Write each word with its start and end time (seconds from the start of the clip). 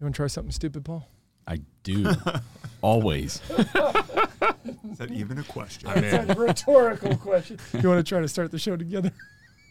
You 0.00 0.04
want 0.04 0.14
to 0.14 0.16
try 0.16 0.26
something 0.28 0.52
stupid, 0.52 0.84
Paul? 0.84 1.08
I 1.46 1.60
do. 1.82 2.08
Always. 2.82 3.40
Is 3.50 4.98
that 4.98 5.10
even 5.10 5.38
a 5.38 5.42
question? 5.42 5.90
It's 5.96 6.30
a 6.30 6.34
rhetorical 6.34 7.16
question. 7.16 7.58
You 7.72 7.88
want 7.88 8.04
to 8.04 8.08
try 8.08 8.20
to 8.20 8.28
start 8.28 8.52
the 8.52 8.58
show 8.60 8.76
together? 8.76 9.10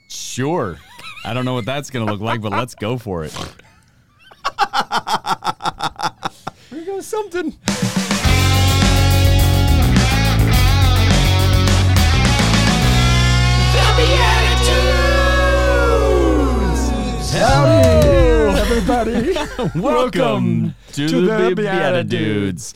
Sure. 0.09 0.77
I 1.23 1.33
don't 1.33 1.45
know 1.45 1.53
what 1.53 1.65
that's 1.65 1.89
going 1.89 2.05
to 2.05 2.11
look 2.11 2.21
like, 2.21 2.41
but 2.41 2.51
let's 2.51 2.75
go 2.75 2.97
for 2.97 3.23
it. 3.23 3.31
Here 6.69 6.85
goes 6.85 7.05
something. 7.05 7.55
Howdy, 17.37 17.96
everybody. 18.97 19.79
Welcome 19.79 20.75
to, 20.93 21.07
to 21.07 21.21
the, 21.21 21.53
the 21.55 21.61
BeatiDudes. 21.61 22.73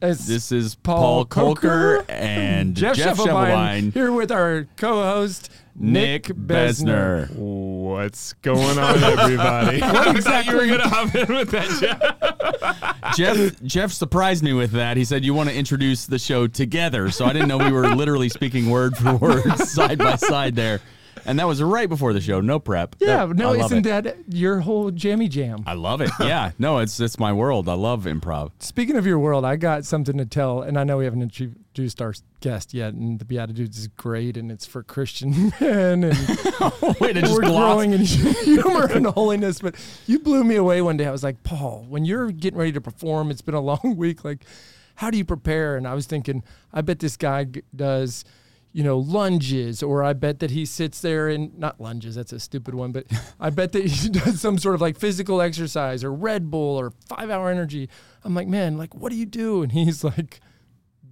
It's 0.00 0.26
This 0.26 0.52
is 0.52 0.76
Paul, 0.76 1.26
Colker 1.26 2.08
and 2.08 2.74
Jeff, 2.74 2.96
Jeff 2.96 3.18
Shevelbein, 3.18 3.92
here 3.92 4.12
with 4.12 4.32
our 4.32 4.66
co-host 4.76 5.50
Nick 5.74 6.24
Besner. 6.24 7.28
What's 7.36 8.32
going 8.34 8.78
on, 8.78 9.02
everybody? 9.02 9.80
What 9.82 10.16
exactly 10.16 10.54
you 10.54 10.60
were 10.60 10.78
gonna 10.78 10.88
hop 10.88 11.14
in 11.14 11.34
with 11.34 11.50
that, 11.50 11.68
Jeff? 11.80 13.14
Jeff 13.16 13.62
Jeff 13.62 13.92
surprised 13.92 14.42
me 14.42 14.52
with 14.52 14.70
that. 14.70 14.96
He 14.96 15.04
said 15.04 15.24
you 15.24 15.34
want 15.34 15.50
to 15.50 15.54
introduce 15.54 16.06
the 16.06 16.18
show 16.18 16.46
together, 16.46 17.10
so 17.10 17.26
I 17.26 17.32
didn't 17.32 17.48
know 17.48 17.58
we 17.58 17.72
were 17.72 17.94
literally 17.94 18.30
speaking 18.30 18.70
word 18.70 18.96
for 18.96 19.16
word, 19.16 19.58
side 19.58 19.98
by 19.98 20.16
side 20.16 20.54
there. 20.54 20.80
And 21.26 21.38
that 21.38 21.46
was 21.46 21.62
right 21.62 21.88
before 21.88 22.12
the 22.12 22.20
show, 22.20 22.40
no 22.40 22.58
prep. 22.58 22.96
Yeah, 23.00 23.26
That- 23.26 23.36
no, 23.36 23.52
I 23.52 23.56
love 23.56 23.72
isn't 23.72 23.86
it. 23.86 24.04
that 24.04 24.16
your 24.28 24.60
whole 24.60 24.90
jammy 24.90 25.28
jam? 25.28 25.64
I 25.66 25.74
love 25.74 26.00
it. 26.00 26.10
Yeah, 26.20 26.50
no, 26.58 26.78
it's 26.78 27.00
it's 27.00 27.18
my 27.18 27.32
world. 27.32 27.68
I 27.68 27.74
love 27.74 28.04
improv. 28.04 28.50
Speaking 28.58 28.96
of 28.96 29.06
your 29.06 29.18
world, 29.18 29.44
I 29.44 29.56
got 29.56 29.84
something 29.84 30.18
to 30.18 30.26
tell, 30.26 30.62
and 30.62 30.78
I 30.78 30.84
know 30.84 30.98
we 30.98 31.04
haven't 31.04 31.22
introduced 31.22 32.02
our 32.02 32.12
guest 32.40 32.74
yet, 32.74 32.92
and 32.94 33.18
the 33.18 33.24
BeatiDudes 33.24 33.78
is 33.78 33.88
great, 33.88 34.36
and 34.36 34.50
it's 34.52 34.66
for 34.66 34.82
Christian 34.82 35.52
men, 35.60 36.04
and 36.04 36.04
Wait, 37.00 37.16
just 37.16 37.32
we're 37.32 37.40
gloss. 37.42 37.74
growing 37.74 37.92
in 37.92 38.00
humor 38.02 38.84
and 38.86 39.06
holiness. 39.06 39.60
But 39.60 39.76
you 40.06 40.18
blew 40.18 40.44
me 40.44 40.56
away 40.56 40.82
one 40.82 40.96
day. 40.98 41.06
I 41.06 41.10
was 41.10 41.24
like, 41.24 41.42
Paul, 41.42 41.86
when 41.88 42.04
you're 42.04 42.30
getting 42.30 42.58
ready 42.58 42.72
to 42.72 42.80
perform, 42.80 43.30
it's 43.30 43.40
been 43.42 43.54
a 43.54 43.60
long 43.60 43.94
week. 43.96 44.24
Like, 44.24 44.44
how 44.96 45.10
do 45.10 45.16
you 45.18 45.24
prepare? 45.24 45.76
And 45.76 45.88
I 45.88 45.94
was 45.94 46.06
thinking, 46.06 46.42
I 46.72 46.82
bet 46.82 46.98
this 46.98 47.16
guy 47.16 47.44
g- 47.44 47.62
does. 47.74 48.24
You 48.76 48.82
know, 48.82 48.98
lunges, 48.98 49.84
or 49.84 50.02
I 50.02 50.14
bet 50.14 50.40
that 50.40 50.50
he 50.50 50.66
sits 50.66 51.00
there 51.00 51.28
and 51.28 51.56
not 51.56 51.80
lunges, 51.80 52.16
that's 52.16 52.32
a 52.32 52.40
stupid 52.40 52.74
one, 52.74 52.90
but 52.90 53.06
I 53.38 53.50
bet 53.50 53.70
that 53.70 53.84
he 53.86 54.08
does 54.10 54.40
some 54.40 54.58
sort 54.58 54.74
of 54.74 54.80
like 54.80 54.98
physical 54.98 55.40
exercise 55.40 56.02
or 56.02 56.12
Red 56.12 56.50
Bull 56.50 56.76
or 56.80 56.92
five 57.08 57.30
hour 57.30 57.50
energy. 57.50 57.88
I'm 58.24 58.34
like, 58.34 58.48
man, 58.48 58.76
like, 58.76 58.92
what 58.92 59.10
do 59.10 59.16
you 59.16 59.26
do? 59.26 59.62
And 59.62 59.70
he's 59.70 60.02
like, 60.02 60.40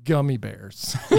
gummy 0.04 0.38
bears. 0.38 0.96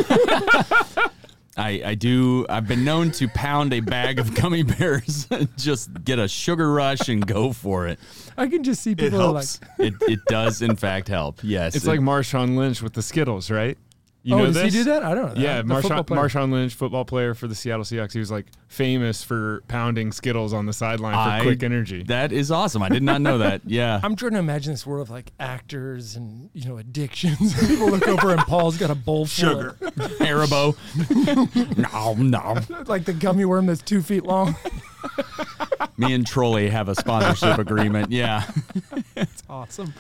I, 1.55 1.81
I 1.85 1.95
do. 1.95 2.47
I've 2.49 2.67
been 2.67 2.83
known 2.83 3.11
to 3.11 3.27
pound 3.27 3.73
a 3.73 3.79
bag 3.79 4.17
of 4.17 4.33
gummy 4.33 4.63
bears, 4.63 5.27
just 5.55 6.03
get 6.03 6.17
a 6.17 6.27
sugar 6.27 6.73
rush 6.73 7.09
and 7.09 7.25
go 7.25 7.53
for 7.53 7.87
it. 7.87 7.99
I 8.35 8.47
can 8.47 8.63
just 8.63 8.81
see 8.81 8.91
It 8.93 8.97
people 8.97 9.21
are 9.21 9.31
like. 9.33 9.45
It, 9.77 9.93
it 10.01 10.19
does 10.25 10.63
in 10.63 10.75
fact 10.75 11.07
help. 11.09 11.39
Yes, 11.43 11.75
It's 11.75 11.85
It- 11.85 11.87
like 11.89 11.99
Marshawn 11.99 12.57
Lynch 12.57 12.81
with 12.81 12.93
the 12.93 13.03
Skittles, 13.03 13.51
right? 13.51 13.77
You 14.25 14.35
oh, 14.35 14.37
know 14.37 14.45
does 14.45 14.55
this? 14.55 14.63
he 14.73 14.79
do 14.79 14.83
that? 14.85 15.03
I 15.03 15.13
don't 15.13 15.35
know. 15.35 15.41
Yeah, 15.41 15.61
The 15.61 15.81
football 15.81 16.03
Marshawn. 16.05 16.47
Marshawn 16.47 16.51
Lynch, 16.53 16.73
football 16.73 17.03
player 17.03 17.33
for 17.33 17.45
the 17.47 17.55
Seattle 17.55 17.83
Seahawks. 17.83 18.13
He 18.13 18.19
was 18.19 18.31
like 18.31 18.45
famous 18.69 19.21
for 19.21 19.61
pounding 19.67 20.13
Skittles 20.13 20.53
on 20.53 20.65
the 20.65 20.71
sideline 20.71 21.13
for 21.13 21.19
I- 21.19 21.41
quick 21.41 21.61
energy. 21.61 22.03
that 22.03 22.31
is 22.31 22.49
awesome. 22.49 22.81
I 22.81 22.87
did 22.87 23.03
not 23.03 23.19
know 23.19 23.39
that. 23.39 23.61
Yeah, 23.65 23.99
I'm 24.03 24.15
trying 24.15 24.31
to 24.31 24.39
imagine 24.39 24.71
this 24.71 24.85
world 24.85 25.07
of 25.07 25.09
like 25.09 25.33
actors 25.41 26.15
and 26.15 26.49
you 26.53 26.69
know 26.69 26.77
addictions. 26.77 27.53
People 27.67 27.89
look 27.89 28.07
over 28.07 28.31
and 28.31 28.39
Paul's 28.41 28.77
got 28.77 28.89
a 28.89 28.95
bowl 28.95 29.25
full 29.25 29.49
Sugar. 29.49 29.69
of 29.81 29.93
Haribo. 30.19 30.77
no, 31.77 32.13
no. 32.13 32.83
like 32.85 33.03
the 33.03 33.13
gummy 33.13 33.43
worm 33.43 33.65
that's 33.65 33.81
two 33.81 34.01
feet 34.01 34.23
long. 34.23 34.55
Me 35.97 36.13
and 36.13 36.25
Trolli 36.25 36.69
have 36.69 36.87
a 36.87 36.95
sponsorship 36.95 37.59
agreement. 37.59 38.09
Yeah. 38.11 38.49
It's 39.17 39.43
awesome. 39.49 39.93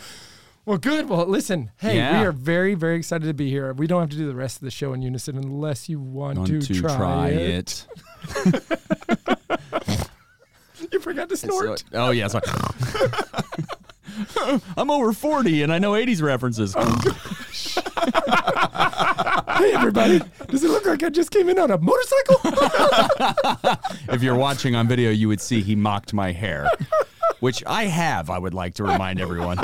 Well, 0.65 0.77
good. 0.77 1.09
Well, 1.09 1.25
listen. 1.25 1.71
Hey, 1.77 1.97
Yeah. 1.97 2.21
we 2.21 2.25
are 2.27 2.31
very, 2.31 2.73
very 2.73 2.95
excited 2.97 3.25
to 3.27 3.33
be 3.33 3.49
here. 3.49 3.73
We 3.73 3.85
don't 3.87 3.99
have 4.01 4.09
to 4.11 4.15
do 4.17 4.27
the 4.27 4.35
rest 4.35 4.57
of 4.57 4.61
the 4.61 4.71
show 4.71 4.93
in 4.93 5.01
unison 5.01 5.37
unless 5.37 5.89
you 5.89 5.99
want, 5.99 6.37
Want 6.37 6.47
to, 6.49 6.61
to 6.61 6.73
try, 6.81 6.95
try 6.97 7.29
it. 7.29 7.85
it. 8.45 8.63
You 10.91 10.99
forgot 10.99 11.29
to 11.29 11.37
snort. 11.37 11.79
So- 11.79 11.85
oh 11.93 12.11
yeah, 12.11 12.27
sorry. 12.27 12.43
I'm 14.77 14.91
over 14.91 15.11
40 15.13 15.63
and 15.63 15.71
I 15.73 15.79
know 15.79 15.93
80s 15.93 16.21
references. 16.21 16.75
Oh, 16.77 16.99
hey, 19.57 19.73
everybody! 19.73 20.19
Does 20.49 20.63
it 20.63 20.67
look 20.69 20.85
like 20.85 21.01
I 21.01 21.09
just 21.09 21.31
came 21.31 21.49
in 21.49 21.57
on 21.57 21.71
a 21.71 21.77
motorcycle? 21.79 22.37
if 24.13 24.21
you're 24.21 24.35
watching 24.35 24.75
on 24.75 24.87
video, 24.87 25.09
you 25.09 25.27
would 25.29 25.41
see 25.41 25.61
he 25.61 25.75
mocked 25.75 26.13
my 26.13 26.31
hair, 26.31 26.69
which 27.43 27.61
I 27.67 27.83
have. 27.87 28.29
I 28.29 28.39
would 28.39 28.53
like 28.53 28.75
to 28.75 28.83
remind 28.85 29.19
everyone. 29.19 29.59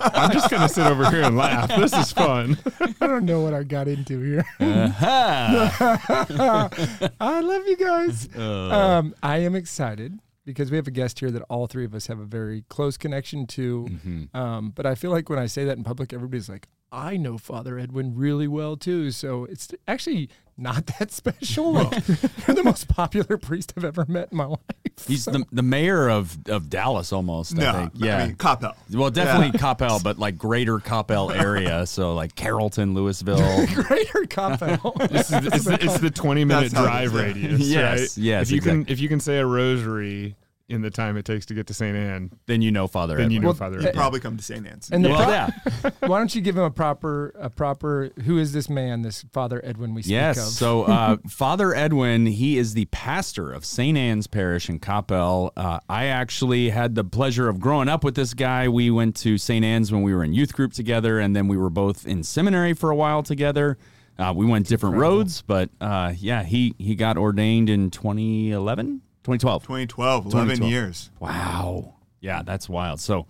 I'm 0.00 0.32
just 0.32 0.48
gonna 0.50 0.68
sit 0.68 0.86
over 0.86 1.08
here 1.10 1.20
and 1.22 1.36
laugh. 1.36 1.68
This 1.76 1.92
is 1.92 2.10
fun. 2.10 2.56
I 3.00 3.06
don't 3.06 3.24
know 3.26 3.42
what 3.42 3.52
I 3.54 3.62
got 3.64 3.86
into 3.86 4.20
here. 4.22 4.44
Aha. 4.60 6.70
I 7.20 7.40
love 7.40 7.62
you 7.66 7.76
guys. 7.76 8.28
Uh, 8.36 8.70
Um, 8.72 9.14
I 9.22 9.38
am 9.38 9.54
excited 9.54 10.18
because 10.46 10.70
we 10.70 10.76
have 10.78 10.86
a 10.86 10.90
guest 10.90 11.20
here 11.20 11.30
that 11.30 11.42
all 11.50 11.66
three 11.66 11.84
of 11.84 11.94
us 11.94 12.06
have 12.06 12.18
a 12.18 12.24
very 12.24 12.64
close 12.68 12.96
connection 12.96 13.46
to. 13.48 13.86
mhm. 13.90 14.34
Um, 14.34 14.70
but 14.70 14.86
I 14.86 14.94
feel 14.94 15.10
like 15.10 15.28
when 15.28 15.38
I 15.38 15.46
say 15.46 15.64
that 15.64 15.76
in 15.76 15.84
public, 15.84 16.12
everybody's 16.14 16.48
like, 16.48 16.66
I 16.90 17.16
know 17.18 17.36
Father 17.38 17.78
Edwin 17.78 18.14
really 18.16 18.48
well 18.48 18.76
too. 18.76 19.10
So 19.12 19.44
it's 19.44 19.68
actually 19.86 20.30
not 20.62 20.86
that 20.98 21.10
special. 21.10 21.72
Like, 21.72 22.06
you're 22.08 22.54
the 22.56 22.62
most 22.64 22.88
popular 22.88 23.36
priest 23.38 23.72
I've 23.76 23.84
ever 23.84 24.04
met 24.08 24.28
in 24.30 24.38
my 24.38 24.44
life. 24.46 24.58
He's 25.06 25.24
So- 25.24 25.32
the, 25.32 25.44
the 25.52 25.62
mayor 25.62 26.08
of, 26.08 26.38
of 26.48 26.70
Dallas 26.70 27.12
almost, 27.12 27.54
no, 27.56 27.68
I 27.68 27.72
think. 27.72 27.92
Yeah. 27.96 28.18
I 28.18 28.26
mean, 28.26 28.36
Coppell. 28.36 28.74
well, 28.92 29.10
definitely 29.10 29.58
Coppell, 29.58 30.02
but 30.02 30.18
like 30.18 30.38
greater 30.38 30.78
Coppell 30.78 31.34
area. 31.36 31.86
So 31.92 32.14
like 32.14 32.34
Carrollton, 32.34 32.94
Lewisville. 32.94 33.74
Greater 33.74 34.24
Coppell. 34.26 34.92
It's, 35.10 35.32
it's, 35.32 35.64
the, 35.64 35.78
it's 35.80 35.98
the 35.98 36.10
20 36.10 36.44
minute 36.44 36.72
That's 36.72 36.74
drive 36.84 37.08
is, 37.08 37.12
yeah. 37.14 37.20
radius, 37.22 37.60
Yes, 37.60 38.00
right? 38.00 38.18
yes, 38.18 38.42
If 38.46 38.50
you 38.52 38.56
exactly. 38.58 38.84
can, 38.84 38.92
if 38.92 39.00
you 39.00 39.08
can 39.08 39.20
say 39.20 39.38
a 39.38 39.46
rosary 39.46 40.36
in 40.68 40.82
the 40.82 40.90
time 40.90 41.16
it 41.16 41.24
takes 41.24 41.46
to 41.46 41.54
get 41.54 41.66
to 41.66 41.74
St. 41.74 41.96
Ann, 41.96 42.30
then 42.46 42.62
you 42.62 42.70
know 42.70 42.86
Father 42.86 43.16
then 43.16 43.30
you 43.30 43.40
know 43.40 43.48
Well, 43.48 43.54
Father. 43.54 43.78
Edwin. 43.78 43.92
Probably 43.94 44.20
come 44.20 44.36
to 44.36 44.42
St. 44.42 44.66
Ann's. 44.66 44.90
And 44.90 45.04
the 45.04 45.10
well, 45.10 45.24
pro- 45.24 45.32
yeah. 45.32 45.90
why 46.08 46.18
don't 46.18 46.34
you 46.34 46.40
give 46.40 46.56
him 46.56 46.62
a 46.64 46.70
proper, 46.70 47.32
a 47.38 47.50
proper, 47.50 48.10
who 48.24 48.38
is 48.38 48.52
this 48.52 48.68
man, 48.70 49.02
this 49.02 49.24
Father 49.32 49.60
Edwin 49.64 49.94
we 49.94 50.02
speak 50.02 50.12
Yes. 50.12 50.38
of? 50.38 50.44
So, 50.44 50.84
uh, 50.84 51.16
Father 51.28 51.74
Edwin, 51.74 52.26
he 52.26 52.58
is 52.58 52.74
the 52.74 52.86
pastor 52.86 53.52
of 53.52 53.64
St. 53.64 53.96
Ann's 53.98 54.26
Parish 54.26 54.68
in 54.68 54.78
Coppell. 54.78 55.50
Uh, 55.56 55.80
I 55.88 56.06
actually 56.06 56.70
had 56.70 56.94
the 56.94 57.04
pleasure 57.04 57.48
of 57.48 57.60
growing 57.60 57.88
up 57.88 58.02
with 58.04 58.14
this 58.14 58.34
guy. 58.34 58.68
We 58.68 58.90
went 58.90 59.16
to 59.16 59.38
St. 59.38 59.64
Ann's 59.64 59.92
when 59.92 60.02
we 60.02 60.14
were 60.14 60.24
in 60.24 60.32
youth 60.32 60.52
group 60.54 60.72
together, 60.72 61.18
and 61.20 61.34
then 61.36 61.48
we 61.48 61.56
were 61.56 61.70
both 61.70 62.06
in 62.06 62.22
seminary 62.22 62.72
for 62.72 62.90
a 62.90 62.96
while 62.96 63.22
together. 63.22 63.78
Uh, 64.18 64.32
we 64.36 64.44
went 64.44 64.66
different 64.68 64.94
incredible. 64.94 65.18
roads, 65.20 65.42
but 65.42 65.70
uh, 65.80 66.12
yeah, 66.18 66.42
he 66.44 66.74
he 66.78 66.94
got 66.94 67.16
ordained 67.16 67.70
in 67.70 67.90
2011, 67.90 69.00
2012. 69.24 69.62
2012, 69.62 70.26
11 70.26 70.56
2012. 70.56 70.70
years. 70.70 71.10
Wow. 71.20 71.94
Yeah, 72.20 72.42
that's 72.42 72.68
wild. 72.68 73.00
So, 73.00 73.26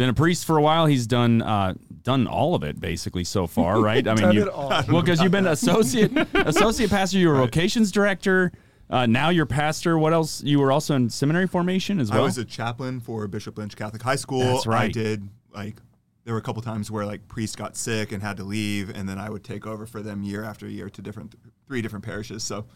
been 0.00 0.08
a 0.08 0.14
priest 0.14 0.46
for 0.46 0.56
a 0.56 0.62
while. 0.62 0.86
He's 0.86 1.06
done 1.06 1.42
uh, 1.42 1.74
done 2.02 2.26
all 2.26 2.54
of 2.54 2.62
it 2.62 2.80
basically 2.80 3.22
so 3.22 3.46
far, 3.46 3.80
right? 3.82 4.06
I 4.08 4.14
Done 4.14 4.34
you, 4.34 4.42
it 4.42 4.48
all. 4.48 4.68
well, 4.88 5.02
because 5.02 5.20
you've 5.20 5.30
been 5.30 5.46
associate 5.46 6.10
associate 6.34 6.90
pastor, 6.90 7.18
you 7.18 7.28
were 7.28 7.36
vocations 7.36 7.92
director. 7.92 8.50
Uh, 8.88 9.06
now 9.06 9.28
you're 9.28 9.46
pastor. 9.46 9.98
What 9.98 10.12
else? 10.12 10.42
You 10.42 10.58
were 10.58 10.72
also 10.72 10.96
in 10.96 11.10
seminary 11.10 11.46
formation 11.46 12.00
as 12.00 12.10
well. 12.10 12.22
I 12.22 12.24
was 12.24 12.38
a 12.38 12.44
chaplain 12.44 12.98
for 12.98 13.28
Bishop 13.28 13.58
Lynch 13.58 13.76
Catholic 13.76 14.02
High 14.02 14.16
School. 14.16 14.40
That's 14.40 14.66
right. 14.66 14.88
I 14.88 14.88
did 14.88 15.28
like 15.54 15.76
there 16.24 16.34
were 16.34 16.40
a 16.40 16.42
couple 16.42 16.62
times 16.62 16.90
where 16.90 17.04
like 17.04 17.28
priests 17.28 17.54
got 17.54 17.76
sick 17.76 18.10
and 18.10 18.22
had 18.22 18.38
to 18.38 18.44
leave, 18.44 18.90
and 18.90 19.08
then 19.08 19.18
I 19.18 19.28
would 19.28 19.44
take 19.44 19.66
over 19.66 19.86
for 19.86 20.02
them 20.02 20.22
year 20.22 20.44
after 20.44 20.66
year 20.66 20.88
to 20.88 21.02
different 21.02 21.34
three 21.66 21.82
different 21.82 22.04
parishes. 22.04 22.42
So 22.42 22.66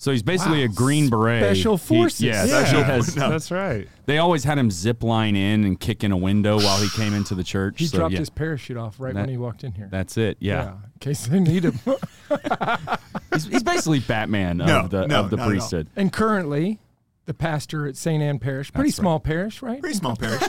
so 0.00 0.10
he's 0.10 0.22
basically 0.24 0.58
Wow. 0.60 0.64
a 0.64 0.68
green 0.74 1.08
beret. 1.10 1.44
Special 1.44 1.76
He- 1.76 1.86
forces. 1.86 2.22
yeah, 2.22 2.44
Yeah. 2.46 2.64
he 2.66 2.82
has- 2.82 3.14
No. 3.16 3.28
That's 3.30 3.50
right. 3.50 3.86
they 4.06 4.18
always 4.18 4.42
had 4.44 4.58
him 4.58 4.70
zip 4.70 5.02
line 5.04 5.36
in 5.36 5.64
and 5.64 5.78
kick 5.78 6.02
in 6.02 6.10
a 6.10 6.16
window 6.16 6.56
while 6.58 6.78
he 6.82 6.88
came 6.90 7.14
into 7.14 7.34
the 7.36 7.44
church. 7.44 7.78
he 7.78 7.86
so, 7.86 7.98
dropped 7.98 8.12
yeah, 8.14 8.18
his 8.20 8.30
parachute 8.30 8.76
off 8.78 8.96
right 8.98 9.14
That- 9.14 9.20
when 9.20 9.28
he 9.28 9.36
walked 9.36 9.62
in 9.62 9.72
here. 9.72 9.88
That's 9.90 10.16
it. 10.16 10.38
Yeah, 10.40 10.70
in 10.70 10.76
case 10.98 11.26
they 11.26 11.38
need 11.38 11.64
him. 11.64 11.78
He's, 13.32 13.44
he's 13.46 13.62
basically 13.62 14.00
Batman 14.00 14.56
No, 14.58 14.80
of 14.80 14.90
the 14.90 15.06
no, 15.06 15.20
of 15.20 15.30
the 15.30 15.36
not 15.36 15.42
at 15.42 15.46
all. 15.46 15.50
priesthood. 15.50 15.86
and 15.96 16.12
currently, 16.12 16.78
the 17.30 17.34
pastor 17.34 17.86
at 17.86 17.96
St. 17.96 18.20
Ann 18.20 18.40
Parish, 18.40 18.72
pretty 18.72 18.88
That's 18.90 18.98
right. 18.98 19.02
small 19.04 19.20
parish, 19.20 19.62
right? 19.62 19.78
pretty 19.80 19.94
small 19.94 20.16
parish. 20.20 20.42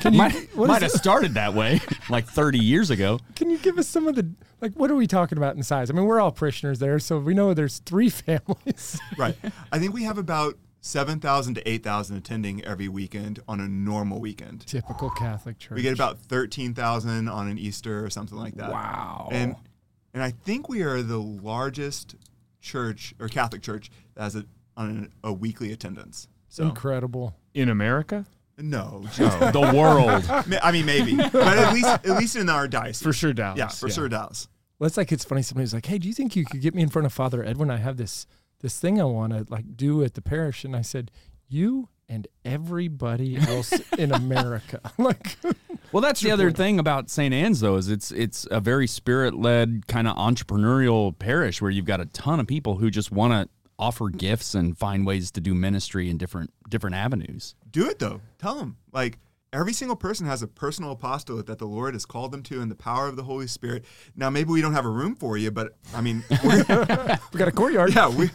Can 0.00 0.12
you, 0.12 0.18
Might, 0.18 0.56
might 0.56 0.82
have 0.82 0.92
started 0.92 1.34
that 1.34 1.54
way 1.54 1.80
like 2.08 2.24
30 2.24 2.56
years 2.60 2.88
ago. 2.90 3.18
Can 3.34 3.50
you 3.50 3.58
give 3.58 3.78
us 3.78 3.88
some 3.88 4.06
of 4.06 4.14
the 4.14 4.30
like? 4.60 4.72
What 4.74 4.92
are 4.92 4.94
we 4.94 5.08
talking 5.08 5.38
about 5.38 5.56
in 5.56 5.64
size? 5.64 5.90
I 5.90 5.92
mean, 5.92 6.04
we're 6.04 6.20
all 6.20 6.30
parishioners 6.30 6.78
there, 6.78 7.00
so 7.00 7.18
we 7.18 7.34
know 7.34 7.52
there's 7.52 7.80
three 7.80 8.08
families. 8.10 9.00
right. 9.18 9.36
I 9.72 9.80
think 9.80 9.92
we 9.92 10.04
have 10.04 10.18
about 10.18 10.56
7,000 10.82 11.54
to 11.56 11.68
8,000 11.68 12.16
attending 12.16 12.64
every 12.64 12.86
weekend 12.86 13.40
on 13.48 13.58
a 13.58 13.66
normal 13.66 14.20
weekend. 14.20 14.64
Typical 14.68 15.10
Catholic 15.10 15.58
church. 15.58 15.74
We 15.74 15.82
get 15.82 15.94
about 15.94 16.20
13,000 16.20 17.28
on 17.28 17.48
an 17.48 17.58
Easter 17.58 18.04
or 18.04 18.08
something 18.08 18.38
like 18.38 18.54
that. 18.54 18.70
Wow. 18.70 19.30
And 19.32 19.56
and 20.14 20.22
I 20.22 20.30
think 20.30 20.68
we 20.68 20.82
are 20.82 21.02
the 21.02 21.18
largest 21.20 22.14
church 22.60 23.14
or 23.18 23.26
Catholic 23.26 23.62
church 23.62 23.90
that 24.14 24.22
has 24.22 24.36
a 24.36 24.44
on 24.80 25.12
a, 25.22 25.28
a 25.28 25.32
weekly 25.32 25.72
attendance. 25.72 26.28
So 26.48 26.64
incredible. 26.64 27.36
In 27.54 27.68
America? 27.68 28.26
no, 28.62 29.02
the 29.16 29.72
world. 29.74 30.24
I 30.62 30.72
mean 30.72 30.86
maybe, 30.86 31.16
but 31.16 31.34
at 31.34 31.72
least 31.72 31.88
at 31.88 32.16
least 32.18 32.36
in 32.36 32.48
our 32.48 32.68
diocese. 32.68 33.02
For 33.02 33.12
sure, 33.12 33.32
Dallas. 33.32 33.58
Yeah, 33.58 33.68
for 33.68 33.88
sure, 33.88 34.08
Dallas. 34.08 34.48
Well, 34.78 34.86
it's 34.86 34.96
like 34.96 35.12
it's 35.12 35.24
funny. 35.24 35.42
Somebody's 35.42 35.74
like, 35.74 35.86
"Hey, 35.86 35.98
do 35.98 36.08
you 36.08 36.14
think 36.14 36.36
you 36.36 36.44
could 36.44 36.60
get 36.60 36.74
me 36.74 36.82
in 36.82 36.88
front 36.88 37.06
of 37.06 37.12
Father 37.12 37.44
Edwin? 37.44 37.70
I 37.70 37.76
have 37.76 37.96
this 37.96 38.26
this 38.60 38.78
thing 38.78 39.00
I 39.00 39.04
want 39.04 39.32
to 39.32 39.46
like 39.48 39.76
do 39.76 40.02
at 40.02 40.14
the 40.14 40.22
parish." 40.22 40.64
And 40.64 40.74
I 40.76 40.82
said, 40.82 41.10
"You 41.48 41.88
and 42.08 42.26
everybody 42.44 43.36
else 43.48 43.72
in 43.96 44.12
America." 44.12 44.80
like, 44.98 45.36
Well, 45.92 46.00
that's 46.00 46.20
the 46.20 46.30
other 46.30 46.50
thing 46.50 46.78
about 46.78 47.10
St. 47.10 47.34
Ann's, 47.34 47.60
though, 47.60 47.76
is 47.76 47.88
it's 47.88 48.10
it's 48.10 48.46
a 48.50 48.60
very 48.60 48.86
spirit 48.86 49.34
led 49.34 49.86
kind 49.86 50.06
of 50.06 50.16
entrepreneurial 50.16 51.18
parish 51.18 51.60
where 51.62 51.70
you've 51.70 51.86
got 51.86 52.00
a 52.00 52.06
ton 52.06 52.40
of 52.40 52.46
people 52.46 52.76
who 52.76 52.90
just 52.90 53.10
want 53.10 53.32
to 53.32 53.48
offer 53.80 54.10
gifts 54.10 54.54
and 54.54 54.76
find 54.76 55.06
ways 55.06 55.30
to 55.32 55.40
do 55.40 55.54
ministry 55.54 56.10
in 56.10 56.18
different 56.18 56.52
different 56.68 56.94
avenues. 56.96 57.54
Do 57.70 57.88
it 57.88 57.98
though. 57.98 58.20
Tell 58.38 58.54
them 58.54 58.76
like 58.92 59.18
every 59.52 59.72
single 59.72 59.96
person 59.96 60.26
has 60.26 60.42
a 60.42 60.46
personal 60.46 60.92
apostolate 60.92 61.46
that 61.46 61.58
the 61.58 61.66
Lord 61.66 61.94
has 61.94 62.04
called 62.04 62.30
them 62.30 62.42
to 62.44 62.60
in 62.60 62.68
the 62.68 62.74
power 62.74 63.08
of 63.08 63.16
the 63.16 63.24
Holy 63.24 63.46
Spirit. 63.46 63.84
Now 64.14 64.30
maybe 64.30 64.50
we 64.50 64.60
don't 64.60 64.74
have 64.74 64.84
a 64.86 64.90
room 64.90 65.16
for 65.16 65.36
you, 65.36 65.50
but 65.50 65.76
I 65.94 66.00
mean, 66.00 66.22
we're, 66.44 66.62
got 66.62 67.48
a 67.48 67.52
courtyard. 67.52 67.94
yeah, 67.94 68.08
we 68.08 68.30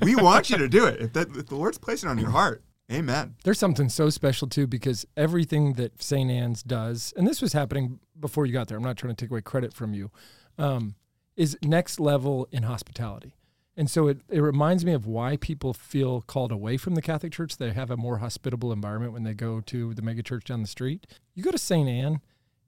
we 0.00 0.16
want 0.16 0.48
you 0.48 0.56
to 0.58 0.68
do 0.68 0.86
it 0.86 1.00
if 1.00 1.12
that 1.14 1.28
if 1.36 1.46
the 1.46 1.56
Lord's 1.56 1.78
placing 1.78 2.08
it 2.08 2.12
on 2.12 2.18
your 2.18 2.30
heart. 2.30 2.62
Amen. 2.90 3.34
There's 3.42 3.58
something 3.58 3.88
so 3.88 4.10
special 4.10 4.46
too 4.46 4.68
because 4.68 5.04
everything 5.16 5.72
that 5.72 6.00
St. 6.00 6.30
Ann's 6.30 6.62
does, 6.62 7.12
and 7.16 7.26
this 7.26 7.42
was 7.42 7.52
happening 7.52 7.98
before 8.18 8.46
you 8.46 8.52
got 8.52 8.68
there. 8.68 8.76
I'm 8.76 8.84
not 8.84 8.96
trying 8.96 9.12
to 9.12 9.20
take 9.20 9.30
away 9.30 9.40
credit 9.40 9.74
from 9.74 9.92
you. 9.92 10.12
Um, 10.56 10.94
is 11.36 11.58
next 11.62 12.00
level 12.00 12.48
in 12.50 12.62
hospitality. 12.62 13.35
And 13.76 13.90
so 13.90 14.08
it, 14.08 14.20
it 14.30 14.40
reminds 14.40 14.84
me 14.84 14.92
of 14.92 15.06
why 15.06 15.36
people 15.36 15.74
feel 15.74 16.22
called 16.22 16.50
away 16.50 16.78
from 16.78 16.94
the 16.94 17.02
Catholic 17.02 17.32
Church. 17.32 17.58
They 17.58 17.72
have 17.72 17.90
a 17.90 17.96
more 17.96 18.18
hospitable 18.18 18.72
environment 18.72 19.12
when 19.12 19.24
they 19.24 19.34
go 19.34 19.60
to 19.60 19.92
the 19.92 20.02
megachurch 20.02 20.44
down 20.44 20.62
the 20.62 20.68
street. 20.68 21.06
You 21.34 21.42
go 21.42 21.50
to 21.50 21.58
St. 21.58 21.88
Ann, 21.88 22.20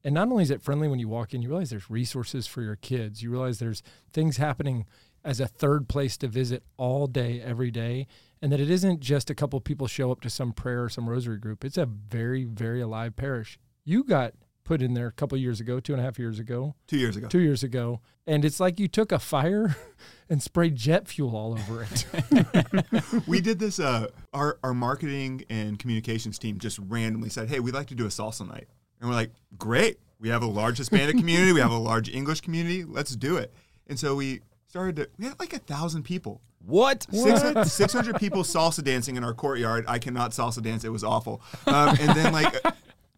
and 0.04 0.14
not 0.14 0.28
only 0.28 0.42
is 0.42 0.50
it 0.50 0.60
friendly 0.60 0.86
when 0.86 0.98
you 0.98 1.08
walk 1.08 1.32
in, 1.32 1.40
you 1.40 1.48
realize 1.48 1.70
there's 1.70 1.90
resources 1.90 2.46
for 2.46 2.60
your 2.60 2.76
kids. 2.76 3.22
You 3.22 3.30
realize 3.30 3.58
there's 3.58 3.82
things 4.12 4.36
happening 4.36 4.84
as 5.24 5.40
a 5.40 5.46
third 5.46 5.88
place 5.88 6.16
to 6.18 6.28
visit 6.28 6.62
all 6.76 7.06
day, 7.06 7.40
every 7.40 7.70
day, 7.70 8.06
and 8.40 8.52
that 8.52 8.60
it 8.60 8.70
isn't 8.70 9.00
just 9.00 9.30
a 9.30 9.34
couple 9.34 9.60
people 9.60 9.86
show 9.86 10.12
up 10.12 10.20
to 10.20 10.30
some 10.30 10.52
prayer 10.52 10.84
or 10.84 10.88
some 10.88 11.08
rosary 11.08 11.38
group. 11.38 11.64
It's 11.64 11.78
a 11.78 11.86
very, 11.86 12.44
very 12.44 12.80
alive 12.80 13.16
parish. 13.16 13.58
You 13.84 14.04
got 14.04 14.34
put 14.68 14.82
in 14.82 14.92
there 14.92 15.06
a 15.06 15.12
couple 15.12 15.36
years 15.38 15.60
ago, 15.60 15.80
two 15.80 15.94
and 15.94 16.00
a 16.00 16.04
half 16.04 16.18
years 16.18 16.38
ago, 16.38 16.74
Two 16.86 16.98
years 16.98 17.16
ago. 17.16 17.26
two 17.26 17.38
years 17.40 17.62
ago, 17.62 18.00
and 18.26 18.44
it's 18.44 18.60
like 18.60 18.78
you 18.78 18.86
took 18.86 19.10
a 19.12 19.18
fire 19.18 19.74
and 20.28 20.42
sprayed 20.42 20.76
jet 20.76 21.08
fuel 21.08 21.34
all 21.34 21.54
over 21.54 21.86
it. 21.90 23.24
we 23.26 23.40
did 23.40 23.58
this. 23.58 23.80
Uh, 23.80 24.08
our 24.34 24.58
our 24.62 24.74
marketing 24.74 25.42
and 25.48 25.78
communications 25.78 26.38
team 26.38 26.58
just 26.58 26.78
randomly 26.86 27.30
said, 27.30 27.48
"Hey, 27.48 27.60
we'd 27.60 27.74
like 27.74 27.86
to 27.88 27.94
do 27.94 28.04
a 28.04 28.08
salsa 28.10 28.46
night," 28.46 28.68
and 29.00 29.08
we're 29.08 29.16
like, 29.16 29.32
"Great! 29.56 29.98
We 30.20 30.28
have 30.28 30.42
a 30.42 30.46
large 30.46 30.76
Hispanic 30.76 31.16
community. 31.22 31.52
We 31.52 31.60
have 31.60 31.70
a 31.70 31.78
large 31.78 32.10
English 32.10 32.42
community. 32.42 32.84
Let's 32.84 33.16
do 33.16 33.38
it." 33.38 33.52
And 33.86 33.98
so 33.98 34.14
we 34.16 34.42
started 34.66 34.96
to. 34.96 35.08
We 35.18 35.24
had 35.24 35.40
like 35.40 35.54
a 35.54 35.58
thousand 35.60 36.02
people. 36.02 36.42
What? 36.66 37.06
600, 37.10 37.64
600 37.64 38.16
people 38.20 38.42
salsa 38.42 38.84
dancing 38.84 39.16
in 39.16 39.24
our 39.24 39.32
courtyard. 39.32 39.86
I 39.88 39.98
cannot 39.98 40.32
salsa 40.32 40.60
dance. 40.62 40.84
It 40.84 40.90
was 40.90 41.02
awful. 41.04 41.40
Um, 41.66 41.96
and 41.98 42.10
then 42.14 42.32
like. 42.34 42.54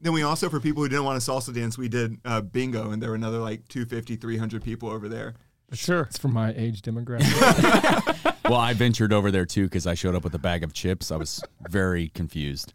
Then 0.00 0.12
we 0.12 0.23
also, 0.23 0.49
for 0.49 0.61
people 0.61 0.82
who 0.82 0.88
didn't 0.88 1.05
want 1.05 1.20
to 1.23 1.31
salsa 1.31 1.55
dance, 1.55 1.76
we 1.76 1.88
did 1.88 2.19
uh, 2.25 2.41
bingo, 2.41 2.91
and 2.91 3.02
there 3.02 3.11
were 3.11 3.17
another 3.17 3.38
like 3.38 3.69
250, 3.69 4.17
300 4.17 4.62
people 4.62 4.88
over 4.88 5.08
there. 5.08 5.35
Sure. 5.73 6.02
it's 6.02 6.19
for 6.19 6.29
my 6.29 6.52
age 6.56 6.82
demographic. 6.82 8.35
Well, 8.50 8.58
I 8.58 8.73
ventured 8.75 9.12
over 9.12 9.31
there 9.31 9.47
too 9.47 9.67
because 9.67 9.87
I 9.87 9.94
showed 9.94 10.17
up 10.17 10.25
with 10.25 10.35
a 10.35 10.38
bag 10.38 10.64
of 10.64 10.73
chips. 10.73 11.12
I 11.12 11.17
was 11.17 11.41
very 11.69 12.08
confused. 12.08 12.73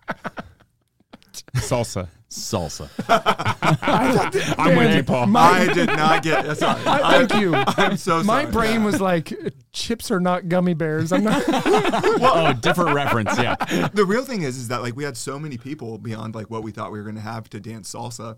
Salsa. 1.56 2.08
Salsa. 2.30 2.90
I'm 4.58 4.78
with 4.78 4.96
you, 4.96 5.04
Paul. 5.04 5.36
I 5.38 5.72
did 5.74 5.88
not 5.88 6.24
get. 6.24 6.58
Sorry, 6.58 6.82
I, 6.86 7.26
thank 7.26 7.42
you. 7.42 7.56
I'm 7.68 7.98
so 7.98 8.22
sorry. 8.22 8.24
My 8.24 8.46
brain 8.46 8.84
was 8.84 9.00
like, 9.00 9.34
chips 9.72 10.12
are 10.12 10.20
not 10.20 10.50
gummy 10.50 10.74
bears. 10.74 11.12
I'm 11.12 11.24
not. 11.24 11.44
oh, 11.48 12.54
different 12.60 12.94
reference. 12.94 13.38
Yeah. 13.38 13.56
the 13.94 14.06
real 14.06 14.26
thing 14.26 14.42
is, 14.42 14.58
is 14.58 14.68
that 14.70 14.82
like 14.82 14.96
we 14.96 15.04
had 15.04 15.16
so 15.16 15.40
many 15.40 15.58
people 15.58 15.98
beyond 15.98 16.36
like 16.36 16.50
what 16.50 16.64
we 16.64 16.72
thought 16.72 16.92
we 16.92 17.00
were 17.00 17.06
going 17.06 17.16
to 17.16 17.22
have 17.22 17.50
to 17.52 17.60
dance 17.60 17.94
salsa, 17.94 18.38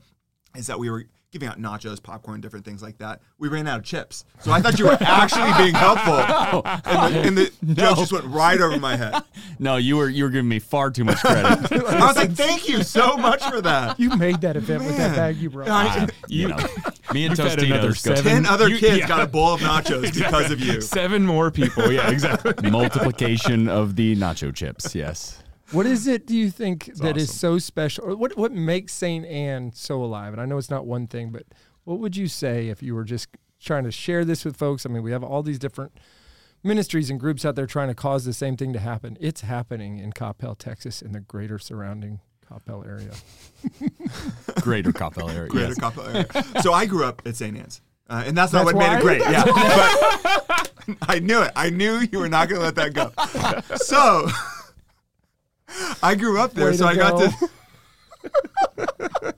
is 0.55 0.67
that 0.67 0.79
we 0.79 0.89
were 0.89 1.05
giving 1.39 1.49
out 1.49 1.61
nachos, 1.61 2.01
popcorn, 2.01 2.41
different 2.41 2.65
things 2.65 2.81
like 2.81 2.97
that. 2.97 3.21
We 3.37 3.47
ran 3.47 3.67
out 3.67 3.79
of 3.79 3.85
chips, 3.85 4.25
so 4.39 4.51
I 4.51 4.59
thought 4.61 4.79
you 4.79 4.85
were 4.85 4.97
actually 4.99 5.53
being 5.63 5.75
helpful, 5.75 6.13
and 6.85 7.37
the, 7.37 7.51
and 7.61 7.69
the 7.69 7.73
joke 7.75 7.97
just 7.97 8.11
went 8.11 8.25
right 8.25 8.59
over 8.59 8.79
my 8.79 8.95
head. 8.95 9.15
No, 9.59 9.77
you 9.77 9.97
were 9.97 10.07
you 10.07 10.23
were 10.23 10.29
giving 10.29 10.47
me 10.49 10.59
far 10.59 10.91
too 10.91 11.03
much 11.03 11.17
credit. 11.17 11.71
I 11.89 12.05
was 12.07 12.15
like, 12.15 12.31
"Thank 12.33 12.69
you 12.69 12.83
so 12.83 13.17
much 13.17 13.43
for 13.43 13.59
that." 13.61 13.99
You 13.99 14.15
made 14.15 14.41
that 14.41 14.55
event 14.55 14.83
with 14.83 14.97
that 14.97 15.15
bag 15.15 15.37
you 15.37 15.49
brought. 15.49 15.67
Uh, 15.67 16.07
you 16.27 16.49
know, 16.49 16.57
me 17.11 17.25
and 17.25 17.35
You've 17.35 17.47
had 17.47 17.63
another 17.63 17.89
Tostitos 17.89 18.05
go 18.05 18.15
seven- 18.15 18.23
Ten 18.23 18.45
other 18.45 18.69
You- 18.69 18.77
kids 18.77 18.99
yeah. 18.99 19.07
got 19.07 19.21
a 19.21 19.27
bowl 19.27 19.53
of 19.53 19.61
nachos 19.61 20.13
because 20.13 20.51
of 20.51 20.59
you. 20.59 20.79
Seven 20.81 21.25
more 21.25 21.49
people. 21.49 21.91
Yeah, 21.91 22.09
exactly. 22.11 22.69
multiplication 22.69 23.67
of 23.67 23.95
the 23.95 24.15
nacho 24.15 24.53
chips. 24.53 24.93
Yes. 24.93 25.41
What 25.71 25.85
is 25.85 26.07
it? 26.07 26.25
Do 26.25 26.35
you 26.35 26.49
think 26.49 26.85
that 26.97 27.17
is 27.17 27.29
awesome. 27.29 27.37
so 27.37 27.59
special, 27.59 28.05
or 28.05 28.15
what 28.15 28.37
what 28.37 28.51
makes 28.51 28.93
Saint 28.93 29.25
Ann 29.25 29.71
so 29.73 30.03
alive? 30.03 30.33
And 30.33 30.41
I 30.41 30.45
know 30.45 30.57
it's 30.57 30.69
not 30.69 30.85
one 30.85 31.07
thing, 31.07 31.31
but 31.31 31.43
what 31.83 31.99
would 31.99 32.15
you 32.15 32.27
say 32.27 32.69
if 32.69 32.81
you 32.81 32.95
were 32.95 33.03
just 33.03 33.29
trying 33.59 33.83
to 33.83 33.91
share 33.91 34.23
this 34.23 34.45
with 34.45 34.55
folks? 34.55 34.85
I 34.85 34.89
mean, 34.89 35.03
we 35.03 35.11
have 35.11 35.23
all 35.23 35.43
these 35.43 35.59
different 35.59 35.97
ministries 36.63 37.09
and 37.09 37.19
groups 37.19 37.45
out 37.45 37.55
there 37.55 37.65
trying 37.65 37.89
to 37.89 37.95
cause 37.95 38.25
the 38.25 38.33
same 38.33 38.57
thing 38.57 38.73
to 38.73 38.79
happen. 38.79 39.17
It's 39.19 39.41
happening 39.41 39.99
in 39.99 40.13
Coppell, 40.13 40.57
Texas, 40.57 41.01
and 41.01 41.13
the 41.13 41.19
greater 41.19 41.59
surrounding 41.59 42.21
Coppell 42.49 42.85
area. 42.87 43.11
Greater 44.61 44.91
Coppell 44.91 45.33
area. 45.33 45.49
Greater 45.49 45.69
yes. 45.69 45.79
Coppell 45.79 46.07
area. 46.13 46.61
So 46.61 46.73
I 46.73 46.85
grew 46.85 47.03
up 47.03 47.21
at 47.25 47.35
St. 47.35 47.57
Ann's. 47.57 47.81
Uh, 48.09 48.23
and 48.25 48.37
that's 48.37 48.53
not 48.53 48.65
That's 48.65 48.75
what 48.75 48.89
made 48.89 48.97
it 48.97 49.01
great. 49.01 49.21
Yeah. 49.21 49.43
But 50.87 50.97
I 51.09 51.19
knew 51.19 51.41
it. 51.41 51.51
I 51.55 51.69
knew 51.69 51.99
you 52.11 52.19
were 52.19 52.29
not 52.29 52.47
going 52.47 52.61
to 52.61 52.65
let 52.65 52.75
that 52.75 52.93
go. 52.93 53.11
So 53.75 54.29
I 56.01 56.15
grew 56.15 56.39
up 56.39 56.53
there. 56.53 56.71
Way 56.71 56.77
so 56.77 56.85
I 56.85 56.95
got 56.95 57.17
to. 57.19 57.49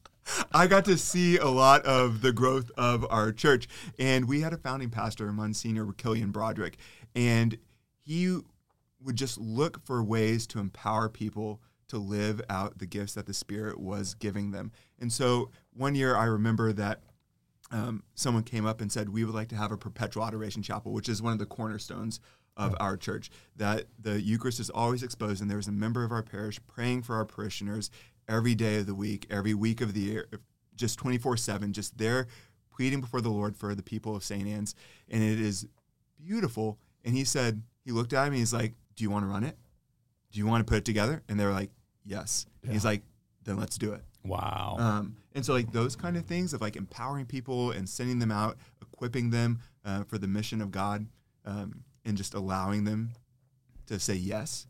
I 0.55 0.67
got 0.67 0.85
to 0.85 0.97
see 0.97 1.37
a 1.37 1.47
lot 1.47 1.85
of 1.85 2.21
the 2.21 2.31
growth 2.31 2.71
of 2.77 3.05
our 3.09 3.31
church. 3.31 3.67
And 3.97 4.27
we 4.27 4.41
had 4.41 4.53
a 4.53 4.57
founding 4.57 4.89
pastor, 4.89 5.31
Monsignor 5.31 5.91
Killian 5.93 6.31
Broderick. 6.31 6.77
And 7.15 7.57
he 8.05 8.39
would 9.01 9.15
just 9.15 9.37
look 9.37 9.83
for 9.85 10.03
ways 10.03 10.47
to 10.47 10.59
empower 10.59 11.09
people 11.09 11.61
to 11.87 11.97
live 11.97 12.41
out 12.49 12.79
the 12.79 12.85
gifts 12.85 13.13
that 13.13 13.25
the 13.25 13.33
Spirit 13.33 13.79
was 13.79 14.13
giving 14.13 14.51
them. 14.51 14.71
And 14.99 15.11
so 15.11 15.51
one 15.73 15.95
year 15.95 16.15
I 16.15 16.25
remember 16.25 16.73
that 16.73 17.01
um, 17.71 18.03
someone 18.15 18.43
came 18.43 18.65
up 18.65 18.81
and 18.81 18.91
said, 18.91 19.09
We 19.09 19.25
would 19.25 19.35
like 19.35 19.49
to 19.49 19.55
have 19.55 19.71
a 19.71 19.77
perpetual 19.77 20.25
adoration 20.25 20.61
chapel, 20.61 20.91
which 20.93 21.09
is 21.09 21.21
one 21.21 21.33
of 21.33 21.39
the 21.39 21.45
cornerstones 21.45 22.19
of 22.55 22.75
our 22.79 22.97
church. 22.97 23.29
That 23.55 23.85
the 23.99 24.21
Eucharist 24.21 24.59
is 24.59 24.69
always 24.69 25.03
exposed, 25.03 25.41
and 25.41 25.49
there's 25.49 25.67
a 25.67 25.71
member 25.71 26.03
of 26.03 26.11
our 26.11 26.23
parish 26.23 26.59
praying 26.67 27.03
for 27.03 27.15
our 27.15 27.25
parishioners 27.25 27.89
every 28.27 28.55
day 28.55 28.77
of 28.77 28.85
the 28.85 28.95
week, 28.95 29.27
every 29.29 29.53
week 29.53 29.81
of 29.81 29.93
the 29.93 29.99
year, 29.99 30.27
just 30.75 30.97
24 30.99 31.37
7, 31.37 31.73
just 31.73 31.97
there 31.97 32.27
pleading 32.75 33.01
before 33.01 33.21
the 33.21 33.29
Lord 33.29 33.55
for 33.55 33.75
the 33.75 33.83
people 33.83 34.15
of 34.15 34.23
St. 34.23 34.47
Ann's. 34.47 34.75
And 35.09 35.23
it 35.23 35.39
is 35.39 35.67
beautiful. 36.17 36.79
And 37.05 37.15
he 37.15 37.23
said, 37.23 37.61
He 37.85 37.91
looked 37.91 38.13
at 38.13 38.31
me, 38.31 38.39
he's 38.39 38.53
like, 38.53 38.73
Do 38.95 39.03
you 39.03 39.09
want 39.09 39.25
to 39.25 39.29
run 39.29 39.43
it? 39.43 39.57
Do 40.31 40.39
you 40.39 40.47
want 40.47 40.65
to 40.65 40.69
put 40.69 40.79
it 40.79 40.85
together? 40.85 41.21
And 41.29 41.39
they 41.39 41.45
were 41.45 41.51
like, 41.51 41.69
Yes. 42.05 42.45
And 42.63 42.71
He's 42.71 42.85
like, 42.85 43.01
Then 43.43 43.57
let's 43.57 43.77
do 43.77 43.93
it. 43.93 44.03
Wow. 44.25 44.77
Um, 44.79 45.17
and 45.33 45.45
so, 45.45 45.53
like 45.53 45.71
those 45.71 45.95
kind 45.95 46.15
of 46.15 46.25
things 46.25 46.53
of 46.53 46.61
like 46.61 46.75
empowering 46.75 47.25
people 47.25 47.71
and 47.71 47.87
sending 47.87 48.19
them 48.19 48.31
out, 48.31 48.57
equipping 48.81 49.29
them 49.31 49.59
uh, 49.85 50.03
for 50.03 50.17
the 50.17 50.27
mission 50.27 50.61
of 50.61 50.71
God, 50.71 51.05
um, 51.45 51.83
and 52.05 52.17
just 52.17 52.33
allowing 52.33 52.83
them 52.83 53.11
to 53.87 53.99
say 53.99 54.13
yes, 54.15 54.67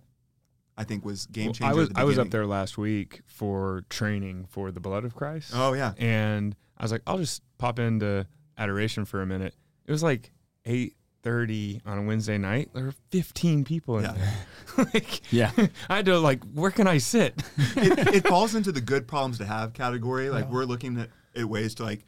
I 0.77 0.83
think 0.83 1.05
was 1.05 1.25
game 1.27 1.51
Well. 1.59 1.69
I 1.69 1.73
was 1.73 1.89
I 1.95 2.03
was 2.03 2.17
up 2.19 2.29
there 2.31 2.45
last 2.45 2.77
week 2.77 3.21
for 3.25 3.83
training 3.89 4.47
for 4.49 4.71
the 4.71 4.79
blood 4.79 5.05
of 5.05 5.15
Christ. 5.15 5.51
Oh 5.55 5.73
yeah, 5.73 5.93
and 5.97 6.55
I 6.77 6.83
was 6.83 6.91
like, 6.91 7.01
I'll 7.07 7.17
just 7.19 7.41
pop 7.57 7.79
into 7.79 8.25
adoration 8.57 9.05
for 9.05 9.21
a 9.21 9.25
minute. 9.25 9.55
It 9.85 9.91
was 9.91 10.03
like 10.03 10.31
eight 10.65 10.95
thirty 11.21 11.81
on 11.85 11.97
a 11.99 12.01
Wednesday 12.03 12.37
night. 12.37 12.69
There 12.73 12.85
were 12.85 12.93
fifteen 13.11 13.63
people 13.63 13.97
in 13.99 14.03
Yeah. 14.05 14.13
there. 14.13 14.85
like, 14.93 15.31
Yeah. 15.31 15.51
I 15.89 15.95
had 15.97 16.05
to 16.05 16.19
like, 16.19 16.43
where 16.53 16.71
can 16.71 16.87
I 16.87 16.97
sit? 16.97 17.41
it, 17.77 18.15
it 18.15 18.27
falls 18.27 18.55
into 18.55 18.71
the 18.71 18.81
good 18.81 19.07
problems 19.07 19.37
to 19.37 19.45
have 19.45 19.73
category. 19.73 20.29
Like 20.29 20.49
we're 20.49 20.65
looking 20.65 20.99
at, 20.99 21.09
at 21.35 21.45
ways 21.45 21.75
to 21.75 21.83
like, 21.83 22.05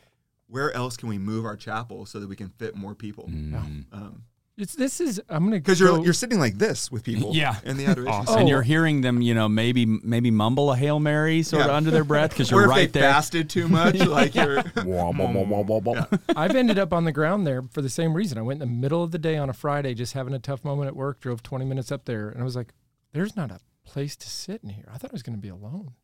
where 0.48 0.72
else 0.74 0.98
can 0.98 1.08
we 1.10 1.18
move 1.18 1.46
our 1.46 1.56
chapel 1.56 2.06
so 2.06 2.20
that 2.20 2.28
we 2.28 2.36
can 2.36 2.50
fit 2.50 2.76
more 2.76 2.94
people? 2.96 3.30
Mm. 3.30 3.86
Um, 3.94 4.24
It's 4.58 4.74
this 4.74 5.02
is 5.02 5.22
I'm 5.28 5.44
gonna 5.44 5.58
because 5.58 5.82
you're 5.82 6.02
you're 6.02 6.14
sitting 6.14 6.40
like 6.40 6.58
this 6.58 6.90
with 6.90 7.04
people. 7.04 7.36
Yeah. 7.36 7.58
in 7.66 7.76
the 7.76 7.86
adoration. 7.88 8.14
Awesome. 8.14 8.36
Oh. 8.36 8.40
and 8.40 8.48
you're 8.48 8.62
hearing 8.62 9.02
them, 9.02 9.22
you 9.22 9.34
know, 9.34 9.50
maybe 9.50 9.86
maybe 9.86 10.32
mumble 10.32 10.72
a 10.72 10.78
hail 10.78 11.00
mary 11.02 11.44
sort 11.44 11.64
of 11.64 11.72
under 11.72 11.92
their 11.92 12.06
breath 12.06 12.30
because 12.30 12.50
you're 12.52 12.64
if 12.64 12.70
right 12.70 12.94
they 12.94 13.02
there. 13.02 13.12
fasted 13.12 13.50
too 13.50 13.68
much, 13.68 13.96
like 14.06 14.34
you're. 14.34 14.60
I've 16.38 16.56
ended 16.56 16.80
up 16.80 16.94
on 16.94 17.04
the 17.04 17.12
ground 17.12 17.46
there 17.46 17.64
for 17.64 17.82
the 17.82 17.90
same 17.90 18.14
reason. 18.14 18.38
I 18.38 18.44
went 18.44 18.62
in 18.62 18.68
the 18.70 18.74
middle 18.74 19.04
of 19.04 19.12
the 19.12 19.20
day 19.20 19.36
on 19.36 19.50
a 19.50 19.54
Friday, 19.54 19.94
just 19.94 20.14
having 20.14 20.34
a 20.34 20.40
tough 20.40 20.64
moment 20.64 20.88
at 20.88 20.96
work. 20.96 21.20
Drove 21.20 21.44
20 21.44 21.66
minutes 21.66 21.92
up 21.92 22.06
there, 22.06 22.30
and 22.30 22.40
I 22.40 22.46
was 22.46 22.56
like, 22.56 22.74
"There's 23.12 23.36
not 23.36 23.52
a 23.52 23.60
place 23.84 24.16
to 24.16 24.30
sit 24.30 24.64
in 24.64 24.70
here." 24.70 24.88
I 24.90 24.98
thought 24.98 25.12
I 25.12 25.14
was 25.14 25.24
going 25.24 25.38
to 25.38 25.42
be 25.42 25.50
alone. 25.50 25.96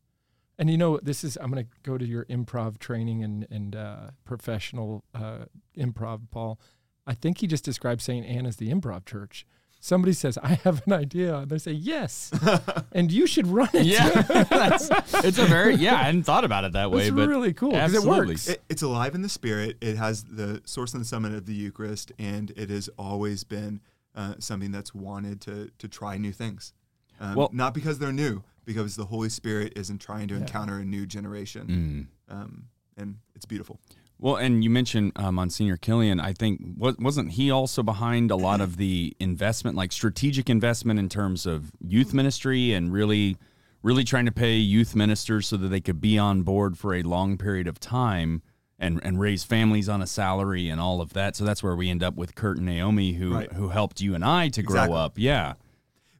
And 0.60 0.70
you 0.70 0.78
know, 0.78 1.00
this 1.02 1.24
is 1.24 1.38
I'm 1.42 1.50
going 1.52 1.64
to 1.66 1.72
go 1.84 1.98
to 1.98 2.06
your 2.06 2.26
improv 2.26 2.80
training 2.80 3.24
and 3.24 3.48
and 3.50 3.76
uh, 3.78 4.10
professional 4.26 5.06
uh, 5.16 5.46
improv, 5.78 6.30
Paul. 6.32 6.60
I 7.08 7.14
think 7.14 7.40
he 7.40 7.48
just 7.48 7.64
described 7.64 8.02
St. 8.02 8.26
Ann 8.26 8.46
as 8.46 8.58
the 8.58 8.72
improv 8.72 9.06
church. 9.06 9.46
Somebody 9.84 10.14
says, 10.14 10.38
"I 10.44 10.56
have 10.64 10.84
an 10.86 10.94
idea," 10.94 11.38
and 11.38 11.50
they 11.50 11.58
say, 11.58 11.72
"Yes," 11.72 12.32
and 12.92 13.12
you 13.12 13.26
should 13.26 13.48
run 13.48 13.70
it. 13.74 13.88
Yeah, 13.88 14.10
that's, 14.44 14.90
it's 15.26 15.40
a 15.40 15.46
very 15.46 15.74
yeah. 15.74 15.96
I 15.96 16.04
hadn't 16.04 16.22
thought 16.24 16.44
about 16.44 16.66
it 16.66 16.74
that 16.74 16.92
way, 16.92 17.08
it's 17.08 17.16
but 17.16 17.28
really 17.28 17.52
cool 17.54 17.72
because 17.72 17.96
it 17.96 18.04
works. 18.04 18.48
It, 18.48 18.62
it's 18.70 18.84
alive 18.84 19.16
in 19.16 19.24
the 19.24 19.30
spirit. 19.30 19.78
It 19.82 19.98
has 19.98 20.24
the 20.24 20.62
source 20.66 20.94
and 20.94 21.02
the 21.02 21.08
summit 21.08 21.34
of 21.34 21.48
the 21.48 21.54
Eucharist, 21.56 22.12
and 22.20 22.52
it 22.56 22.70
has 22.70 22.90
always 23.00 23.44
been 23.44 23.82
uh, 24.16 24.36
something 24.38 24.72
that's 24.72 24.94
wanted 24.94 25.42
to 25.42 25.72
to 25.80 25.88
try 25.88 26.16
new 26.20 26.32
things. 26.32 26.74
Um, 27.20 27.34
Well- 27.36 27.50
not 27.52 27.74
because 27.74 27.98
they're 27.98 28.14
new, 28.14 28.44
because 28.66 28.96
the 28.96 29.06
Holy 29.06 29.30
Spirit 29.30 29.74
isn't 29.76 29.98
trying 30.00 30.28
to 30.28 30.36
encounter 30.36 30.78
a 30.78 30.86
new 30.86 31.08
generation, 31.08 32.08
Mm. 32.30 32.36
um, 32.36 32.66
and 32.98 33.16
it's 33.34 33.46
beautiful. 33.46 33.80
Well, 34.24 34.36
and 34.36 34.64
you 34.64 34.70
mentioned 34.70 35.14
uh, 35.16 35.32
Monsignor 35.32 35.78
Killian. 35.78 36.20
I 36.20 36.34
think 36.34 36.62
wa- 36.78 36.94
wasn't 37.00 37.32
he 37.32 37.50
also 37.50 37.82
behind 37.82 38.30
a 38.30 38.36
lot 38.36 38.62
of 38.62 38.78
the 38.78 39.16
investment, 39.20 39.76
like 39.76 39.92
strategic 39.92 40.48
investment 40.48 41.00
in 41.00 41.10
terms 41.10 41.48
of 41.48 41.72
youth 41.80 42.14
ministry 42.14 42.72
and 42.74 42.94
really, 42.94 43.36
really 43.82 44.04
trying 44.04 44.28
to 44.28 44.32
pay 44.32 44.58
youth 44.58 44.96
ministers 44.96 45.48
so 45.48 45.58
that 45.58 45.70
they 45.70 45.82
could 45.82 46.00
be 46.00 46.20
on 46.20 46.44
board 46.44 46.78
for 46.78 46.94
a 46.94 47.02
long 47.02 47.36
period 47.36 47.68
of 47.68 47.80
time 47.80 48.44
and 48.78 49.00
and 49.04 49.20
raise 49.20 49.44
families 49.44 49.90
on 49.90 50.04
a 50.04 50.08
salary 50.08 50.70
and 50.70 50.80
all 50.80 51.02
of 51.02 51.14
that. 51.14 51.36
So 51.36 51.44
that's 51.44 51.64
where 51.64 51.76
we 51.76 51.90
end 51.90 52.04
up 52.04 52.16
with 52.16 52.36
Kurt 52.36 52.58
and 52.58 52.66
Naomi, 52.68 53.14
who 53.14 53.34
Right. 53.34 53.52
who 53.54 53.70
helped 53.70 54.02
you 54.02 54.14
and 54.14 54.24
I 54.24 54.50
to 54.50 54.62
grow 54.62 54.76
Exactly. 54.82 54.98
up. 54.98 55.14
Yeah. 55.18 55.54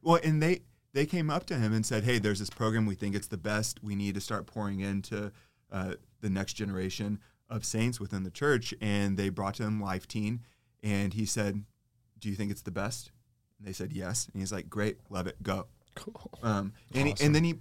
Well, 0.02 0.18
and 0.24 0.42
they 0.42 0.62
they 0.92 1.06
came 1.06 1.30
up 1.30 1.46
to 1.46 1.54
him 1.56 1.72
and 1.72 1.86
said, 1.86 2.02
"Hey, 2.02 2.18
there's 2.18 2.40
this 2.40 2.50
program. 2.50 2.84
We 2.84 2.96
think 2.96 3.14
it's 3.14 3.28
the 3.28 3.36
best. 3.38 3.80
We 3.82 3.94
need 3.94 4.14
to 4.16 4.20
start 4.20 4.46
pouring 4.46 4.80
into 4.80 5.30
uh, 5.70 5.94
the 6.20 6.28
next 6.30 6.52
generation 6.54 7.18
of 7.52 7.64
saints 7.64 8.00
within 8.00 8.22
the 8.24 8.30
church." 8.30 8.74
And 8.80 9.16
they 9.16 9.28
brought 9.28 9.54
to 9.54 9.64
him 9.64 9.80
Life 9.80 10.08
Teen, 10.08 10.40
and 10.82 11.14
he 11.14 11.26
said, 11.26 11.64
"Do 12.18 12.28
you 12.28 12.34
think 12.34 12.50
it's 12.50 12.62
the 12.62 12.70
best?" 12.70 13.12
And 13.58 13.68
they 13.68 13.72
said, 13.72 13.92
"Yes." 13.92 14.28
And 14.32 14.40
he's 14.40 14.52
like, 14.52 14.68
"Great, 14.68 14.98
love 15.10 15.26
it, 15.26 15.42
go." 15.42 15.66
Cool. 15.94 16.30
Um, 16.42 16.72
and, 16.94 17.08
he, 17.08 17.14
and 17.20 17.34
then 17.34 17.44
he, 17.44 17.56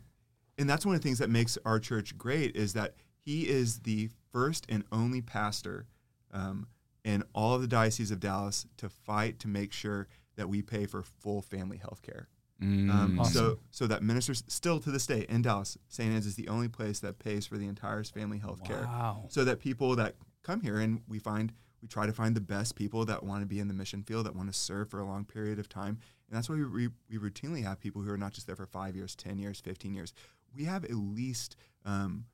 and 0.57 0.69
that's 0.69 0.85
one 0.85 0.95
of 0.95 1.01
the 1.01 1.07
things 1.07 1.19
that 1.19 1.29
makes 1.29 1.57
our 1.65 1.79
church 1.79 2.17
great 2.17 2.55
is 2.55 2.73
that 2.73 2.95
he 3.19 3.47
is 3.47 3.79
the 3.79 4.09
first 4.31 4.65
and 4.69 4.83
only 4.91 5.21
pastor 5.21 5.85
um, 6.31 6.67
in 7.03 7.23
all 7.33 7.55
of 7.55 7.61
the 7.61 7.67
diocese 7.67 8.11
of 8.11 8.19
Dallas 8.19 8.65
to 8.77 8.89
fight 8.89 9.39
to 9.39 9.47
make 9.47 9.73
sure 9.73 10.07
that 10.35 10.47
we 10.47 10.61
pay 10.61 10.85
for 10.85 11.03
full 11.03 11.41
family 11.41 11.77
health 11.77 12.01
care. 12.01 12.29
Um, 12.61 13.17
Mm. 13.19 13.25
So, 13.25 13.59
so 13.71 13.87
that 13.87 14.03
ministers 14.03 14.43
still 14.47 14.79
to 14.81 14.91
this 14.91 15.07
day 15.07 15.25
in 15.27 15.41
Dallas, 15.41 15.77
St. 15.89 16.13
Ann's 16.13 16.27
is 16.27 16.35
the 16.35 16.47
only 16.47 16.67
place 16.67 16.99
that 16.99 17.17
pays 17.17 17.45
for 17.47 17.57
the 17.57 17.67
entire 17.67 18.03
family 18.03 18.37
health 18.37 18.63
care. 18.63 18.83
Wow. 18.83 19.25
So 19.29 19.43
that 19.45 19.59
people 19.59 19.95
that 19.95 20.15
come 20.43 20.61
here 20.61 20.77
and 20.79 21.01
we 21.07 21.19
find 21.19 21.53
we 21.81 21.87
try 21.87 22.05
to 22.05 22.13
find 22.13 22.35
the 22.35 22.41
best 22.41 22.75
people 22.75 23.05
that 23.05 23.23
want 23.23 23.41
to 23.41 23.47
be 23.47 23.59
in 23.59 23.67
the 23.67 23.73
mission 23.73 24.03
field 24.03 24.27
that 24.27 24.35
want 24.35 24.53
to 24.53 24.57
serve 24.57 24.91
for 24.91 24.99
a 24.99 25.05
long 25.05 25.25
period 25.25 25.57
of 25.57 25.67
time, 25.67 25.97
and 26.29 26.37
that's 26.37 26.47
why 26.47 26.55
we, 26.55 26.65
we, 26.65 26.89
we 27.09 27.17
routinely 27.17 27.63
have 27.63 27.79
people 27.79 28.03
who 28.03 28.11
are 28.11 28.17
not 28.17 28.33
just 28.33 28.45
there 28.45 28.55
for 28.55 28.67
five 28.67 28.95
years, 28.95 29.15
ten 29.15 29.39
years, 29.39 29.59
fifteen 29.59 29.95
years. 29.95 30.13
We 30.55 30.65
have 30.65 30.83
at 30.83 30.93
least, 30.93 31.55
um, 31.83 32.25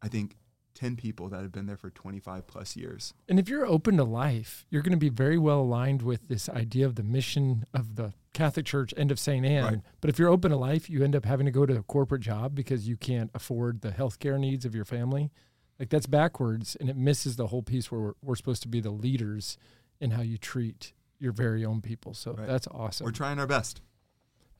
I 0.00 0.06
think, 0.06 0.36
ten 0.74 0.96
people 0.96 1.28
that 1.28 1.42
have 1.42 1.52
been 1.52 1.66
there 1.66 1.76
for 1.76 1.90
twenty 1.90 2.18
five 2.20 2.46
plus 2.46 2.76
years. 2.76 3.14
And 3.28 3.38
if 3.38 3.48
you're 3.48 3.66
open 3.66 3.96
to 3.98 4.04
life, 4.04 4.64
you're 4.70 4.82
going 4.82 4.92
to 4.92 4.96
be 4.98 5.08
very 5.08 5.38
well 5.38 5.60
aligned 5.60 6.02
with 6.02 6.28
this 6.28 6.48
idea 6.48 6.86
of 6.86 6.94
the 6.96 7.02
mission 7.02 7.66
of 7.74 7.96
the 7.96 8.12
Catholic 8.32 8.66
Church 8.66 8.94
and 8.96 9.10
of 9.10 9.18
St. 9.18 9.44
Ann. 9.44 9.64
Right. 9.64 9.80
But 10.00 10.10
if 10.10 10.18
you're 10.18 10.30
open 10.30 10.50
to 10.50 10.56
life, 10.56 10.88
you 10.88 11.04
end 11.04 11.14
up 11.14 11.24
having 11.24 11.46
to 11.46 11.52
go 11.52 11.66
to 11.66 11.76
a 11.76 11.82
corporate 11.82 12.22
job 12.22 12.54
because 12.54 12.88
you 12.88 12.96
can't 12.96 13.30
afford 13.34 13.82
the 13.82 13.90
healthcare 13.90 14.38
needs 14.40 14.64
of 14.64 14.74
your 14.74 14.84
family. 14.86 15.30
Like 15.78 15.90
that's 15.90 16.06
backwards 16.06 16.76
and 16.80 16.88
it 16.88 16.96
misses 16.96 17.36
the 17.36 17.48
whole 17.48 17.62
piece 17.62 17.90
where 17.90 18.00
we're, 18.00 18.12
we're 18.22 18.36
supposed 18.36 18.62
to 18.62 18.68
be 18.68 18.80
the 18.80 18.90
leaders 18.90 19.58
in 20.00 20.12
how 20.12 20.22
you 20.22 20.38
treat 20.38 20.92
your 21.18 21.32
very 21.32 21.64
own 21.64 21.82
people. 21.82 22.14
So 22.14 22.32
Right. 22.32 22.46
that's 22.46 22.66
awesome. 22.68 23.04
We're 23.04 23.10
trying 23.12 23.38
our 23.38 23.46
best. 23.46 23.82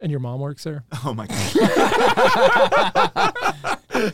and 0.00 0.10
your 0.10 0.20
mom 0.20 0.40
works 0.40 0.64
there? 0.64 0.84
Oh 1.04 1.14
my 1.14 1.26
gosh. 1.28 1.54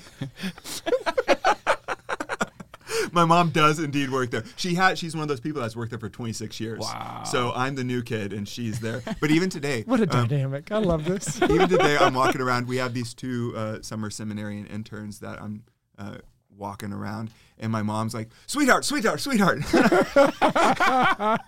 My 3.18 3.24
mom 3.24 3.50
does 3.50 3.80
indeed 3.80 4.10
work 4.10 4.30
there. 4.30 4.44
She 4.54 4.76
had 4.76 4.96
she's 4.96 5.16
one 5.16 5.22
of 5.22 5.28
those 5.28 5.40
people 5.40 5.60
that's 5.60 5.74
worked 5.74 5.90
there 5.90 5.98
for 5.98 6.08
26 6.08 6.60
years. 6.60 6.78
Wow. 6.78 7.24
So 7.24 7.50
I'm 7.52 7.74
the 7.74 7.82
new 7.82 8.00
kid 8.00 8.32
and 8.32 8.46
she's 8.48 8.78
there. 8.78 9.02
But 9.20 9.32
even 9.32 9.50
today, 9.50 9.82
What 9.86 9.98
a 9.98 10.04
um, 10.16 10.28
dynamic. 10.28 10.70
I 10.70 10.78
love 10.78 11.04
this. 11.04 11.42
even 11.50 11.68
today 11.68 11.96
I'm 11.98 12.14
walking 12.14 12.40
around. 12.40 12.68
We 12.68 12.76
have 12.76 12.94
these 12.94 13.14
two 13.14 13.54
uh, 13.56 13.82
summer 13.82 14.08
seminarian 14.08 14.66
interns 14.66 15.18
that 15.18 15.42
I'm 15.42 15.64
uh, 15.98 16.18
walking 16.56 16.92
around, 16.92 17.32
and 17.58 17.72
my 17.72 17.82
mom's 17.82 18.14
like, 18.14 18.28
"Sweetheart, 18.46 18.84
sweetheart, 18.84 19.18
sweetheart." 19.18 19.64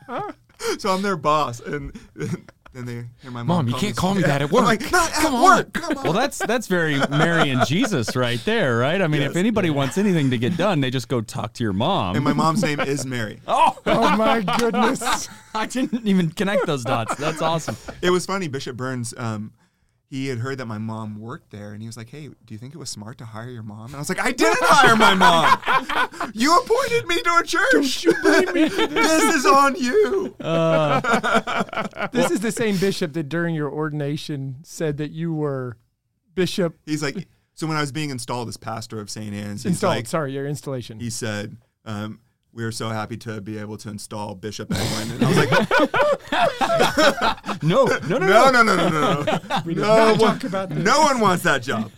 so 0.78 0.90
I'm 0.90 1.02
their 1.02 1.16
boss, 1.16 1.60
and 1.60 1.92
then 2.72 2.84
they 2.86 2.94
hear 3.20 3.30
my 3.30 3.42
mom. 3.42 3.46
Mom, 3.46 3.68
you 3.68 3.74
can't 3.74 3.96
call 3.96 4.14
me 4.14 4.22
that 4.22 4.42
at 4.42 4.50
work. 4.52 4.64
like, 4.64 4.92
not 4.92 5.10
at 5.10 5.16
Come 5.16 5.34
on." 5.34 5.44
work. 5.44 5.72
Come 5.72 5.98
on. 5.98 6.04
Well, 6.04 6.12
that's 6.12 6.38
that's 6.38 6.66
very 6.68 6.98
Mary 7.10 7.50
and 7.50 7.66
Jesus 7.66 8.14
right 8.16 8.40
there, 8.44 8.76
right? 8.78 9.02
I 9.02 9.06
mean, 9.08 9.22
if 9.22 9.30
Yes. 9.30 9.36
anybody 9.36 9.70
wants 9.70 9.98
anything 9.98 10.30
to 10.30 10.38
get 10.38 10.56
done, 10.56 10.80
they 10.80 10.90
just 10.90 11.08
go 11.08 11.20
talk 11.20 11.52
to 11.54 11.64
your 11.64 11.72
mom. 11.72 12.14
and 12.16 12.24
my 12.24 12.32
mom's 12.32 12.62
name 12.62 12.80
is 12.80 13.04
Mary. 13.04 13.40
oh, 13.48 13.76
oh 13.86 14.16
my 14.16 14.40
goodness. 14.58 15.28
I 15.54 15.66
didn't 15.66 16.06
even 16.06 16.30
connect 16.30 16.66
those 16.66 16.84
dots. 16.84 17.16
That's 17.16 17.42
awesome. 17.42 17.76
It 18.02 18.10
was 18.10 18.24
funny. 18.26 18.46
Bishop 18.48 18.76
Burns, 18.76 19.12
um, 19.16 19.52
he 20.10 20.26
had 20.26 20.38
heard 20.38 20.58
that 20.58 20.66
my 20.66 20.78
mom 20.78 21.20
worked 21.20 21.50
there, 21.50 21.72
and 21.72 21.80
he 21.80 21.86
was 21.86 21.96
like, 21.96 22.10
"Hey, 22.10 22.26
do 22.26 22.34
you 22.52 22.58
think 22.58 22.74
it 22.74 22.78
was 22.78 22.90
smart 22.90 23.16
to 23.18 23.24
hire 23.24 23.48
your 23.48 23.62
mom?" 23.62 23.86
And 23.86 23.94
I 23.94 23.98
was 24.00 24.08
like, 24.08 24.20
"I 24.20 24.32
didn't 24.32 24.58
hire 24.60 24.96
my 24.96 25.14
mom. 25.14 26.32
You 26.34 26.58
appointed 26.58 27.06
me 27.06 27.22
to 27.22 27.30
a 27.40 27.44
church. 27.44 27.70
Don't 27.72 28.04
you 28.04 28.14
blame 28.22 28.52
me? 28.52 28.68
this 28.88 29.34
is 29.36 29.46
on 29.46 29.76
you." 29.76 30.34
This 32.12 32.30
is 32.32 32.40
the 32.40 32.52
same 32.52 32.76
bishop 32.76 33.12
that 33.12 33.28
during 33.28 33.54
your 33.54 33.70
ordination 33.70 34.56
said 34.64 34.96
that 34.98 35.12
you 35.12 35.32
were 35.32 35.76
bishop 36.34 36.76
He's 36.86 37.02
like, 37.02 37.28
so 37.54 37.66
when 37.66 37.76
I 37.76 37.80
was 37.80 37.92
being 37.92 38.10
installed 38.10 38.48
as 38.48 38.56
pastor 38.56 39.00
of 39.00 39.10
St. 39.10 39.34
Ann's, 39.34 39.62
he's 39.62 39.72
installed. 39.72 39.96
like, 39.96 40.06
sorry, 40.06 40.32
your 40.32 40.46
installation. 40.46 40.98
he 40.98 41.10
said, 41.10 41.56
um, 41.84 42.20
"We're 42.52 42.72
so 42.72 42.88
happy 42.90 43.16
to 43.18 43.40
be 43.40 43.58
able 43.58 43.76
to 43.78 43.88
install 43.88 44.34
Bishop 44.34 44.72
Edwin." 44.74 45.10
And 45.12 45.24
I 45.24 45.28
was 45.28 45.36
like, 45.38 45.50
No, 47.62 47.84
no, 47.84 47.98
no, 48.08 48.18
"No, 48.18 48.50
no, 48.50 48.62
no, 48.62 48.62
no, 48.62 48.88
no, 48.88 49.22
no. 49.22 49.38
We 49.64 49.74
did 49.74 49.80
no 49.82 49.96
not 49.96 50.20
one, 50.20 50.32
talk 50.34 50.44
about 50.44 50.68
this. 50.70 50.78
no 50.78 51.00
one 51.02 51.20
wants 51.20 51.42
that 51.44 51.62
job. 51.62 51.90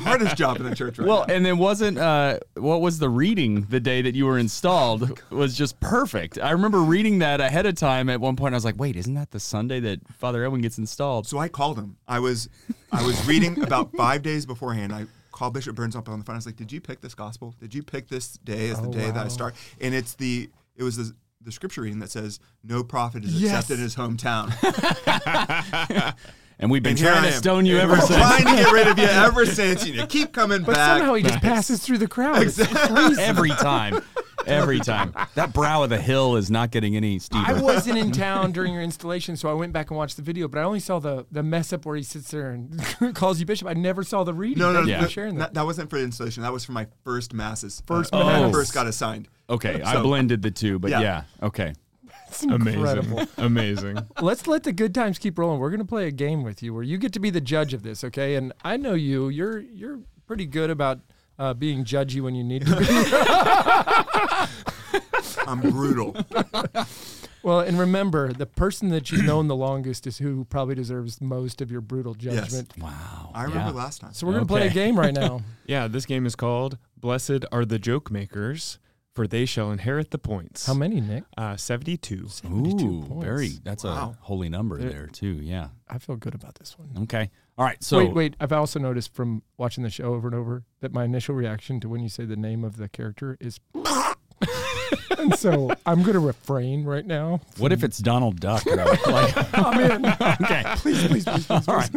Hardest 0.00 0.36
job 0.36 0.56
in 0.56 0.64
the 0.64 0.74
church 0.74 0.98
right 0.98 1.06
Well, 1.06 1.24
now." 1.28 1.34
and 1.34 1.44
then 1.44 1.58
wasn't 1.58 1.98
uh, 1.98 2.38
what 2.54 2.80
was 2.80 2.98
the 2.98 3.08
reading 3.08 3.62
the 3.68 3.80
day 3.80 4.02
that 4.02 4.14
you 4.14 4.26
were 4.26 4.38
installed 4.38 5.20
was 5.30 5.54
just 5.56 5.78
perfect. 5.80 6.38
I 6.38 6.50
remember 6.52 6.80
reading 6.80 7.18
that 7.18 7.40
ahead 7.40 7.66
of 7.66 7.74
time. 7.74 8.08
At 8.08 8.20
one 8.20 8.36
point, 8.36 8.54
I 8.54 8.56
was 8.56 8.64
like, 8.64 8.78
"Wait, 8.78 8.96
isn't 8.96 9.14
that 9.14 9.30
the 9.30 9.40
Sunday 9.40 9.80
that 9.80 10.00
Father 10.18 10.44
Edwin 10.44 10.60
gets 10.62 10.78
installed?" 10.78 11.26
So 11.26 11.38
I 11.38 11.48
called 11.48 11.78
him. 11.78 11.96
I 12.08 12.18
was 12.20 12.48
I 12.92 13.04
was 13.04 13.24
reading 13.26 13.62
about 13.62 13.92
five 13.96 14.22
days 14.22 14.46
beforehand. 14.46 14.92
I 14.92 15.06
called 15.34 15.52
Bishop 15.54 15.74
Burns 15.76 15.96
up 15.96 16.08
on 16.08 16.18
the 16.18 16.24
phone. 16.24 16.36
I 16.36 16.38
was 16.38 16.46
like, 16.46 16.56
"Did 16.56 16.70
you 16.72 16.80
pick 16.80 17.00
this 17.00 17.14
gospel? 17.14 17.54
Did 17.60 17.74
you 17.74 17.82
pick 17.82 18.08
this 18.08 18.38
day 18.44 18.70
as 18.70 18.80
the 18.80 18.88
Oh, 18.88 18.92
day 18.92 19.10
that 19.10 19.26
I 19.26 19.28
start?" 19.28 19.54
And 19.80 19.94
it's 19.94 20.14
the 20.14 20.48
it 20.76 20.82
was 20.84 20.96
the, 20.96 21.14
the 21.40 21.52
scripture 21.52 21.82
reading 21.82 21.98
that 21.98 22.10
says, 22.10 22.38
"No 22.62 22.82
prophet 22.84 23.24
is 23.24 23.40
Yes. 23.42 23.52
accepted 23.52 23.74
in 23.78 23.82
his 23.82 23.96
hometown." 23.96 24.52
And 26.60 26.70
we've 26.70 26.84
been 26.84 26.90
And 26.92 26.98
trying 27.00 27.24
to 27.24 27.32
stone 27.32 27.66
you 27.66 27.78
ever 27.78 27.94
we're 27.94 28.00
since. 28.00 28.16
Trying 28.16 28.44
to 28.46 28.52
get 28.62 28.72
rid 28.72 28.86
of 28.86 28.96
you 28.96 29.04
ever 29.10 29.44
since. 29.44 29.84
And 29.84 29.92
you 29.92 30.06
keep 30.06 30.32
coming 30.32 30.62
but 30.62 30.76
back. 30.76 30.98
somehow 30.98 31.14
he 31.14 31.24
just 31.24 31.40
passes 31.40 31.84
through 31.84 31.98
the 31.98 32.06
crowd. 32.06 32.44
It's 32.44 32.56
crazy. 32.64 33.20
Every 33.20 33.50
time, 33.50 34.00
every 34.46 34.80
time. 34.80 35.14
That 35.34 35.52
brow 35.52 35.82
of 35.82 35.90
the 35.90 36.00
hill 36.00 36.36
is 36.36 36.50
not 36.50 36.70
getting 36.70 36.96
any 36.96 37.18
steeper. 37.18 37.44
I 37.46 37.60
wasn't 37.60 37.98
in 37.98 38.12
town 38.12 38.52
during 38.52 38.72
your 38.72 38.82
installation, 38.82 39.36
so 39.36 39.48
I 39.50 39.52
went 39.54 39.72
back 39.72 39.90
and 39.90 39.96
watched 39.96 40.16
the 40.16 40.22
video. 40.22 40.48
But 40.48 40.60
I 40.60 40.62
only 40.62 40.80
saw 40.80 40.98
the 40.98 41.26
the 41.30 41.42
mess 41.42 41.72
up 41.72 41.86
where 41.86 41.96
he 41.96 42.02
sits 42.02 42.30
there 42.30 42.50
and 42.50 42.80
calls 43.14 43.40
you 43.40 43.46
bishop. 43.46 43.68
I 43.68 43.74
never 43.74 44.02
saw 44.02 44.24
the 44.24 44.34
reading. 44.34 44.58
no, 44.58 44.72
no, 44.72 44.82
no. 44.82 44.86
Yeah. 44.88 45.02
for 45.02 45.08
sharing 45.08 45.36
that, 45.36 45.54
that. 45.54 45.54
that 45.54 45.64
wasn't 45.64 45.90
for 45.90 45.98
the 45.98 46.04
installation. 46.04 46.42
That 46.42 46.52
was 46.52 46.64
for 46.64 46.72
my 46.72 46.86
first 47.04 47.32
masses. 47.34 47.82
First 47.86 48.14
uh, 48.14 48.18
when 48.18 48.26
I 48.28 48.40
mass. 48.40 48.52
first 48.54 48.74
got 48.74 48.86
assigned. 48.86 49.28
okay, 49.50 49.82
I 49.82 50.00
blended 50.02 50.42
the 50.42 50.50
two, 50.50 50.78
but 50.78 50.90
yeah, 50.90 51.00
Yeah. 51.00 51.22
okay. 51.42 51.72
It's 52.28 52.42
incredible. 52.42 53.18
Amazing. 53.18 53.28
Amazing. 53.38 53.98
Let's 54.20 54.46
let 54.48 54.64
the 54.64 54.72
good 54.72 54.92
times 54.94 55.18
keep 55.18 55.38
rolling. 55.38 55.60
We're 55.60 55.70
gonna 55.70 55.84
play 55.84 56.08
a 56.08 56.10
game 56.10 56.42
with 56.42 56.62
you 56.64 56.74
where 56.74 56.82
you 56.82 56.98
get 56.98 57.12
to 57.12 57.20
be 57.20 57.30
the 57.30 57.40
judge 57.40 57.74
of 57.74 57.82
this, 57.84 58.02
okay? 58.02 58.34
And 58.34 58.52
I 58.64 58.76
know 58.76 58.94
you. 58.94 59.28
You're 59.28 59.60
you're 59.60 60.00
pretty 60.26 60.46
good 60.46 60.68
about 60.70 60.98
uh, 61.38 61.54
being 61.54 61.84
judgy 61.84 62.20
when 62.20 62.34
you 62.34 62.44
need 62.44 62.66
to 62.66 62.76
be. 62.76 62.84
I'm 65.46 65.60
brutal. 65.60 66.16
Well, 67.42 67.60
and 67.60 67.78
remember, 67.78 68.32
the 68.32 68.46
person 68.46 68.88
that 68.88 69.10
you've 69.10 69.24
known 69.26 69.48
the 69.48 69.56
longest 69.56 70.06
is 70.06 70.16
who 70.18 70.44
probably 70.46 70.74
deserves 70.74 71.20
most 71.20 71.60
of 71.60 71.70
your 71.70 71.82
brutal 71.82 72.16
Yes. 72.18 72.34
judgment. 72.48 72.72
Wow. 72.78 73.30
I 73.34 73.44
remember 73.44 73.70
Yeah. 73.70 73.76
last 73.76 74.00
time. 74.00 74.14
So 74.14 74.26
we're 74.26 74.32
gonna 74.34 74.46
play 74.46 74.66
a 74.66 74.70
game 74.70 74.98
right 74.98 75.12
now. 75.14 75.42
Yeah, 75.66 75.88
this 75.88 76.04
game 76.06 76.24
is 76.26 76.36
called 76.36 76.78
Blessed 76.96 77.44
Are 77.52 77.64
the 77.66 77.78
Joke 77.78 78.10
Makers, 78.10 78.78
for 79.14 79.26
they 79.26 79.44
shall 79.46 79.70
inherit 79.70 80.10
the 80.10 80.18
points. 80.18 80.66
How 80.66 80.74
many, 80.74 81.00
Nick? 81.00 81.24
Uh, 81.38 81.56
72. 81.56 82.28
72 82.28 82.84
Ooh, 82.86 83.02
points. 83.06 83.24
very. 83.24 83.48
That's 83.62 83.84
Wow. 83.84 84.14
a 84.20 84.24
holy 84.24 84.48
number 84.48 84.78
There- 84.78 84.90
there 84.90 85.06
too. 85.06 85.38
Yeah. 85.42 85.68
I 85.88 85.98
feel 85.98 86.16
good 86.16 86.34
about 86.34 86.56
this 86.56 86.76
one. 86.78 87.04
Okay. 87.04 87.30
All 87.56 87.64
right. 87.64 87.82
So 87.82 87.98
wait, 87.98 88.14
wait. 88.14 88.34
I've 88.40 88.52
also 88.52 88.80
noticed 88.80 89.14
from 89.14 89.42
watching 89.56 89.84
the 89.84 89.90
show 89.90 90.14
over 90.14 90.26
and 90.26 90.34
over 90.34 90.64
that 90.80 90.92
my 90.92 91.04
initial 91.04 91.34
reaction 91.34 91.80
to 91.80 91.88
when 91.88 92.02
you 92.02 92.08
say 92.08 92.24
the 92.24 92.36
name 92.36 92.64
of 92.64 92.76
the 92.76 92.88
character 92.88 93.36
is. 93.40 93.60
and 95.18 95.38
so 95.38 95.70
I'm 95.86 96.02
going 96.02 96.14
to 96.14 96.20
refrain 96.20 96.84
right 96.84 97.06
now. 97.06 97.40
what 97.58 97.72
if 97.72 97.84
it's 97.84 97.98
Donald 97.98 98.40
Duck? 98.40 98.66
like, 99.06 99.54
I'm 99.54 99.80
in. 99.80 100.06
okay. 100.06 100.64
Please, 100.76 101.06
please, 101.06 101.24
please, 101.24 101.46
please. 101.46 101.68
All 101.68 101.76
right. 101.76 101.94